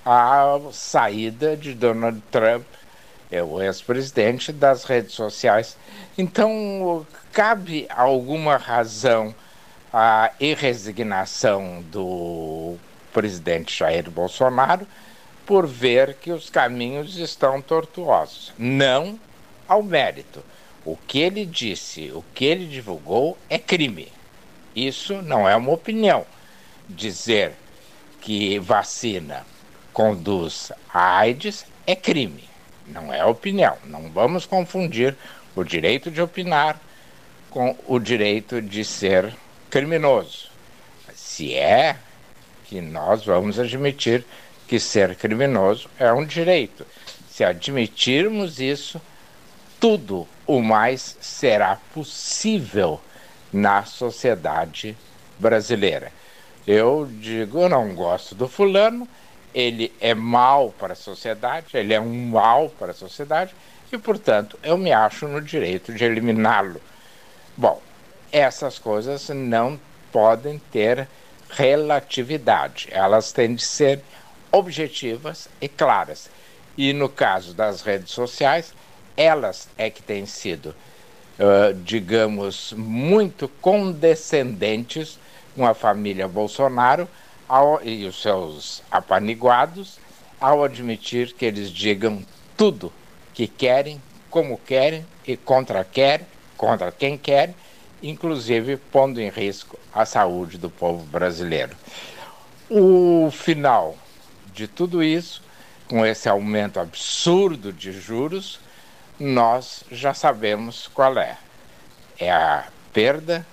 [0.05, 2.65] à saída de Donald Trump,
[3.31, 5.77] é o ex-presidente, das redes sociais.
[6.17, 9.35] Então, cabe alguma razão
[9.93, 12.77] à irresignação do
[13.13, 14.87] presidente Jair Bolsonaro
[15.47, 18.53] por ver que os caminhos estão tortuosos.
[18.59, 19.19] Não
[19.69, 20.43] ao mérito.
[20.85, 24.13] O que ele disse, o que ele divulgou é crime.
[24.75, 26.27] Isso não é uma opinião.
[26.89, 27.53] Dizer
[28.21, 29.47] que vacina
[29.93, 32.45] conduz a AIDS é crime,
[32.87, 33.77] não é opinião.
[33.85, 35.17] Não vamos confundir
[35.55, 36.79] o direito de opinar
[37.51, 39.35] com o direito de ser
[39.71, 40.49] criminoso.
[41.15, 41.97] Se é
[42.67, 44.25] que nós vamos admitir
[44.67, 46.87] que ser criminoso é um direito.
[47.29, 49.01] Se admitirmos isso,
[49.79, 53.01] tudo o mais será possível
[53.53, 54.97] na sociedade
[55.39, 56.13] brasileira.
[56.67, 59.07] Eu digo, eu não gosto do fulano,
[59.55, 63.55] ele é mal para a sociedade, ele é um mal para a sociedade
[63.93, 66.81] e, portanto, eu me acho no direito de eliminá-lo.
[67.57, 67.81] Bom,
[68.37, 69.81] essas coisas não
[70.13, 71.09] podem ter
[71.49, 72.87] relatividade.
[72.91, 74.03] Elas têm de ser
[74.53, 76.29] objetivas e claras.
[76.77, 78.75] E no caso das redes sociais,
[79.17, 80.75] elas é que têm sido,
[81.39, 85.19] uh, digamos, muito condescendentes
[85.55, 87.09] com a família Bolsonaro
[87.49, 89.99] ao, e os seus apaniguados
[90.39, 92.23] ao admitir que eles digam
[92.55, 92.93] tudo
[93.33, 93.99] que querem,
[94.29, 96.21] como querem e contra quer,
[96.59, 97.55] contra quem quer,
[98.03, 101.77] inclusive pondo em risco a saúde do povo brasileiro.
[102.69, 103.97] O final
[104.53, 105.43] de tudo isso,
[105.89, 108.59] com esse aumento absurdo de juros,
[109.19, 111.39] nós já sabemos qual é.
[112.19, 113.47] É a perda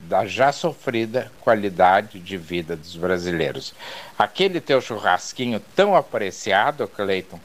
[0.00, 3.74] da já sofrida qualidade de vida dos brasileiros.
[4.18, 7.40] Aquele teu churrasquinho tão apreciado, Cleiton,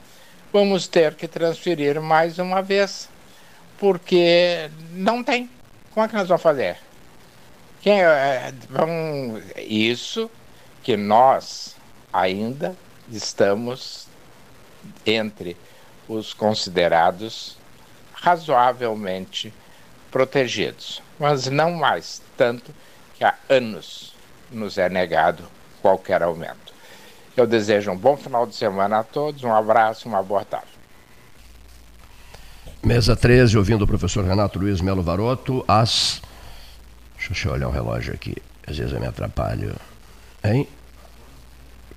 [0.51, 3.09] vamos ter que transferir mais uma vez,
[3.77, 5.49] porque não tem.
[5.93, 6.77] Como é que nós vamos fazer?
[7.79, 10.29] Quem, é, vamos, isso
[10.81, 11.75] que nós
[12.11, 12.75] ainda
[13.11, 14.07] estamos
[15.05, 15.55] entre
[16.07, 17.57] os considerados
[18.13, 19.53] razoavelmente
[20.09, 22.73] protegidos, mas não mais tanto
[23.13, 24.15] que há anos
[24.49, 25.43] nos é negado
[25.79, 26.73] qualquer aumento.
[27.37, 30.72] Eu desejo um bom final de semana a todos, um abraço, uma boa tarde.
[32.85, 36.21] Mesa 13, ouvindo o professor Renato Luiz Melo Varoto, às.
[37.15, 38.35] Deixa eu olhar o relógio aqui,
[38.67, 39.73] às vezes eu me atrapalho.
[40.43, 40.67] Hein?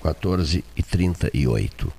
[0.00, 1.92] 14 e 38.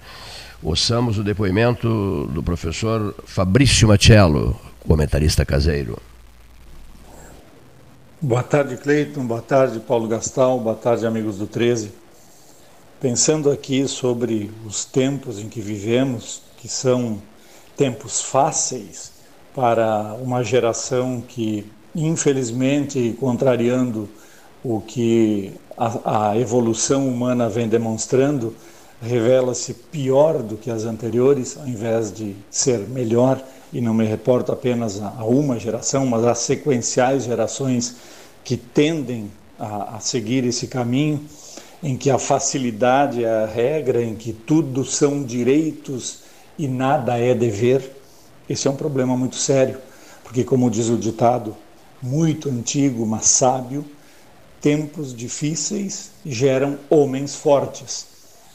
[0.64, 6.02] Ouçamos o depoimento do professor Fabrício Machello, comentarista caseiro.
[8.22, 9.28] Boa tarde, Cleiton.
[9.28, 10.62] Boa tarde, Paulo Gastal.
[10.62, 11.92] Boa tarde, amigos do 13.
[13.02, 17.22] Pensando aqui sobre os tempos em que vivemos, que são
[17.78, 19.12] tempos fáceis
[19.56, 24.10] para uma geração que, infelizmente, contrariando
[24.64, 28.54] o que a, a evolução humana vem demonstrando,
[29.02, 33.42] revela-se pior do que as anteriores, ao invés de ser melhor.
[33.72, 37.96] E não me reporto apenas a, uma geração, mas a sequenciais gerações
[38.44, 41.24] que tendem a, a seguir esse caminho,
[41.84, 46.27] em que a facilidade é a regra, em que tudo são direitos
[46.58, 47.96] e nada é dever.
[48.50, 49.78] Esse é um problema muito sério,
[50.24, 51.56] porque, como diz o ditado,
[52.02, 53.86] muito antigo, mas sábio,
[54.62, 58.08] tempos difíceis geram homens fortes,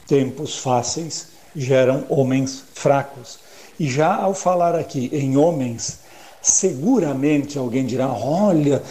[0.07, 3.39] tempos fáceis geram homens fracos.
[3.79, 6.01] E já ao falar aqui em homens,
[6.41, 8.83] seguramente alguém dirá: olha,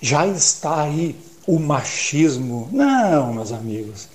[0.00, 1.16] já está aí
[1.46, 2.68] o machismo.
[2.72, 4.08] Não, meus amigos.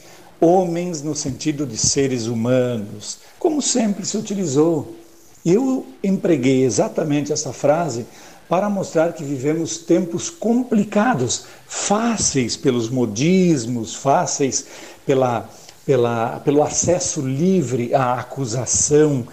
[0.45, 4.93] Homens no sentido de seres humanos, como sempre se utilizou.
[5.45, 8.05] Eu empreguei exatamente essa frase
[8.49, 14.65] para mostrar que vivemos tempos complicados, fáceis pelos modismos, fáceis
[15.05, 15.49] pela,
[15.85, 19.25] pela, pelo acesso livre à acusação,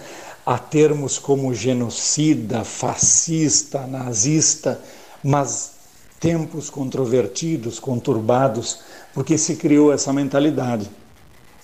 [0.46, 4.80] a termos como genocida, fascista, nazista,
[5.24, 5.72] mas
[6.20, 8.78] tempos controvertidos, conturbados,
[9.12, 10.88] porque se criou essa mentalidade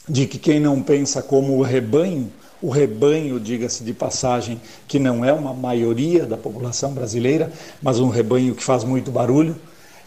[0.08, 5.24] de que quem não pensa como o rebanho, o rebanho, diga-se de passagem, que não
[5.24, 7.52] é uma maioria da população brasileira,
[7.82, 9.56] mas um rebanho que faz muito barulho,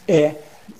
[0.07, 0.35] é,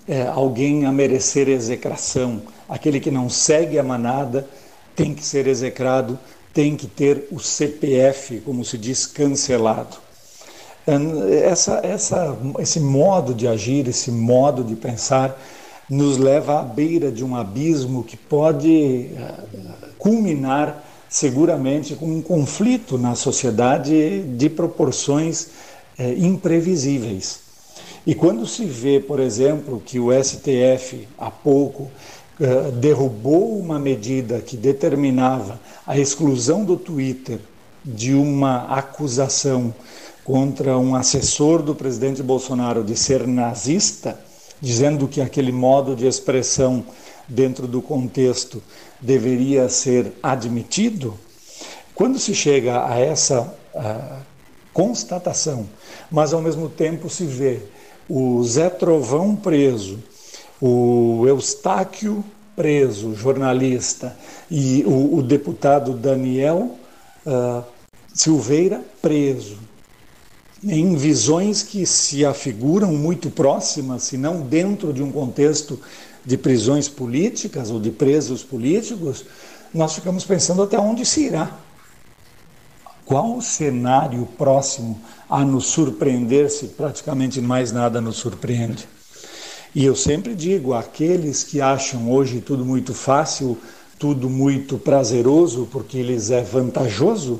[0.07, 2.41] é alguém a merecer execração.
[2.67, 4.47] Aquele que não segue a manada
[4.95, 6.17] tem que ser execrado
[6.53, 9.97] tem que ter o CPF, como se diz, cancelado.
[11.43, 15.39] Essa, essa, esse modo de agir, esse modo de pensar,
[15.89, 19.33] nos leva à beira de um abismo que pode eh,
[19.97, 25.47] culminar seguramente com um conflito na sociedade de proporções
[25.97, 27.39] é, imprevisíveis.
[28.05, 31.89] E quando se vê, por exemplo, que o STF há pouco
[32.39, 37.39] eh, derrubou uma medida que determinava a exclusão do Twitter
[37.83, 39.73] de uma acusação
[40.23, 44.17] contra um assessor do presidente Bolsonaro de ser nazista,
[44.61, 46.85] dizendo que aquele modo de expressão
[47.27, 48.61] dentro do contexto
[48.99, 51.17] deveria ser admitido,
[51.93, 54.19] quando se chega a essa a
[54.73, 55.67] constatação,
[56.09, 57.59] mas ao mesmo tempo se vê
[58.07, 59.99] o Zé Trovão preso,
[60.61, 62.23] o Eustáquio
[62.55, 64.17] preso, jornalista,
[64.49, 66.75] e o, o deputado Daniel
[67.25, 67.63] uh,
[68.13, 69.57] Silveira preso,
[70.63, 75.79] em visões que se afiguram muito próximas, se não dentro de um contexto
[76.25, 79.25] de prisões políticas ou de presos políticos,
[79.73, 81.57] nós ficamos pensando até onde se irá.
[83.05, 84.99] Qual o cenário próximo
[85.29, 88.87] a nos surpreender se praticamente mais nada nos surpreende?
[89.73, 93.57] E eu sempre digo, aqueles que acham hoje tudo muito fácil,
[93.97, 97.39] tudo muito prazeroso, porque lhes é vantajoso,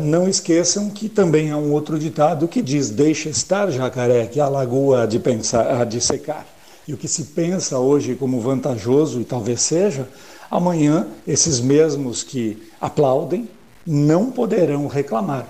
[0.00, 4.48] não esqueçam que também há um outro ditado que diz: deixa estar, jacaré, que a
[4.48, 6.46] lagoa há de, pensar, há de secar.
[6.86, 10.08] E o que se pensa hoje como vantajoso, e talvez seja,
[10.50, 13.48] amanhã esses mesmos que aplaudem
[13.86, 15.46] não poderão reclamar.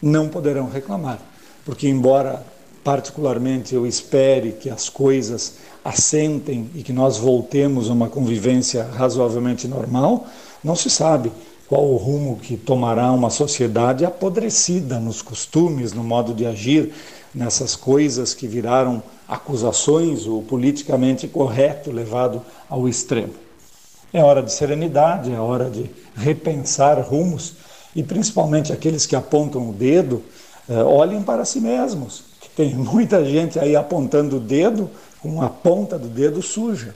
[0.00, 1.18] Não poderão reclamar.
[1.64, 2.44] Porque, embora
[2.84, 5.54] particularmente eu espere que as coisas
[5.84, 10.26] assentem e que nós voltemos a uma convivência razoavelmente normal,
[10.62, 11.32] não se sabe
[11.72, 16.92] qual o rumo que tomará uma sociedade apodrecida nos costumes, no modo de agir,
[17.34, 23.32] nessas coisas que viraram acusações, o politicamente correto levado ao extremo.
[24.12, 27.54] É hora de serenidade, é hora de repensar rumos
[27.96, 30.22] e principalmente aqueles que apontam o dedo,
[30.68, 32.22] eh, olhem para si mesmos.
[32.54, 34.90] Tem muita gente aí apontando o dedo
[35.22, 36.94] com a ponta do dedo suja.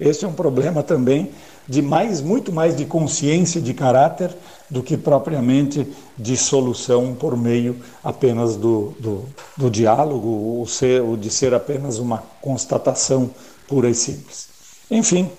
[0.00, 1.30] Esse é um problema também
[1.68, 4.34] de mais, muito mais de consciência de caráter
[4.70, 5.86] do que propriamente
[6.16, 9.24] de solução por meio apenas do, do,
[9.56, 13.30] do diálogo, ou, ser, ou de ser apenas uma constatação
[13.66, 14.48] pura e simples.
[14.90, 15.30] Enfim,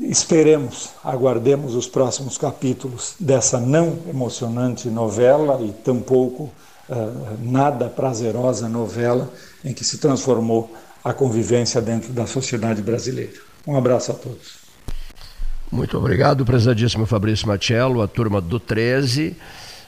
[0.00, 9.30] esperemos, aguardemos os próximos capítulos dessa não emocionante novela e tampouco uh, nada prazerosa novela
[9.64, 10.70] em que se transformou
[11.02, 13.34] a convivência dentro da sociedade brasileira.
[13.66, 14.63] Um abraço a todos.
[15.70, 19.36] Muito obrigado, prezadíssimo Fabrício Machello, a turma do 13.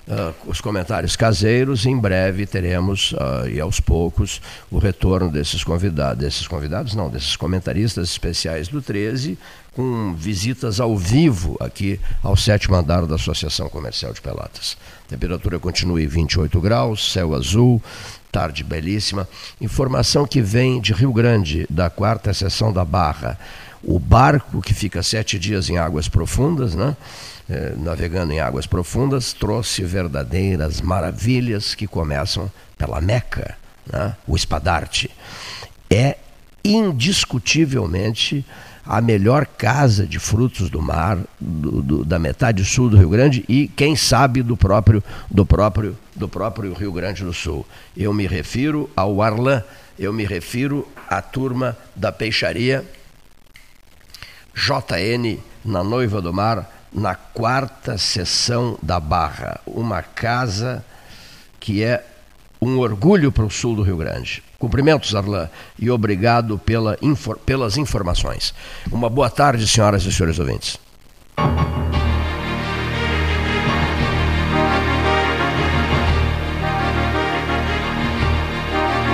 [0.06, 1.84] Uh, ah, os comentários caseiros.
[1.84, 4.40] Em breve teremos, uh, e aos poucos,
[4.70, 9.36] o retorno desses convidados, desses convidados, não, desses comentaristas especiais do 13,
[9.74, 14.76] com visitas ao vivo aqui ao sétimo andar da Associação Comercial de Pelotas.
[15.08, 17.82] temperatura continua em 28 graus, céu azul,
[18.30, 19.28] tarde belíssima.
[19.60, 23.38] Informação que vem de Rio Grande, da quarta seção da Barra.
[23.82, 26.96] O barco que fica sete dias em águas profundas, né?
[27.48, 33.56] Eh, navegando em águas profundas, trouxe verdadeiras maravilhas que começam pela Meca,
[33.90, 34.16] né?
[34.26, 35.08] o espadarte.
[35.88, 36.16] É
[36.64, 38.44] indiscutivelmente
[38.84, 43.44] a melhor casa de frutos do mar do, do, da metade sul do Rio Grande
[43.48, 47.66] e quem sabe do próprio do próprio do próprio Rio Grande do Sul.
[47.96, 49.62] Eu me refiro ao Arlan,
[49.98, 52.84] eu me refiro à turma da peixaria
[54.56, 60.82] JN na Noiva do Mar na quarta sessão da Barra, uma casa
[61.60, 62.02] que é
[62.60, 64.42] um orgulho para o sul do Rio Grande.
[64.58, 66.96] Cumprimentos, Arlan, e obrigado pela,
[67.44, 68.54] pelas informações.
[68.90, 70.78] Uma boa tarde, senhoras e senhores ouvintes.